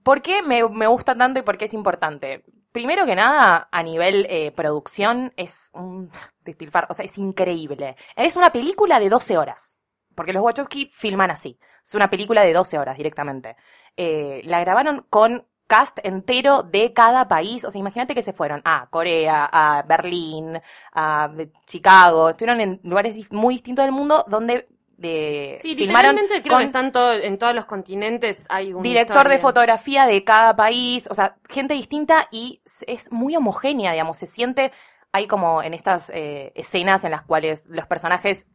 ¿Por 0.03 0.21
qué 0.23 0.43
me, 0.43 0.69
me 0.69 0.87
gusta 0.87 1.15
tanto 1.17 1.41
y 1.41 1.43
por 1.43 1.57
qué 1.59 1.67
es 1.67 1.75
importante? 1.75 2.45
Primero 2.73 3.07
que 3.07 3.15
nada, 3.15 3.69
a 3.71 3.83
nivel 3.83 4.27
eh, 4.31 4.51
producción 4.51 5.33
es 5.37 5.71
un 5.75 6.11
despilfarro, 6.45 6.89
o 6.91 6.95
sea, 6.95 7.05
es 7.05 7.19
increíble. 7.19 7.97
Es 8.17 8.37
una 8.37 8.51
película 8.51 8.99
de 8.99 9.09
12 9.09 9.39
horas, 9.39 9.79
porque 10.15 10.33
los 10.33 10.43
Wachowski 10.43 10.91
filman 10.93 11.31
así. 11.31 11.59
Es 11.85 11.95
una 11.95 12.11
película 12.11 12.43
de 12.43 12.53
12 12.53 12.79
horas 12.79 12.97
directamente. 12.97 13.57
Eh, 13.97 14.41
la 14.45 14.61
grabaron 14.61 15.07
con 15.11 15.47
cast 15.73 15.99
entero 16.03 16.63
de 16.63 16.93
cada 16.93 17.29
país. 17.29 17.65
O 17.65 17.71
sea, 17.71 17.79
imagínate 17.81 18.15
que 18.15 18.21
se 18.21 18.35
fueron 18.35 18.61
a 18.67 18.89
Corea, 18.91 19.49
a 19.51 19.83
Berlín, 19.83 20.61
a 20.93 21.31
Chicago. 21.67 22.29
Estuvieron 22.29 22.61
en 22.61 22.81
lugares 22.83 23.15
muy 23.33 23.55
distintos 23.55 23.85
del 23.87 23.93
mundo 23.93 24.25
donde 24.29 24.69
de, 24.99 25.59
Sí, 25.63 25.75
filmaron 25.75 26.15
literalmente 26.15 26.43
creo 26.43 26.53
con 26.55 26.61
que 26.61 26.67
están 26.67 26.93
todo- 26.93 27.13
en 27.15 27.39
todos 27.39 27.55
los 27.55 27.65
continentes 27.65 28.45
hay 28.51 28.73
un 28.75 28.83
director 28.83 29.29
de 29.29 29.39
fotografía 29.39 30.07
de 30.07 30.23
cada 30.23 30.55
país, 30.55 31.09
o 31.11 31.15
sea, 31.15 31.37
gente 31.49 31.75
distinta 31.75 32.29
y 32.31 32.61
es 32.87 33.11
muy 33.11 33.35
homogénea, 33.35 33.93
digamos, 33.93 34.19
se 34.19 34.27
siente, 34.27 34.71
hay 35.11 35.27
como 35.27 35.63
en 35.63 35.73
estas 35.75 36.11
eh, 36.15 36.53
escenas 36.55 37.03
en 37.05 37.11
las 37.13 37.23
cuales 37.23 37.67
los 37.69 37.87
personajes 37.87 38.47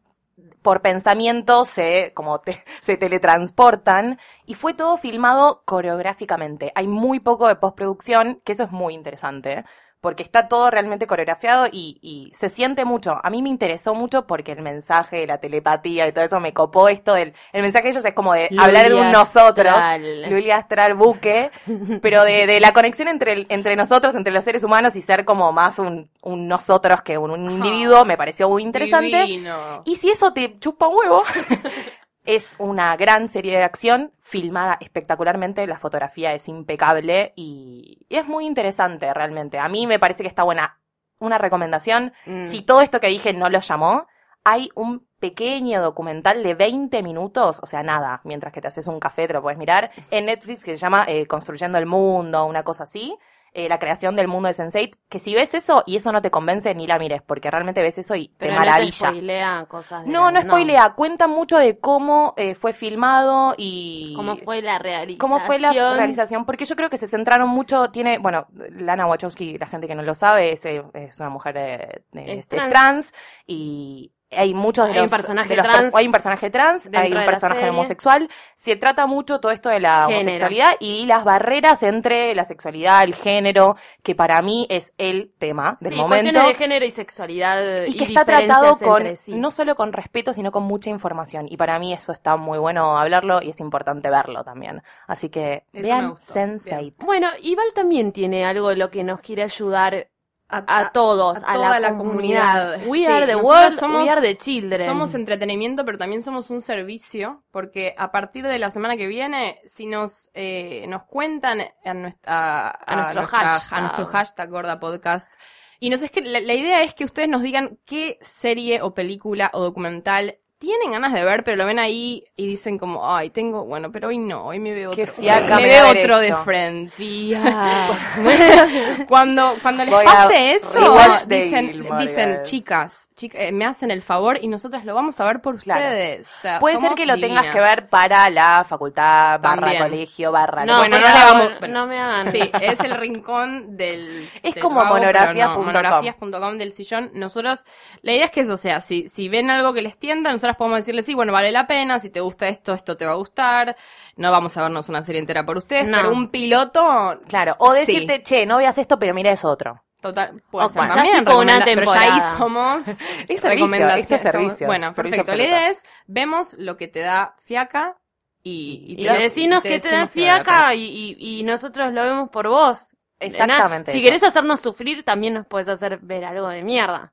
por 0.62 0.82
pensamiento 0.82 1.66
se 1.66 2.12
como 2.14 2.40
te- 2.42 2.64
se 2.82 2.98
teletransportan 2.98 4.20
y 4.46 4.54
fue 4.56 4.74
todo 4.74 4.98
filmado 4.98 5.64
coreográficamente. 5.66 6.72
Hay 6.76 6.88
muy 6.88 7.20
poco 7.20 7.48
de 7.48 7.56
postproducción, 7.56 8.42
que 8.44 8.52
eso 8.54 8.64
es 8.64 8.72
muy 8.72 8.94
interesante, 8.94 9.66
porque 10.00 10.24
está 10.24 10.48
todo 10.48 10.70
realmente 10.70 11.08
coreografiado 11.08 11.66
y, 11.72 11.98
y 12.02 12.32
se 12.34 12.50
siente 12.50 12.86
mucho. 12.86 13.20
A 13.24 13.30
mí 13.30 13.42
me 13.42 13.50
interesó 13.50 13.96
mucho 13.96 14.28
porque 14.28 14.52
el 14.52 14.62
mensaje, 14.62 15.26
la 15.26 15.40
telepatía 15.40 16.08
y 16.08 16.12
todo 16.12 16.24
eso 16.24 16.40
me 16.40 16.54
copó 16.54 16.88
esto 16.88 17.14
del 17.14 17.34
el 17.52 17.62
mensaje 17.64 17.86
de 17.86 17.90
ellos 17.92 18.06
es 18.06 18.14
como 18.14 18.34
de 18.34 18.50
hablar 18.60 18.90
de 18.90 18.96
un 18.96 19.12
nosotros, 19.12 19.68
astral. 19.76 20.30
Luli 20.30 20.52
Astral 20.52 20.94
buque, 20.94 21.50
pero 22.02 22.24
de, 22.24 22.46
de 22.46 22.60
la 22.60 22.74
conexión 22.74 23.08
entre, 23.08 23.34
el- 23.34 23.46
entre 23.50 23.76
nosotros, 23.76 24.14
entre 24.16 24.32
los 24.32 24.44
seres 24.44 24.64
humanos 24.64 24.96
y 24.96 25.02
ser 25.02 25.26
como 25.26 25.52
más 25.52 25.80
un, 25.80 26.10
un 26.22 26.48
nosotros 26.48 27.02
que 27.02 27.18
un, 27.18 27.32
un 27.32 27.50
individuo, 27.52 28.06
me 28.06 28.18
pareció 28.18 28.50
muy 28.50 28.64
interesante. 28.64 29.24
Divino. 29.26 29.82
Y 29.86 29.96
si 29.96 30.10
eso 30.10 30.32
te 30.32 30.60
chupa 30.60 30.88
un 30.88 30.96
huevo, 30.98 31.24
es 32.28 32.56
una 32.60 32.96
gran 32.98 33.28
serie 33.28 33.58
de 33.58 33.64
acción 33.64 34.14
filmada 34.20 34.78
espectacularmente, 34.82 35.66
la 35.66 35.80
fotografía 35.80 36.34
es 36.34 36.48
impecable 36.48 37.34
y, 37.36 38.06
y 38.10 38.16
es 38.18 38.28
muy 38.28 38.46
interesante 38.46 39.12
realmente. 39.14 39.58
A 39.58 39.70
mí 39.70 39.88
me 39.88 39.98
parece 39.98 40.22
que 40.22 40.30
está 40.30 40.44
buena. 40.44 40.80
Una 41.20 41.40
recomendación, 41.40 42.14
Mm. 42.28 42.44
si 42.44 42.62
todo 42.62 42.82
esto 42.82 43.00
que 43.00 43.08
dije 43.08 43.34
no 43.34 43.50
lo 43.50 43.60
llamó, 43.60 44.06
hay 44.44 44.70
un 44.76 45.08
pequeño 45.20 45.82
documental 45.82 46.44
de 46.44 46.54
20 46.54 47.02
minutos, 47.02 47.60
o 47.64 47.66
sea, 47.66 47.82
nada, 47.82 48.22
mientras 48.24 48.54
que 48.54 48.62
te 48.62 48.68
haces 48.68 48.88
un 48.88 49.00
café 49.00 49.26
te 49.28 49.34
lo 49.34 49.42
puedes 49.42 49.58
mirar, 49.58 49.90
en 50.12 50.28
Netflix 50.28 50.64
que 50.64 50.72
se 50.72 50.78
llama 50.78 51.06
eh, 51.08 51.26
Construyendo 51.26 51.78
el 51.80 51.88
Mundo, 51.88 52.46
una 52.46 52.64
cosa 52.64 52.84
así, 52.84 53.18
eh, 53.54 53.70
la 53.70 53.80
creación 53.80 54.16
del 54.16 54.28
mundo 54.28 54.48
de 54.48 54.54
Sense8, 54.54 54.92
que 55.10 55.20
si 55.20 55.34
ves 55.34 55.54
eso 55.56 55.84
y 55.86 55.96
eso 55.96 56.12
no 56.12 56.22
te 56.22 56.30
convence, 56.32 56.74
ni 56.76 56.88
la 56.88 57.00
mires, 57.00 57.22
porque 57.22 57.50
realmente 57.50 57.82
ves 57.82 57.98
eso 57.98 58.16
y 58.16 58.30
Pero 58.38 58.52
te 58.54 58.56
no 58.56 58.62
te 58.62 58.66
maravilla. 58.68 59.10
spoilea 59.10 59.66
cosas. 59.68 60.06
de 60.06 60.12
No, 60.12 60.32
la- 60.32 60.44
no 60.44 60.50
spoilea, 60.52 60.94
cuenta 60.94 61.28
mucho 61.28 61.58
de 61.58 61.80
cómo 61.80 62.34
eh, 62.38 62.54
fue 62.56 62.74
filmado 62.74 63.56
y 63.58 64.14
¿Cómo 64.16 64.38
fue 64.38 64.62
la 64.62 64.80
realización? 64.80 65.18
cómo 65.20 65.40
fue 65.40 65.60
la 65.60 65.72
realización, 65.96 66.46
porque 66.46 66.66
yo 66.66 66.76
creo 66.76 66.90
que 66.90 66.98
se 66.98 67.08
centraron 67.08 67.50
mucho, 67.50 67.90
tiene, 67.92 68.18
bueno, 68.20 68.48
Lana 68.72 69.06
Wachowski, 69.08 69.58
la 69.58 69.68
gente 69.68 69.88
que 69.88 69.96
no 69.96 70.04
lo 70.04 70.14
sabe, 70.14 70.52
es, 70.54 70.66
eh, 70.66 70.84
es 70.94 71.20
una 71.20 71.30
mujer 71.30 71.56
eh, 71.58 72.02
Es 72.14 72.48
trans. 72.48 72.70
trans. 72.70 73.14
y 73.46 74.12
hay 74.32 74.54
muchos 74.54 74.86
de 74.88 74.92
Hay 74.94 74.98
un 75.00 75.04
los, 75.04 75.12
personaje 75.12 75.50
de 75.50 75.56
los 75.58 75.66
trans 75.66 75.96
hay 75.96 76.06
un 76.06 76.12
personaje 76.12 76.50
trans, 76.50 76.90
hay 76.94 77.12
un 77.14 77.26
personaje 77.26 77.70
homosexual, 77.70 78.30
se 78.56 78.76
trata 78.76 79.06
mucho 79.06 79.40
todo 79.40 79.52
esto 79.52 79.70
de 79.70 79.80
la 79.80 80.04
Género. 80.08 80.18
homosexualidad 80.22 80.72
y 80.80 81.06
las 81.06 81.24
barreras 81.24 81.84
entre 81.84 82.36
la 82.36 82.44
sexualidad, 82.44 83.04
el 83.04 83.16
género, 83.16 83.76
que 84.04 84.16
para 84.16 84.42
mí 84.42 84.68
es 84.70 84.94
el 84.98 85.32
tema 85.38 85.78
del 85.80 85.92
Sí, 85.94 85.98
momento. 85.98 86.24
cuestiones 86.32 86.48
de 86.48 86.56
género 86.56 86.86
y 86.86 86.92
sexualidad 86.92 87.86
Y 87.86 87.96
que 87.96 88.04
está 88.06 88.26
tratado 88.26 88.78
con, 88.80 89.16
sí. 89.16 89.34
no 89.34 89.52
solo 89.52 89.76
con 89.76 89.94
respeto, 89.94 90.34
sino 90.34 90.52
con 90.52 90.64
mucha 90.64 90.90
información. 90.90 91.48
Y 91.50 91.58
para 91.58 91.80
mí 91.80 91.94
eso 91.94 92.12
está 92.12 92.36
muy 92.36 92.58
bueno 92.60 92.98
hablarlo 92.98 93.42
y 93.42 93.50
es 93.52 93.60
importante 93.60 94.10
verlo 94.10 94.44
también. 94.44 94.84
Así 95.08 95.30
que 95.30 95.64
Eso 95.72 95.84
vean 95.84 96.10
gustó. 96.12 96.34
Sense8. 96.34 96.94
Bueno, 96.98 97.30
Ival 97.42 97.72
también 97.74 98.12
tiene 98.12 98.46
algo 98.46 98.70
de 98.70 98.76
lo 98.78 98.90
que 98.92 99.04
nos 99.04 99.22
quiere 99.22 99.44
ayudar 99.44 100.08
A, 100.50 100.64
a 100.80 100.92
todos, 100.94 101.44
a, 101.46 101.54
toda 101.56 101.72
la, 101.72 101.90
la 101.92 101.98
comunidad. 101.98 102.80
comunidad. 102.80 102.88
We 102.90 103.00
Sí, 103.00 103.06
are 103.06 103.26
the 103.26 103.36
world, 103.36 103.74
somos- 103.78 104.04
we 104.04 104.10
are 104.10 104.22
the 104.22 104.38
children. 104.38 104.86
Somos 104.86 105.14
entretenimiento, 105.14 105.84
pero 105.84 105.98
también 105.98 106.24
somos 106.24 106.50
un 106.50 106.62
servicio, 106.62 107.44
porque 107.52 107.94
a 107.98 108.12
partir 108.14 108.48
de 108.48 108.58
la 108.58 108.70
semana 108.70 108.96
que 108.96 109.08
viene, 109.08 109.60
si 109.66 109.88
nos 109.88 110.30
eh, 110.34 110.86
nos 110.88 111.04
cuentan 111.04 111.62
a, 111.84 111.94
nuestra, 111.94 112.70
a, 112.70 112.96
nuestro 112.96 113.22
nuestra- 113.22 113.40
hashtag. 113.50 113.78
a 113.78 113.82
nuestro 113.82 114.06
hashtag 114.06 114.50
Gorda 114.50 114.80
Podcast, 114.80 115.32
y 115.80 115.90
nos 115.90 116.02
es 116.02 116.12
que 116.12 116.22
la, 116.22 116.40
la 116.40 116.54
idea 116.54 116.82
es 116.82 116.94
que 116.94 117.04
ustedes 117.04 117.28
nos 117.28 117.42
digan 117.42 117.78
qué 117.86 118.18
serie 118.22 118.82
o 118.82 118.94
película 118.94 119.52
o 119.54 119.62
documental 119.62 120.38
tienen 120.60 120.92
ganas 120.92 121.14
de 121.14 121.24
ver, 121.24 121.44
pero 121.44 121.58
lo 121.58 121.66
ven 121.66 121.78
ahí 121.80 122.24
y 122.36 122.48
dicen 122.48 122.78
como, 122.80 123.14
ay, 123.16 123.30
tengo, 123.30 123.66
bueno, 123.66 123.92
pero 123.92 124.08
hoy 124.08 124.18
no, 124.18 124.46
hoy 124.46 124.60
me 124.60 124.74
veo 124.74 124.92
Qué 124.92 125.04
otro. 125.04 125.14
fiaca 125.16 125.56
me 125.58 125.64
me 125.64 125.68
veo 125.68 125.90
otro 125.90 126.18
de. 126.20 126.34
Friends. 126.44 126.96
Cuando, 129.08 129.56
cuando 129.62 129.84
les 129.86 129.94
Voy 129.94 130.06
pase 130.06 130.56
eso, 130.56 130.98
dicen, 131.28 131.68
Gilmore 131.72 132.04
dicen 132.06 132.40
chicas, 132.44 133.10
chica- 133.16 133.38
eh, 133.40 133.52
me 133.52 133.66
hacen 133.66 133.92
el 133.92 134.02
favor 134.02 134.40
y 134.42 134.48
nosotras 134.48 134.86
lo 134.86 134.96
vamos 134.96 135.20
a 135.20 135.26
ver 135.26 135.42
por 135.42 135.60
Claro. 135.62 135.82
ustedes. 135.82 136.34
O 136.38 136.42
sea, 136.42 136.60
Puede 136.60 136.78
ser 136.80 136.94
que 136.94 137.06
lo 137.06 137.20
tengas 137.20 137.48
que 137.48 137.60
ver 137.60 137.90
para 137.90 138.30
la 138.30 138.64
facultad, 138.64 139.40
barra 139.40 139.78
colegio, 139.78 140.32
barra... 140.32 140.66
No, 140.66 140.80
bueno, 140.80 141.00
no 141.00 141.06
sea. 141.08 141.14
le 141.16 141.20
vamos- 141.32 141.50
no, 141.54 141.60
bueno. 141.60 141.74
no 141.82 141.88
me 141.88 142.00
hagan. 142.00 142.32
Sí, 142.32 142.52
es 142.62 142.80
el 142.82 142.92
rincón 142.96 143.78
del. 143.78 144.30
Es 144.44 144.56
del 144.56 144.64
como 144.64 144.84
monografías.com. 144.86 145.60
no, 145.60 145.66
monografías.com 145.66 146.58
del 146.58 146.72
sillón. 146.74 147.12
Nosotros, 147.14 147.66
la 148.02 148.14
idea 148.14 148.26
es 148.26 148.32
que 148.32 148.42
eso 148.42 148.58
sea, 148.58 148.82
si, 148.82 149.08
si 149.10 149.30
ven 149.30 149.50
algo 149.50 149.74
que 149.74 149.82
les 149.82 149.98
tienda, 149.98 150.32
nosotras 150.48 150.58
podemos 150.58 150.80
decirles, 150.80 151.06
sí, 151.06 151.14
bueno, 151.14 151.32
vale 151.34 151.52
la 151.52 151.68
pena, 151.68 152.00
si 152.00 152.10
te 152.10 152.20
gusta 152.20 152.48
esto, 152.48 152.74
esto 152.74 152.98
te 152.98 153.06
va 153.06 153.12
a 153.12 153.16
gustar. 153.16 153.76
No 154.16 154.32
vamos 154.32 154.56
a 154.58 154.62
vernos 154.64 154.90
una 154.90 155.04
serie 155.04 155.20
entera 155.20 155.46
por 155.46 155.58
ustedes, 155.58 155.88
No. 155.88 155.98
pero 155.98 156.12
un 156.12 156.30
piloto. 156.30 157.20
Claro, 157.28 157.56
o 157.60 157.74
Sí. 157.74 157.80
decirte, 157.80 158.24
che, 158.24 158.46
no 158.46 158.58
veas 158.58 158.78
esto, 158.78 158.98
pero 159.00 159.14
mira 159.14 159.32
es 159.32 159.44
otro. 159.46 159.84
Total, 160.02 160.42
puede 160.52 160.68
O 160.68 160.70
ser 160.70 160.82
quizás 160.84 160.96
también, 160.96 161.20
tipo 161.26 161.38
una 161.40 161.60
recomenda- 161.60 161.66
Pero 161.66 161.94
ya 161.94 162.00
ahí 162.00 162.08
temporada. 162.08 162.38
somos. 162.38 162.88
Es 162.88 162.98
servicio, 162.98 163.50
recomendaciones, 163.50 164.00
esto 164.04 164.16
es 164.16 164.22
somos- 164.22 164.32
servicio, 164.32 164.68
Bueno, 164.68 164.94
servicio 164.94 165.24
perfecto. 165.26 165.38
La 165.38 165.44
idea 165.44 165.70
es, 165.70 165.84
vemos 166.06 166.54
lo 166.58 166.78
que 166.78 166.88
te 166.88 167.00
da 167.00 167.36
fiaca 167.42 167.98
y, 168.44 168.96
Y 168.98 169.04
decinos 169.06 169.64
te 169.64 169.70
que 169.70 169.80
te 169.80 169.90
da 169.90 170.02
decimos 170.02 170.14
que 170.14 170.20
vale 170.22 170.32
la 170.38 170.44
fiaca 170.46 170.76
y, 170.76 170.84
y- 171.20 171.40
y 171.40 171.44
nosotros 171.44 171.92
lo 171.94 172.04
vemos 172.04 172.30
por 172.30 172.48
vos. 172.48 172.96
Exactamente 173.20 173.92
Si 173.92 174.02
querés 174.02 174.22
hacernos 174.24 174.60
sufrir, 174.62 175.04
también 175.04 175.34
nos 175.34 175.48
puedes 175.48 175.68
hacer 175.68 175.98
ver 176.04 176.24
algo 176.26 176.48
de 176.50 176.64
mierda. 176.64 177.12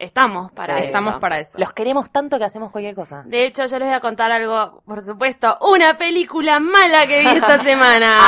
Estamos 0.00 0.52
para 0.52 0.74
Sí. 0.74 0.78
eso. 0.80 0.86
Estamos 0.86 1.14
para 1.20 1.40
eso. 1.40 1.58
Los 1.58 1.72
queremos 1.72 2.08
tanto 2.10 2.38
que 2.38 2.44
hacemos 2.44 2.70
cualquier 2.70 2.94
cosa. 2.94 3.24
De 3.26 3.44
hecho, 3.44 3.66
yo 3.66 3.78
les 3.80 3.88
voy 3.88 3.96
a 3.96 4.00
contar 4.00 4.30
algo, 4.30 4.80
por 4.86 5.02
supuesto, 5.02 5.58
una 5.60 5.98
película 5.98 6.60
mala 6.60 7.04
que 7.06 7.18
vi 7.20 7.26
esta 7.26 7.58
semana. 7.64 8.18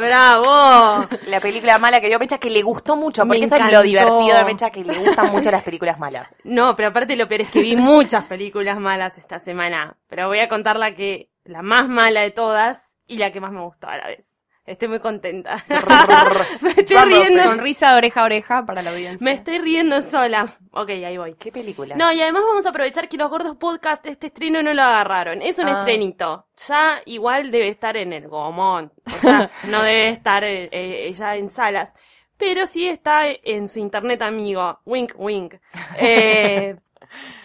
¡Bravo! 0.00 1.06
La 1.26 1.40
película 1.40 1.78
mala 1.78 2.00
que 2.00 2.06
vio 2.08 2.18
Mecha 2.18 2.38
que 2.38 2.50
le 2.50 2.62
gustó 2.62 2.94
mucho, 2.96 3.24
Me 3.24 3.30
porque 3.30 3.44
eso 3.46 3.56
es 3.56 3.72
lo 3.72 3.82
divertido 3.82 4.36
de 4.36 4.44
Mecha, 4.44 4.70
que 4.70 4.84
le 4.84 4.96
gustan 4.98 5.30
mucho 5.32 5.50
las 5.50 5.62
películas 5.62 5.98
malas. 5.98 6.38
No, 6.44 6.76
pero 6.76 6.88
aparte 6.90 7.16
lo 7.16 7.26
peor 7.28 7.40
es 7.42 7.50
que 7.50 7.60
vi 7.60 7.76
muchas 7.76 8.24
películas 8.24 8.78
malas 8.78 9.16
esta 9.18 9.38
semana. 9.38 9.96
Pero 10.08 10.28
voy 10.28 10.38
a 10.40 10.48
contar 10.48 10.76
la 10.76 10.94
que, 10.94 11.30
la 11.44 11.62
más 11.62 11.88
mala 11.88 12.20
de 12.20 12.30
todas 12.30 12.94
y 13.06 13.18
la 13.18 13.32
que 13.32 13.40
más 13.40 13.52
me 13.52 13.62
gustó 13.62 13.88
a 13.88 13.96
la 13.96 14.06
vez. 14.06 14.41
Estoy 14.64 14.86
muy 14.88 15.00
contenta. 15.00 15.64
me 16.60 16.70
estoy 16.70 16.94
Vamos, 16.94 17.18
riendo. 17.26 17.42
Sonrisa 17.42 17.90
de 17.92 17.96
oreja 17.98 18.20
a 18.20 18.24
oreja 18.24 18.64
para 18.64 18.80
la 18.82 18.90
audiencia. 18.90 19.24
Me 19.24 19.32
estoy 19.32 19.58
riendo 19.58 20.00
sola. 20.02 20.56
Ok, 20.70 20.90
ahí 20.90 21.16
voy. 21.18 21.34
¿Qué 21.34 21.50
película? 21.50 21.96
No, 21.96 22.12
y 22.12 22.20
además 22.22 22.42
vamos 22.46 22.64
a 22.66 22.68
aprovechar 22.68 23.08
que 23.08 23.16
los 23.16 23.28
gordos 23.28 23.56
podcast 23.56 24.06
este 24.06 24.28
estreno 24.28 24.62
no 24.62 24.72
lo 24.72 24.82
agarraron. 24.82 25.42
Es 25.42 25.58
un 25.58 25.66
Ah. 25.66 25.80
estrenito. 25.80 26.46
Ya 26.68 27.02
igual 27.06 27.50
debe 27.50 27.68
estar 27.68 27.96
en 27.96 28.12
el 28.12 28.28
gomón. 28.28 28.92
O 29.06 29.18
sea, 29.18 29.50
no 29.68 29.82
debe 29.82 30.10
estar 30.10 30.44
eh, 30.44 30.68
eh, 30.70 31.12
ya 31.12 31.36
en 31.36 31.50
salas. 31.50 31.92
Pero 32.36 32.66
sí 32.66 32.86
está 32.88 33.24
en 33.28 33.68
su 33.68 33.80
internet 33.80 34.22
amigo. 34.22 34.80
Wink, 34.84 35.14
wink. 35.16 35.54
Eh, 35.98 36.76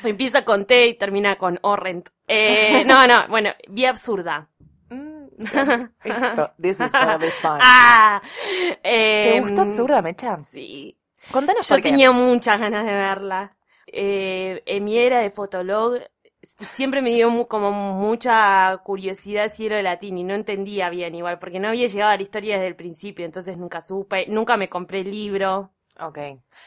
empieza 0.03 0.45
con 0.45 0.65
T 0.65 0.87
y 0.87 0.93
termina 0.93 1.35
con 1.35 1.57
Orrent. 1.63 2.09
Eh, 2.27 2.83
no, 2.85 3.05
no, 3.07 3.27
bueno, 3.27 3.49
vía 3.67 3.89
absurda. 3.89 4.49
Esto, 6.03 6.51
this 6.61 6.79
is 6.79 6.91
gonna 6.91 7.17
be 7.17 7.29
fun. 7.31 7.59
Ah, 7.61 8.21
¿Te 8.83 9.37
eh, 9.37 9.39
gustó 9.41 9.61
absurda, 9.61 10.01
Mecha? 10.01 10.37
Sí. 10.39 10.97
Contanos 11.31 11.67
Yo 11.67 11.75
por 11.75 11.81
qué. 11.81 11.89
tenía 11.89 12.11
muchas 12.11 12.59
ganas 12.59 12.85
de 12.85 12.93
verla. 12.93 13.55
Eh, 13.87 14.63
en 14.65 14.83
mi 14.83 14.97
era 14.97 15.19
de 15.19 15.29
Fotolog 15.31 15.99
siempre 16.41 17.01
me 17.01 17.11
dio 17.11 17.29
mu- 17.29 17.47
como 17.47 17.71
mucha 17.71 18.77
curiosidad 18.83 19.49
Cielo 19.49 19.81
Latín 19.81 20.17
y 20.17 20.23
no 20.23 20.33
entendía 20.33 20.89
bien 20.89 21.15
igual, 21.15 21.39
porque 21.39 21.59
no 21.59 21.67
había 21.69 21.87
llegado 21.87 22.11
a 22.11 22.15
la 22.17 22.21
historia 22.23 22.55
desde 22.55 22.67
el 22.67 22.75
principio, 22.75 23.25
entonces 23.25 23.57
nunca 23.57 23.81
supe, 23.81 24.25
nunca 24.27 24.55
me 24.57 24.69
compré 24.69 25.01
el 25.01 25.11
libro. 25.11 25.71
Ok. 25.99 26.17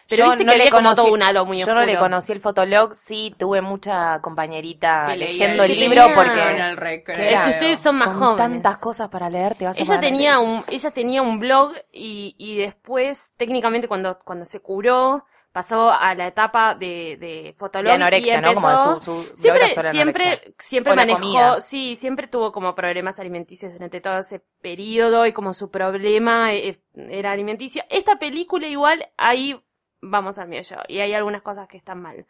Pero 0.08 0.24
viste 0.24 0.44
que 0.44 0.50
había 0.50 0.70
como 0.70 0.94
todo 0.94 1.12
un 1.12 1.22
halo 1.22 1.46
muy 1.46 1.58
Yo 1.58 1.74
no 1.74 1.84
le 1.84 1.96
conocí 1.96 2.32
el 2.32 2.40
fotolog, 2.40 2.94
sí 2.94 3.34
tuve 3.38 3.60
mucha 3.60 4.20
compañerita 4.20 5.06
Que 5.06 5.16
leyendo 5.16 5.62
el 5.62 5.70
el 5.72 5.78
libro 5.78 6.02
porque 6.14 6.50
En 6.50 6.60
el 6.60 6.76
recreo. 6.76 7.16
¿Qué 7.16 7.34
Es 7.34 7.40
que 7.42 7.50
ustedes 7.50 7.78
son 7.78 7.96
más 7.96 8.08
con 8.08 8.18
jóvenes. 8.18 8.36
tantas 8.36 8.78
cosas 8.78 9.08
para 9.08 9.30
leer 9.30 9.54
te 9.54 9.66
vas 9.66 9.80
a 9.80 9.80
Ella 9.82 9.86
poner 9.86 10.00
tenía 10.00 10.38
un, 10.40 10.64
ella 10.68 10.90
tenía 10.90 11.22
un 11.22 11.38
blog 11.38 11.72
y, 11.92 12.34
y 12.38 12.56
después, 12.58 13.32
técnicamente, 13.36 13.86
cuando, 13.88 14.18
cuando 14.18 14.44
se 14.44 14.60
curó, 14.60 15.24
pasó 15.52 15.90
a 15.90 16.14
la 16.14 16.26
etapa 16.28 16.74
de, 16.74 17.16
de 17.18 17.54
Fotolog. 17.56 17.86
de 17.90 17.92
anorexia, 17.94 18.38
y 18.38 18.42
¿no? 18.42 18.54
Como 18.54 18.68
empezó- 18.70 19.00
su, 19.00 19.22
su 19.24 19.36
Siempre, 19.36 19.68
siempre, 19.90 20.40
siempre 20.58 20.94
manejó, 20.94 21.20
comida. 21.20 21.60
sí, 21.60 21.96
siempre 21.96 22.28
tuvo 22.28 22.52
como 22.52 22.74
problemas 22.74 23.18
alimenticios 23.18 23.72
durante 23.72 24.00
todo 24.00 24.18
ese 24.20 24.40
periodo 24.60 25.26
y 25.26 25.32
como 25.32 25.52
su 25.52 25.70
problema 25.70 26.52
eh, 26.54 26.80
era 26.94 27.32
alimenticio. 27.32 27.82
Esta 27.90 28.18
película 28.18 28.66
igual, 28.66 29.08
ahí 29.16 29.60
vamos 30.00 30.38
al 30.38 30.48
meollo 30.48 30.76
y 30.88 31.00
hay 31.00 31.14
algunas 31.14 31.42
cosas 31.42 31.66
que 31.68 31.76
están 31.76 32.00
mal. 32.00 32.26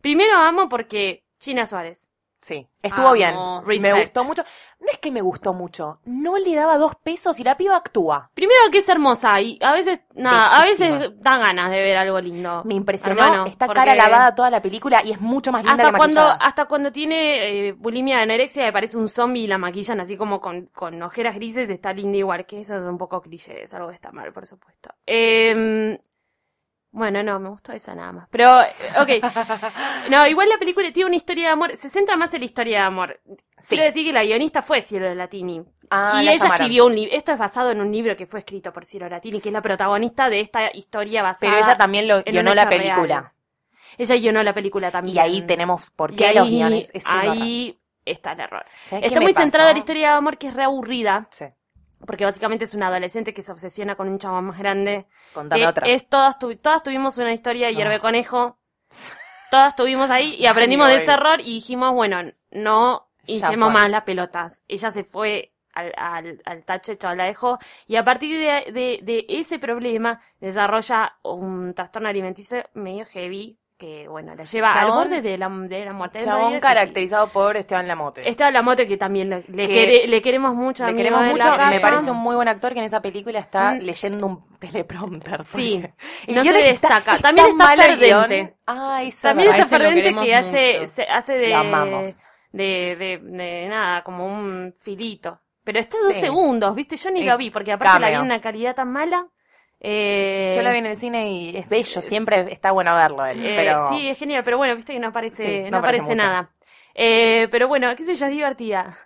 Primero 0.00 0.34
amo 0.36 0.68
porque 0.68 1.24
China 1.38 1.66
Suárez. 1.66 2.10
Sí, 2.44 2.68
estuvo 2.82 3.06
Amo. 3.06 3.14
bien. 3.14 3.34
Respect. 3.64 3.94
Me 3.94 4.00
gustó 4.02 4.24
mucho. 4.24 4.42
No 4.78 4.88
es 4.92 4.98
que 4.98 5.10
me 5.10 5.22
gustó 5.22 5.54
mucho, 5.54 6.00
no 6.04 6.36
le 6.36 6.54
daba 6.54 6.76
dos 6.76 6.92
pesos 7.02 7.40
y 7.40 7.42
la 7.42 7.56
piba 7.56 7.74
actúa. 7.74 8.30
Primero 8.34 8.60
que 8.70 8.78
es 8.80 8.88
hermosa 8.90 9.40
y 9.40 9.58
a 9.62 9.72
veces, 9.72 10.00
nada, 10.14 10.58
a 10.60 10.62
veces 10.62 11.10
da 11.20 11.38
ganas 11.38 11.70
de 11.70 11.80
ver 11.80 11.96
algo 11.96 12.20
lindo. 12.20 12.60
Me 12.66 12.74
impresionó. 12.74 13.22
Hermano, 13.22 13.46
Está 13.46 13.64
porque 13.64 13.80
cara 13.80 13.94
lavada 13.94 14.34
toda 14.34 14.50
la 14.50 14.60
película 14.60 15.00
y 15.02 15.12
es 15.12 15.22
mucho 15.22 15.52
más 15.52 15.64
linda 15.64 15.72
Hasta 15.84 15.92
que 15.92 15.96
cuando, 15.96 16.20
maquillada. 16.20 16.46
hasta 16.46 16.64
cuando 16.66 16.92
tiene 16.92 17.68
eh, 17.68 17.72
bulimia 17.72 18.18
de 18.18 18.24
anorexia, 18.24 18.64
me 18.64 18.72
parece 18.74 18.98
un 18.98 19.08
zombie 19.08 19.44
y 19.44 19.46
la 19.46 19.56
maquillan 19.56 20.00
así 20.00 20.18
como 20.18 20.42
con, 20.42 20.66
con 20.66 21.02
ojeras 21.02 21.36
grises, 21.36 21.70
está 21.70 21.94
linda 21.94 22.18
igual, 22.18 22.44
que 22.44 22.60
eso 22.60 22.76
es 22.76 22.84
un 22.84 22.98
poco 22.98 23.22
cliché, 23.22 23.62
es 23.62 23.72
algo 23.72 23.88
que 23.88 23.94
está 23.94 24.12
mal, 24.12 24.34
por 24.34 24.46
supuesto. 24.46 24.90
Eh, 25.06 25.98
bueno, 26.94 27.24
no, 27.24 27.40
me 27.40 27.48
gustó 27.48 27.72
esa 27.72 27.92
nada 27.94 28.12
más. 28.12 28.28
Pero, 28.30 28.60
eh, 28.62 28.72
ok. 29.00 29.32
No, 30.10 30.26
igual 30.26 30.48
la 30.48 30.58
película 30.58 30.92
tiene 30.92 31.08
una 31.08 31.16
historia 31.16 31.46
de 31.46 31.52
amor, 31.52 31.74
se 31.76 31.88
centra 31.88 32.16
más 32.16 32.32
en 32.34 32.40
la 32.40 32.44
historia 32.44 32.78
de 32.78 32.84
amor. 32.84 33.20
Sí. 33.58 33.68
Quiero 33.70 33.84
decir 33.84 34.06
que 34.06 34.12
la 34.12 34.22
guionista 34.24 34.62
fue 34.62 34.80
Cielo 34.80 35.12
Latini. 35.14 35.64
Ah, 35.90 36.20
y 36.22 36.24
la 36.24 36.32
ella 36.32 36.42
llamaron. 36.44 36.54
escribió 36.62 36.86
un 36.86 36.94
libro, 36.94 37.16
esto 37.16 37.32
es 37.32 37.38
basado 37.38 37.70
en 37.72 37.80
un 37.80 37.90
libro 37.90 38.16
que 38.16 38.26
fue 38.26 38.38
escrito 38.38 38.72
por 38.72 38.84
Cielo 38.84 39.08
Latini, 39.08 39.40
que 39.40 39.48
es 39.48 39.52
la 39.52 39.60
protagonista 39.62 40.30
de 40.30 40.40
esta 40.40 40.70
historia 40.74 41.22
basada 41.22 41.52
Pero 41.52 41.64
ella 41.64 41.76
también 41.76 42.06
lo 42.06 42.22
guionó 42.22 42.54
la 42.54 42.62
hecho 42.62 42.70
real. 42.70 42.80
película. 42.96 43.34
Ella 43.98 44.14
guionó 44.16 44.42
la 44.42 44.54
película 44.54 44.90
también. 44.90 45.16
Y 45.16 45.20
ahí 45.20 45.42
tenemos 45.42 45.90
por 45.90 46.12
Y 46.12 46.16
qué 46.16 46.26
ahí, 46.26 46.34
los 46.36 46.48
guiones. 46.48 46.90
Es 46.94 47.06
un 47.06 47.12
horror. 47.18 47.28
ahí 47.32 47.80
está 48.04 48.32
el 48.32 48.40
error. 48.40 48.64
¿Sabes 48.88 49.02
qué 49.02 49.06
Está 49.08 49.20
muy 49.20 49.32
centrada 49.32 49.70
en 49.70 49.74
la 49.76 49.78
historia 49.80 50.10
de 50.10 50.14
amor 50.14 50.38
que 50.38 50.48
es 50.48 50.54
reaburrida, 50.54 51.28
Sí, 51.30 51.46
porque 52.06 52.24
básicamente 52.24 52.64
es 52.64 52.74
una 52.74 52.88
adolescente 52.88 53.32
que 53.34 53.42
se 53.42 53.52
obsesiona 53.52 53.94
con 53.96 54.08
un 54.08 54.18
chabón 54.18 54.46
más 54.46 54.58
grande. 54.58 55.06
contame 55.32 55.66
otra. 55.66 55.86
es 55.88 56.08
todas, 56.08 56.38
tu- 56.38 56.56
todas 56.56 56.82
tuvimos 56.82 57.16
una 57.18 57.32
historia 57.32 57.68
de 57.68 57.74
hierve 57.74 57.94
Ah. 57.96 58.00
conejo. 58.00 58.58
Todas 59.50 59.76
tuvimos 59.76 60.10
ahí 60.10 60.34
y 60.34 60.46
aprendimos 60.46 60.88
de 60.88 60.96
ese 60.96 61.12
error 61.12 61.40
y 61.40 61.54
dijimos, 61.54 61.92
bueno, 61.92 62.22
no 62.50 63.08
hinchemos 63.26 63.72
más 63.72 63.88
las 63.88 64.02
pelotas. 64.02 64.64
Ella 64.66 64.90
se 64.90 65.04
fue 65.04 65.54
al, 65.72 65.92
al, 65.96 66.42
al 66.44 66.64
tacho, 66.64 66.90
el 66.92 66.98
chaval 66.98 67.18
la 67.18 67.24
dejó. 67.24 67.58
Y 67.86 67.94
a 67.94 68.02
partir 68.02 68.36
de, 68.36 68.72
de, 68.72 68.98
de 69.02 69.26
ese 69.28 69.60
problema 69.60 70.20
desarrolla 70.40 71.18
un 71.22 71.72
trastorno 71.74 72.08
alimenticio 72.08 72.64
medio 72.74 73.04
heavy 73.06 73.56
que, 73.76 74.06
bueno, 74.08 74.34
la 74.36 74.44
lleva 74.44 74.70
al 74.70 74.90
borde 74.90 75.20
de 75.20 75.36
la, 75.36 75.48
de 75.48 75.84
la 75.84 75.92
muerte. 75.92 76.20
Chabón 76.20 76.54
sí. 76.54 76.60
caracterizado 76.60 77.26
por 77.28 77.56
Esteban 77.56 77.88
Lamote. 77.88 78.28
Esteban 78.28 78.54
Lamote, 78.54 78.86
que 78.86 78.96
también 78.96 79.30
le, 79.30 79.44
le, 79.48 79.66
Que 79.66 79.74
quere- 79.74 80.06
le 80.08 80.22
queremos 80.22 80.54
mucho. 80.54 80.86
Le 80.86 80.94
queremos 80.94 81.22
mucho, 81.26 81.50
me 81.50 81.56
casa. 81.58 81.80
parece 81.80 82.10
un 82.10 82.18
muy 82.18 82.36
buen 82.36 82.46
actor 82.48 82.72
que 82.72 82.78
en 82.78 82.84
esa 82.84 83.02
película 83.02 83.40
está 83.40 83.72
Mm. 83.72 83.78
leyendo 83.80 84.26
un 84.26 84.58
teleprompter. 84.58 85.44
Sí, 85.44 85.82
porque 86.26 86.32
no 86.34 86.42
se 86.42 86.70
está- 86.70 86.98
destaca. 87.00 87.18
También 87.18 87.48
está 87.48 87.64
mal 87.64 87.80
el 87.80 87.98
guion. 87.98 88.20
Ferdente. 88.22 88.56
Ah, 88.66 89.02
También 89.22 89.54
está 89.54 89.78
queremos 89.78 90.24
que 90.24 90.34
hace, 90.34 90.86
se- 90.86 91.02
hace 91.08 91.32
de, 91.38 91.48
de, 92.52 92.96
de, 92.96 93.18
de 93.18 93.66
nada, 93.68 94.02
como 94.04 94.26
un 94.26 94.72
filito. 94.78 95.40
Pero 95.64 95.78
está 95.80 95.96
dos 96.04 96.14
Sí. 96.14 96.20
segundos, 96.20 96.74
¿viste? 96.74 96.94
Yo 96.96 97.10
ni 97.10 97.24
lo 97.24 97.36
vi, 97.38 97.50
porque 97.50 97.72
aparte 97.72 97.98
la 97.98 98.10
vi 98.10 98.14
en 98.16 98.20
una 98.22 98.40
calidad 98.40 98.74
tan 98.74 98.92
mala. 98.92 99.26
Eh, 99.86 100.54
Yo 100.56 100.62
la 100.62 100.72
vi 100.72 100.78
en 100.78 100.86
el 100.86 100.96
cine 100.96 101.30
y 101.30 101.56
es 101.58 101.68
bello, 101.68 102.00
siempre 102.00 102.46
está 102.50 102.70
bueno 102.70 102.94
verlo 102.94 103.26
él, 103.26 103.44
eh, 103.44 103.52
pero 103.54 103.86
Sí, 103.90 104.08
es 104.08 104.18
genial, 104.18 104.42
pero 104.42 104.56
bueno, 104.56 104.74
viste 104.74 104.94
que 104.94 104.98
no 104.98 105.08
aparece, 105.08 105.42
Sí, 105.44 105.62
no, 105.64 105.72
no 105.72 105.78
aparece 105.78 106.04
aparece 106.04 106.14
nada. 106.16 106.48
Eh, 106.94 107.48
pero 107.50 107.68
bueno, 107.68 107.94
qué 107.94 108.02
sé 108.04 108.14
yo, 108.14 108.24
es 108.24 108.32
divertida. 108.32 108.96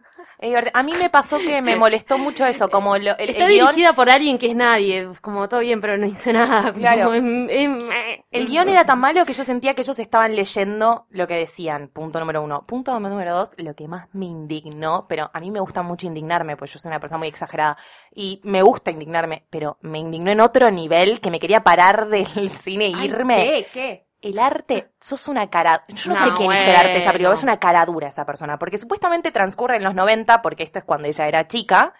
A 0.72 0.82
mí 0.82 0.92
me 0.98 1.10
pasó 1.10 1.38
que 1.38 1.60
me 1.62 1.76
molestó 1.76 2.18
mucho 2.18 2.46
eso, 2.46 2.68
como 2.68 2.96
lo- 2.96 3.16
el, 3.18 3.30
Está 3.30 3.44
el 3.46 3.52
guion, 3.54 3.66
dirigida 3.68 3.92
por 3.92 4.08
alguien 4.10 4.38
que 4.38 4.46
es 4.46 4.56
nadie, 4.56 5.08
como 5.20 5.48
todo 5.48 5.60
bien, 5.60 5.80
pero 5.80 5.96
no 5.98 6.06
hizo 6.06 6.32
nada. 6.32 6.72
Claro. 6.72 7.12
el 7.14 8.46
guion 8.46 8.68
era 8.68 8.84
tan 8.84 8.98
malo 8.98 9.24
que 9.24 9.32
yo 9.32 9.44
sentía 9.44 9.74
que 9.74 9.82
ellos 9.82 9.98
estaban 9.98 10.34
leyendo 10.36 11.06
lo 11.10 11.26
que 11.26 11.34
decían, 11.34 11.88
punto 11.88 12.20
número 12.20 12.42
uno. 12.42 12.64
Punto 12.66 12.98
número 12.98 13.34
dos, 13.34 13.50
lo 13.58 13.74
que 13.74 13.88
más 13.88 14.06
me 14.12 14.26
indignó, 14.26 15.06
pero 15.08 15.30
a 15.32 15.40
mí 15.40 15.50
me 15.50 15.60
gusta 15.60 15.82
mucho 15.82 16.06
indignarme, 16.06 16.56
pues 16.56 16.72
yo 16.72 16.78
soy 16.78 16.90
una 16.90 17.00
persona 17.00 17.18
muy 17.18 17.28
exagerada, 17.28 17.76
y 18.14 18.40
me 18.44 18.62
gusta 18.62 18.90
indignarme, 18.90 19.46
pero 19.50 19.78
me 19.82 19.98
indignó 19.98 20.30
en 20.30 20.40
otro 20.40 20.70
nivel 20.70 21.20
que 21.20 21.30
me 21.30 21.40
quería 21.40 21.62
parar 21.64 22.08
del 22.08 22.26
cine 22.58 22.86
e 22.86 23.04
irme. 23.04 23.36
¿Qué? 23.36 23.66
¿Qué? 23.72 24.07
El 24.20 24.38
arte, 24.38 24.90
sos 25.00 25.28
una 25.28 25.48
cara. 25.48 25.84
Yo 25.88 26.12
no, 26.12 26.18
No, 26.18 26.24
sé 26.24 26.32
quién 26.34 26.52
hizo 26.52 26.70
el 26.70 26.76
arte 26.76 26.96
esa 26.96 27.12
película, 27.12 27.34
es 27.34 27.42
una 27.44 27.60
cara 27.60 27.86
dura 27.86 28.08
esa 28.08 28.26
persona, 28.26 28.58
porque 28.58 28.76
supuestamente 28.78 29.30
transcurre 29.30 29.76
en 29.76 29.84
los 29.84 29.94
90, 29.94 30.42
porque 30.42 30.64
esto 30.64 30.78
es 30.80 30.84
cuando 30.84 31.06
ella 31.06 31.28
era 31.28 31.46
chica, 31.46 31.94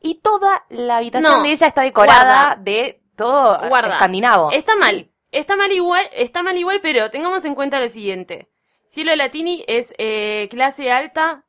y 0.00 0.16
toda 0.16 0.64
la 0.70 0.96
habitación 0.96 1.30
No, 1.32 1.42
de 1.42 1.52
ella 1.52 1.66
está 1.68 1.82
decorada 1.82 2.46
guarda. 2.46 2.62
de 2.62 3.02
todo 3.16 3.68
Guarda. 3.68 3.92
escandinavo. 3.92 4.50
Está 4.50 4.72
Sí. 4.74 4.78
mal. 4.80 5.08
Está 5.30 5.56
mal 5.56 5.70
igual, 5.72 6.04
está 6.12 6.42
mal 6.42 6.58
igual, 6.58 6.80
pero 6.82 7.10
tengamos 7.10 7.44
en 7.44 7.54
cuenta 7.54 7.78
lo 7.80 7.88
siguiente. 7.88 8.50
Cielo 8.88 9.14
Latini 9.16 9.64
es 9.68 9.94
eh, 9.98 10.48
clase 10.50 10.90
alta, 10.92 11.44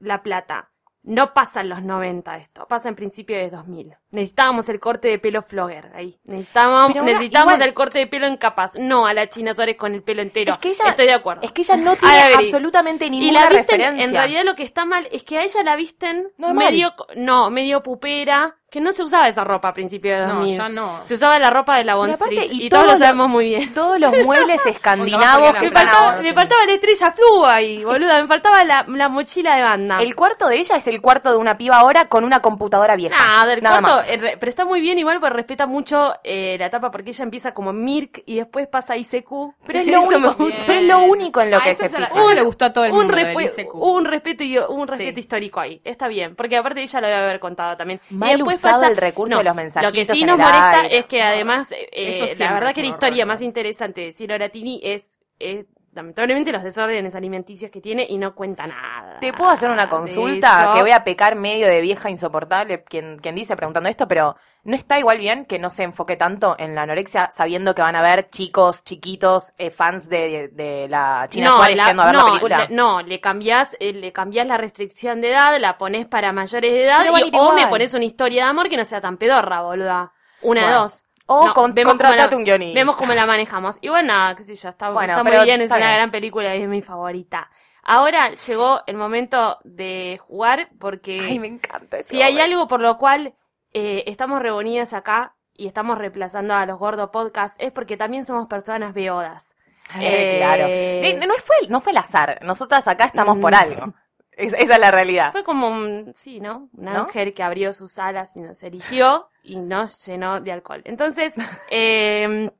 La 0.00 0.22
Plata. 0.22 0.72
No 1.06 1.34
pasa 1.34 1.60
en 1.60 1.68
los 1.68 1.82
90 1.82 2.36
esto, 2.38 2.66
pasa 2.66 2.88
en 2.88 2.94
principio 2.94 3.36
de 3.36 3.50
2000. 3.50 3.94
Necesitábamos 4.10 4.68
el 4.70 4.80
corte 4.80 5.08
de 5.08 5.18
pelo 5.18 5.42
flogger 5.42 5.90
ahí. 5.94 6.16
Necesitábamos, 6.24 6.94
necesitábamos 7.04 7.54
igual- 7.56 7.68
el 7.68 7.74
corte 7.74 7.98
de 7.98 8.06
pelo 8.06 8.26
en 8.26 8.38
capas. 8.38 8.72
No 8.78 9.06
a 9.06 9.12
la 9.12 9.26
China 9.28 9.52
Suárez 9.52 9.76
con 9.76 9.92
el 9.94 10.02
pelo 10.02 10.22
entero. 10.22 10.54
Es 10.54 10.58
que 10.58 10.70
ella, 10.70 10.84
Estoy 10.88 11.06
de 11.06 11.12
acuerdo. 11.12 11.42
Es 11.42 11.52
que 11.52 11.60
ella 11.60 11.76
no 11.76 11.94
tiene 11.96 12.34
absolutamente 12.34 13.04
y 13.06 13.10
ninguna 13.10 13.40
la 13.42 13.48
visten, 13.50 13.66
referencia. 13.80 14.04
en 14.04 14.10
realidad 14.12 14.44
lo 14.44 14.54
que 14.54 14.62
está 14.62 14.86
mal 14.86 15.06
es 15.12 15.24
que 15.24 15.36
a 15.38 15.42
ella 15.44 15.62
la 15.62 15.76
visten 15.76 16.32
No, 16.38 16.54
mal. 16.54 16.66
medio, 16.70 16.94
no, 17.16 17.50
medio 17.50 17.82
pupera, 17.82 18.56
que 18.74 18.80
no 18.80 18.92
se 18.92 19.04
usaba 19.04 19.28
esa 19.28 19.44
ropa 19.44 19.68
a 19.68 19.72
principios 19.72 20.18
de 20.18 20.26
No, 20.26 20.34
2000. 20.40 20.56
ya 20.56 20.68
no. 20.68 21.00
Se 21.04 21.14
usaba 21.14 21.38
la 21.38 21.48
ropa 21.50 21.76
de 21.76 21.84
la 21.84 21.94
Bond 21.94 22.14
aparte, 22.14 22.34
Street 22.34 22.50
y, 22.52 22.66
y 22.66 22.68
todos 22.68 22.82
todo 22.82 22.92
lo 22.94 22.98
sabemos 22.98 23.28
muy 23.28 23.44
bien. 23.50 23.72
Todos 23.72 24.00
los 24.00 24.12
muebles 24.24 24.66
escandinavos 24.66 25.52
Me 25.60 25.70
faltaba, 25.70 26.16
me 26.20 26.34
faltaba 26.34 26.66
la 26.66 26.72
estrella 26.72 27.12
flu 27.12 27.46
ahí, 27.46 27.84
boluda. 27.84 28.20
Me 28.20 28.26
faltaba 28.26 28.64
la, 28.64 28.84
la 28.88 29.08
mochila 29.08 29.54
de 29.54 29.62
banda. 29.62 30.02
El 30.02 30.16
cuarto 30.16 30.48
de 30.48 30.56
ella 30.58 30.76
es 30.76 30.86
el 30.88 31.00
cuarto 31.00 31.30
de 31.30 31.36
una 31.36 31.56
piba 31.56 31.76
ahora 31.78 32.08
con 32.08 32.24
una 32.24 32.40
computadora 32.40 32.96
vieja. 32.96 33.16
Nada, 33.24 33.46
del 33.46 33.62
Nada 33.62 33.80
cuarto, 33.80 33.96
más. 33.98 34.08
eh, 34.10 34.16
re- 34.16 34.36
pero 34.40 34.50
está 34.50 34.64
muy 34.64 34.80
bien 34.80 34.98
igual 34.98 35.20
porque 35.20 35.34
respeta 35.36 35.66
mucho 35.66 36.12
eh, 36.24 36.56
la 36.58 36.66
etapa 36.66 36.90
porque 36.90 37.10
ella 37.10 37.22
empieza 37.22 37.54
como 37.54 37.72
Mirk 37.72 38.22
y 38.26 38.36
después 38.36 38.66
pasa 38.66 38.94
a 38.94 38.96
ICQ. 38.96 39.54
Pero 39.64 39.78
es 39.78 39.86
lo 39.86 40.02
único, 40.02 40.46
es 40.48 40.82
lo 40.82 41.02
único 41.04 41.40
en 41.40 41.50
lo 41.52 41.58
Ah, 41.58 41.62
que 41.62 41.70
eso 41.70 41.82
se 41.82 41.88
fija. 41.90 42.06
eso 42.12 42.32
le 42.34 42.42
gustó 42.42 42.64
a 42.64 42.72
todo 42.72 42.84
el 42.84 42.90
un, 42.92 43.06
mundo, 43.06 43.16
ICQ. 43.20 43.74
un 43.74 44.04
respeto 44.04 44.42
y 44.42 44.58
un 44.58 44.88
respeto 44.88 45.14
Sí. 45.14 45.20
histórico 45.20 45.60
ahí. 45.60 45.80
Está 45.84 46.08
bien, 46.08 46.34
porque 46.34 46.56
aparte 46.56 46.82
ella 46.82 47.00
lo 47.00 47.06
debe 47.06 47.18
haber 47.20 47.38
contado 47.38 47.76
también. 47.76 48.00
Y 48.10 48.16
después 48.16 48.63
pasa- 48.72 48.88
el 48.88 48.96
recurso 48.96 49.38
de 49.38 49.44
los 49.44 49.52
Lo 49.52 49.56
que 49.56 49.62
mensajitos 49.62 50.16
sí 50.16 50.22
en 50.22 50.26
nos 50.28 50.38
molesta 50.38 50.80
aire. 50.80 50.98
es 50.98 51.06
que 51.06 51.22
además, 51.22 51.72
eh, 51.72 51.88
Eso 51.92 52.44
la 52.44 52.52
verdad 52.52 52.70
es 52.70 52.74
que 52.74 52.82
la 52.82 52.88
historia 52.88 53.24
horror. 53.24 53.34
más 53.34 53.42
interesante 53.42 54.00
de 54.02 54.12
Ciro 54.12 54.36
Latini 54.38 54.80
es, 54.82 55.18
es 55.38 55.66
lamentablemente 55.94 56.52
los 56.52 56.62
desórdenes 56.62 57.14
alimenticios 57.14 57.70
que 57.70 57.80
tiene 57.80 58.06
y 58.08 58.18
no 58.18 58.34
cuenta 58.34 58.66
nada. 58.66 59.18
Te 59.20 59.32
puedo 59.32 59.50
hacer 59.50 59.70
una 59.70 59.84
de 59.84 59.88
consulta 59.88 60.72
que 60.74 60.80
voy 60.80 60.90
a 60.90 61.04
pecar 61.04 61.36
medio 61.36 61.66
de 61.68 61.80
vieja 61.80 62.10
insoportable, 62.10 62.82
quien, 62.84 63.18
quien 63.18 63.34
dice 63.34 63.56
preguntando 63.56 63.88
esto, 63.88 64.08
pero 64.08 64.36
¿no 64.64 64.74
está 64.74 64.98
igual 64.98 65.18
bien 65.18 65.44
que 65.44 65.58
no 65.58 65.70
se 65.70 65.82
enfoque 65.84 66.16
tanto 66.16 66.56
en 66.58 66.74
la 66.74 66.82
anorexia 66.82 67.28
sabiendo 67.30 67.74
que 67.74 67.82
van 67.82 67.96
a 67.96 68.00
haber 68.00 68.28
chicos 68.30 68.82
chiquitos 68.84 69.52
eh, 69.58 69.70
fans 69.70 70.08
de, 70.08 70.48
de 70.48 70.88
la 70.88 71.26
China 71.30 71.50
Suárez 71.52 71.76
la- 71.76 71.86
yendo 71.86 72.02
a 72.02 72.06
ver 72.06 72.14
no, 72.14 72.20
la 72.20 72.26
película? 72.26 72.58
la- 72.58 72.66
no, 72.70 73.02
le 73.02 73.20
cambiás, 73.20 73.76
eh, 73.80 73.92
le 73.92 74.12
cambiás 74.12 74.46
la 74.46 74.56
restricción 74.56 75.20
de 75.20 75.30
edad, 75.30 75.58
la 75.60 75.78
pones 75.78 76.06
para 76.06 76.32
mayores 76.32 76.72
de 76.72 76.84
edad 76.84 77.04
y, 77.04 77.30
o 77.36 77.52
me 77.52 77.66
pones 77.68 77.94
una 77.94 78.04
historia 78.04 78.44
de 78.44 78.50
amor 78.50 78.68
que 78.68 78.76
no 78.76 78.84
sea 78.84 79.00
tan 79.00 79.16
pedorra, 79.16 79.60
boluda. 79.62 80.12
Una 80.42 80.60
de 80.62 80.66
Bueno. 80.66 80.82
dos. 80.82 81.03
O 81.26 81.52
con- 81.54 81.74
vemos 81.74 81.92
cómo 81.94 81.98
contratate 82.02 82.30
la- 82.32 82.36
un 82.36 82.44
guionista. 82.44 82.78
Vemos 82.78 82.96
cómo 82.96 83.14
la 83.14 83.26
manejamos. 83.26 83.78
Y 83.80 83.88
bueno, 83.88 84.08
nada, 84.08 84.34
qué 84.34 84.42
sé 84.42 84.54
yo, 84.56 84.68
está, 84.68 84.90
Bueno, 84.90 85.12
está 85.12 85.24
muy 85.24 85.32
bien, 85.44 85.60
es 85.60 85.70
una 85.70 85.92
gran 85.92 86.10
película 86.10 86.54
y 86.56 86.62
es 86.62 86.68
mi 86.68 86.82
favorita. 86.82 87.50
Ahora 87.82 88.30
llegó 88.30 88.82
el 88.86 88.96
momento 88.96 89.58
de 89.64 90.18
jugar 90.26 90.70
porque 90.78 91.20
Ay, 91.22 91.38
me 91.38 91.48
encanta. 91.48 91.98
ese 91.98 92.10
si 92.10 92.22
hay 92.22 92.38
algo 92.40 92.66
por 92.68 92.80
lo 92.80 92.96
cual 92.98 93.34
eh, 93.72 94.04
estamos 94.06 94.40
reunidas 94.40 94.92
acá 94.92 95.34
y 95.52 95.66
estamos 95.66 95.98
reemplazando 95.98 96.54
a 96.54 96.64
los 96.66 96.78
gordo 96.78 97.10
podcast 97.10 97.54
es 97.60 97.72
porque 97.72 97.96
también 97.96 98.24
somos 98.24 98.46
personas 98.46 98.94
beodas. 98.94 99.54
Eh, 100.00 100.36
claro. 100.38 101.26
No, 101.26 101.34
fue, 101.34 101.56
no 101.68 101.80
fue 101.82 101.92
el 101.92 101.98
azar. 101.98 102.38
Nosotras 102.42 102.88
acá 102.88 103.04
estamos 103.04 103.36
por 103.38 103.52
Mm. 103.52 103.54
algo. 103.56 103.94
Es- 104.36 104.52
esa 104.52 104.74
es 104.74 104.78
la 104.78 104.90
realidad. 104.90 105.32
Fue 105.32 105.44
como 105.44 105.68
un, 105.68 106.12
sí, 106.14 106.40
¿no? 106.40 106.68
Un 106.76 106.84
¿No? 106.84 106.90
ángel 107.02 107.34
que 107.34 107.42
abrió 107.42 107.72
sus 107.72 107.98
alas 107.98 108.36
y 108.36 108.40
nos 108.40 108.62
eligió 108.62 109.28
y 109.42 109.56
nos 109.56 110.04
llenó 110.06 110.40
de 110.40 110.52
alcohol. 110.52 110.82
Entonces, 110.84 111.34
eh, 111.70 112.50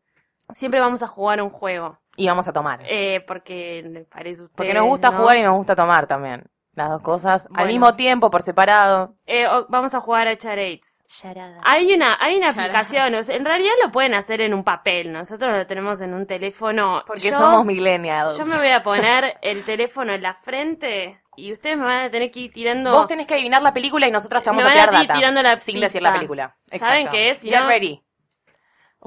siempre 0.53 0.81
vamos 0.81 1.03
a 1.03 1.07
jugar 1.07 1.41
un 1.43 1.51
juego. 1.51 1.99
Y 2.16 2.29
vamos 2.29 2.47
a 2.47 2.53
tomar. 2.53 2.81
Eh, 2.87 3.25
porque 3.27 3.85
me 3.89 4.05
parece 4.05 4.43
usted. 4.45 4.55
Porque 4.57 4.75
nos 4.75 4.85
gusta 4.85 5.11
¿no? 5.11 5.18
jugar 5.18 5.37
y 5.37 5.43
nos 5.43 5.57
gusta 5.57 5.75
tomar 5.75 6.07
también. 6.07 6.45
Las 6.77 6.91
dos 6.91 7.03
cosas 7.03 7.49
al 7.55 7.68
mismo 7.68 7.95
tiempo, 7.95 8.33
por 8.33 8.43
separado. 8.43 9.14
Eh, 9.27 9.47
vamos 9.68 9.95
a 9.95 10.01
jugar 10.01 10.27
a 10.27 10.37
Charades. 10.37 11.05
Hay 11.62 11.95
una, 11.95 12.16
hay 12.20 12.37
una 12.37 12.51
aplicación, 12.51 13.14
o 13.14 13.22
sea, 13.22 13.37
en 13.37 13.45
realidad 13.45 13.70
lo 13.85 13.93
pueden 13.93 14.12
hacer 14.14 14.41
en 14.41 14.53
un 14.55 14.64
papel, 14.64 15.12
nosotros 15.12 15.57
lo 15.57 15.64
tenemos 15.68 16.01
en 16.01 16.14
un 16.14 16.27
teléfono. 16.27 17.05
Porque 17.07 17.31
Yo- 17.31 17.39
somos 17.39 17.64
millennials. 17.64 18.37
Yo 18.37 18.45
me 18.47 18.59
voy 18.59 18.70
a 18.70 18.83
poner 18.83 19.39
el 19.43 19.62
teléfono 19.64 20.14
en 20.14 20.22
la 20.22 20.35
frente 20.35 21.20
y 21.37 21.53
ustedes 21.53 21.76
me 21.76 21.85
van 21.85 22.05
a 22.05 22.11
tener 22.11 22.30
que 22.30 22.41
ir 22.41 22.53
tirando. 22.53 22.93
Vos 22.93 23.07
tenés 23.07 23.26
que 23.26 23.35
adivinar 23.35 23.62
la 23.62 23.72
película 23.72 24.07
y 24.07 24.11
nosotros 24.11 24.43
te 24.43 24.51
vamos 24.51 24.64
Me 24.64 24.70
a 24.70 24.74
van 24.74 24.78
a 24.78 24.87
tirar 24.89 25.03
ir 25.03 25.09
data. 25.09 25.18
tirando 25.18 25.43
la 25.43 25.59
sin 25.59 25.74
pista. 25.74 25.87
decir 25.87 26.03
la 26.03 26.12
película. 26.12 26.57
¿Saben 26.70 26.82
Exacto. 27.03 27.11
qué 27.11 27.30
es? 27.30 27.39
Si 27.39 27.49
Get 27.51 27.61
no- 27.61 27.68
ready. 27.68 28.03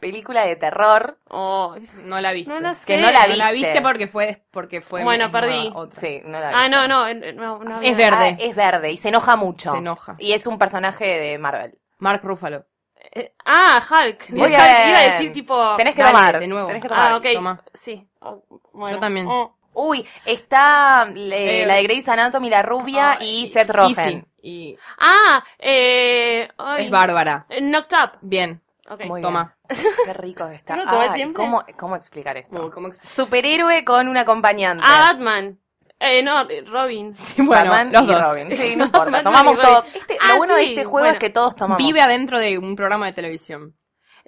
película 0.00 0.46
de 0.46 0.56
terror. 0.56 1.18
Oh, 1.28 1.76
No 2.04 2.20
la 2.20 2.32
viste. 2.32 2.52
No 2.52 2.60
la 2.60 2.74
sé. 2.74 2.86
Que 2.96 3.02
no 3.02 3.10
la 3.10 3.26
No 3.26 3.36
la 3.36 3.52
viste. 3.52 3.80
porque 3.82 4.08
fue, 4.08 4.44
porque 4.50 4.80
fue 4.80 5.04
Bueno, 5.04 5.26
es 5.26 5.32
nueva, 5.32 5.46
perdí. 5.46 5.70
otra. 5.74 6.00
Sí, 6.00 6.22
no 6.24 6.40
la 6.40 6.48
Ah, 6.48 6.52
viste. 6.62 6.70
no, 6.70 6.88
no, 6.88 7.06
eh, 7.06 7.32
no, 7.34 7.58
no 7.58 7.76
había- 7.76 7.90
Es 7.90 7.96
verde. 7.96 8.36
Ah, 8.40 8.44
es 8.44 8.56
verde 8.56 8.92
y 8.92 8.96
se 8.96 9.08
enoja 9.10 9.36
mucho. 9.36 9.72
Se 9.72 9.78
enoja. 9.78 10.16
Y 10.18 10.32
es 10.32 10.46
un 10.46 10.58
personaje 10.58 11.04
de 11.04 11.38
Marvel. 11.38 11.78
Mark 11.98 12.20
Ruffalo. 12.24 12.64
Eh, 13.12 13.34
ah, 13.44 13.80
Hulk. 13.90 14.30
Muy 14.30 14.40
Hulk 14.42 14.48
bien. 14.50 14.88
iba 14.88 14.98
a 14.98 15.02
decir 15.12 15.32
tipo. 15.32 15.76
Tenés 15.76 15.94
que 15.94 16.02
Dale, 16.02 16.14
tomar. 16.16 16.40
de 16.40 16.46
nuevo. 16.46 16.66
Tenés 16.68 16.82
que 16.82 16.88
tomar. 16.88 17.12
Ah, 17.12 17.16
ok. 17.16 17.26
toma. 17.34 17.64
Sí. 17.72 18.08
Oh, 18.20 18.42
bueno. 18.72 18.96
Yo 18.96 19.00
también. 19.00 19.26
Oh. 19.28 19.56
Uy, 19.72 20.06
está 20.24 21.06
eh, 21.14 21.62
Eh, 21.62 21.66
la 21.66 21.74
de 21.74 21.82
Grey's 21.84 22.08
Anatomy, 22.08 22.50
la 22.50 22.62
rubia, 22.62 23.12
Ah, 23.12 23.18
y 23.20 23.46
Seth 23.46 23.70
Rogen. 23.70 24.08
Easy. 24.08 24.24
Y 24.42 24.76
Ah, 24.98 25.42
eh. 25.58 26.48
ay, 26.58 26.84
es 26.86 26.90
Bárbara. 26.90 27.46
eh, 27.48 27.60
Knocked 27.60 27.96
Up. 27.96 28.10
Bien. 28.20 28.60
Ok. 28.88 29.04
Muy 29.04 29.20
Toma. 29.22 29.54
bien. 29.68 29.82
Qué 30.04 30.12
rico 30.14 30.48
que 30.48 30.56
está. 30.56 30.74
¿No 30.76 30.84
lo 30.84 30.90
tomé 30.90 31.04
Ay, 31.10 31.14
siempre? 31.14 31.44
¿cómo, 31.44 31.64
¿Cómo 31.78 31.94
explicar 31.96 32.36
esto? 32.36 32.64
Uy, 32.64 32.70
¿cómo 32.72 32.88
expl- 32.88 33.04
Superhéroe 33.04 33.84
con 33.84 34.08
un 34.08 34.16
acompañante. 34.16 34.82
Ah, 34.86 35.12
Batman. 35.12 35.58
Eh, 36.00 36.22
no, 36.22 36.48
Robin. 36.66 37.12
Bueno, 37.36 37.70
Batman 37.70 37.92
los 37.92 38.02
y 38.02 38.06
dos. 38.06 38.22
Robin. 38.22 38.56
Sí, 38.56 38.74
no 38.76 38.84
importa. 38.86 39.04
Batman 39.10 39.24
Tomamos 39.24 39.56
Robin. 39.56 39.68
todos. 39.70 39.86
Este, 39.94 40.18
Ah, 40.20 40.28
lo 40.32 40.36
bueno 40.38 40.54
de 40.56 40.62
sí, 40.64 40.68
este 40.70 40.84
juego 40.84 40.98
bueno. 41.04 41.12
es 41.12 41.18
que 41.18 41.30
todos 41.30 41.54
tomamos. 41.54 41.78
Vive 41.78 42.00
adentro 42.00 42.38
de 42.40 42.58
un 42.58 42.74
programa 42.74 43.06
de 43.06 43.12
televisión. 43.12 43.76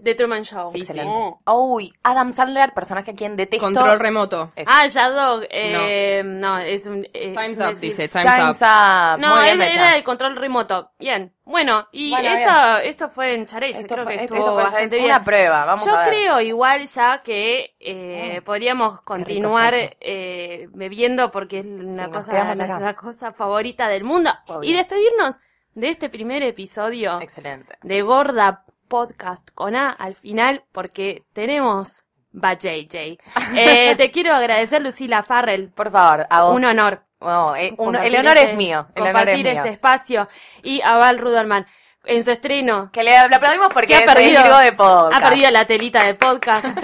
The 0.02 0.14
Truman 0.14 0.44
Show. 0.44 0.72
Sí, 0.72 0.80
Excelente. 0.80 1.12
sí. 1.12 1.34
Uy, 1.46 1.92
Adam 2.02 2.32
Sandler, 2.32 2.72
personaje 2.74 3.12
a 3.12 3.14
quien 3.14 3.36
detesto. 3.36 3.64
Control 3.64 3.98
remoto. 4.00 4.52
Es- 4.56 4.66
Ah, 4.68 4.86
ya 4.86 5.10
Dog. 5.10 5.44
Eh, 5.50 6.22
no. 6.24 6.58
es 6.58 6.86
un. 6.86 7.06
es 7.12 7.36
Time's 7.36 7.56
un 7.56 7.62
up, 7.62 7.68
decir. 7.70 7.90
dice. 7.90 8.08
Time's, 8.08 8.34
Time's 8.34 8.56
up. 8.62 8.66
up. 9.14 9.20
No, 9.20 9.36
Muy 9.36 9.44
bien, 9.44 9.62
era, 9.62 9.96
el 9.96 10.02
control 10.02 10.36
remoto. 10.36 10.90
Bien. 10.98 11.32
Bueno, 11.44 11.88
y 11.92 12.10
Bueno, 12.10 12.28
esto, 12.30 12.76
esto 12.78 13.08
fue 13.08 13.34
en 13.34 13.46
Charetz. 13.46 13.76
Esto 13.80 13.94
creo 13.94 14.04
fue- 14.04 14.16
que 14.16 14.22
esto 14.24 14.34
estuvo 14.34 14.54
fue 14.54 14.62
bastante 14.62 14.96
bien. 14.96 15.06
una 15.08 15.24
prueba, 15.24 15.64
vamos 15.64 15.84
Yo 15.84 15.94
a 15.96 15.98
ver. 16.00 16.08
creo 16.08 16.40
igual 16.40 16.84
ya 16.86 17.22
que 17.22 17.74
eh, 17.80 18.40
podríamos 18.44 19.00
continuar 19.02 19.74
esto. 19.74 19.96
eh, 20.00 20.68
bebiendo 20.72 21.30
porque 21.30 21.60
es 21.60 21.66
una 21.66 22.06
nos 22.06 22.16
cosa, 22.16 22.30
quedamos 22.32 22.60
acá. 22.60 22.78
nuestra 22.78 22.94
cosa 22.94 23.32
favorita 23.32 23.88
del 23.88 24.04
mundo. 24.04 24.30
Obvio. 24.46 24.70
Y 24.70 24.72
despedirnos 24.72 25.38
de 25.74 25.88
este 25.88 26.08
primer 26.08 26.42
episodio 26.42 27.20
Excelente. 27.20 27.76
de 27.82 28.02
Gorda 28.02 28.64
Podcast 28.92 29.48
con 29.54 29.74
A 29.74 29.88
al 29.88 30.14
final 30.14 30.64
porque 30.70 31.22
tenemos 31.32 32.04
va 32.32 32.52
JJ. 32.52 33.16
Eh, 33.56 33.94
te 33.96 34.10
quiero 34.10 34.34
agradecer 34.34 34.82
Lucila 34.82 35.22
Farrell. 35.22 35.70
Por 35.70 35.90
favor, 35.90 36.26
a 36.28 36.42
vos. 36.42 36.54
Un 36.56 36.66
honor. 36.66 37.02
Oh, 37.20 37.54
eh, 37.56 37.72
un- 37.78 37.96
el 37.96 38.14
honor 38.16 38.36
este- 38.36 38.50
es 38.50 38.56
mío. 38.58 38.86
El 38.94 39.02
honor 39.04 39.14
es 39.16 39.20
compartir 39.22 39.46
mío. 39.46 39.54
este 39.56 39.68
espacio. 39.70 40.28
Y 40.62 40.82
a 40.82 40.96
Val 40.98 41.18
Ruderman 41.18 41.66
en 42.04 42.22
su 42.22 42.32
estreno. 42.32 42.90
Que 42.92 43.02
le, 43.02 43.16
aplaudimos 43.16 43.68
porque 43.72 43.86
que 43.86 43.94
ha 43.96 44.04
perdido, 44.04 44.58
de 44.58 44.72
podcast. 44.72 45.14
ha 45.24 45.26
perdido 45.26 45.50
la 45.50 45.64
telita 45.66 46.04
de 46.04 46.14
podcast. 46.14 46.66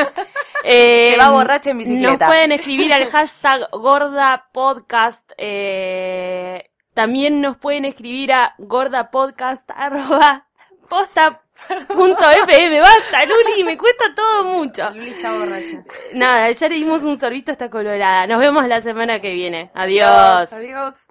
Eh, 0.65 1.11
Se 1.13 1.19
va 1.19 1.31
borracha 1.31 1.71
en 1.71 1.79
bicicleta. 1.79 2.27
Nos 2.27 2.35
pueden 2.35 2.51
escribir 2.53 2.93
al 2.93 3.09
hashtag 3.11 3.69
gorda 3.71 4.49
podcast. 4.53 5.31
eh, 5.39 6.71
también 6.95 7.41
nos 7.41 7.57
pueden 7.59 7.85
escribir 7.85 8.33
a 8.33 8.55
gordapodcast 8.59 9.71
arroba 9.71 10.47
posta 10.89 11.43
punto 11.89 12.23
fm. 12.47 12.81
Basta, 12.81 13.25
Luli, 13.25 13.65
me 13.65 13.77
cuesta 13.77 14.05
todo 14.15 14.45
mucho. 14.45 14.91
Luli 14.91 15.11
está 15.11 15.33
borracha. 15.33 15.85
Nada, 16.15 16.51
ya 16.51 16.69
le 16.69 16.75
dimos 16.77 17.05
un 17.05 17.19
sorbito 17.19 17.53
hasta 17.53 17.71
colorada. 17.71 18.27
Nos 18.27 18.39
vemos 18.39 18.67
la 18.67 18.81
semana 18.81 19.21
que 19.21 19.33
viene. 19.35 19.71
Adiós. 19.75 20.53
Adiós. 20.53 21.09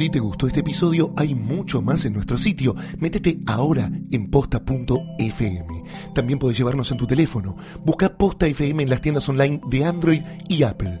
Si 0.00 0.08
te 0.08 0.18
gustó 0.18 0.46
este 0.46 0.60
episodio, 0.60 1.12
hay 1.16 1.34
mucho 1.34 1.82
más 1.82 2.04
en 2.04 2.14
nuestro 2.14 2.38
sitio. 2.38 2.74
Métete 2.98 3.38
ahora 3.46 3.90
en 4.12 4.30
posta.fm. 4.30 5.84
También 6.14 6.38
puedes 6.38 6.56
llevarnos 6.56 6.90
en 6.90 6.96
tu 6.96 7.06
teléfono. 7.06 7.56
Busca 7.84 8.16
Posta 8.16 8.46
FM 8.46 8.84
en 8.84 8.88
las 8.88 9.02
tiendas 9.02 9.28
online 9.28 9.60
de 9.68 9.84
Android 9.84 10.22
y 10.48 10.62
Apple. 10.62 11.00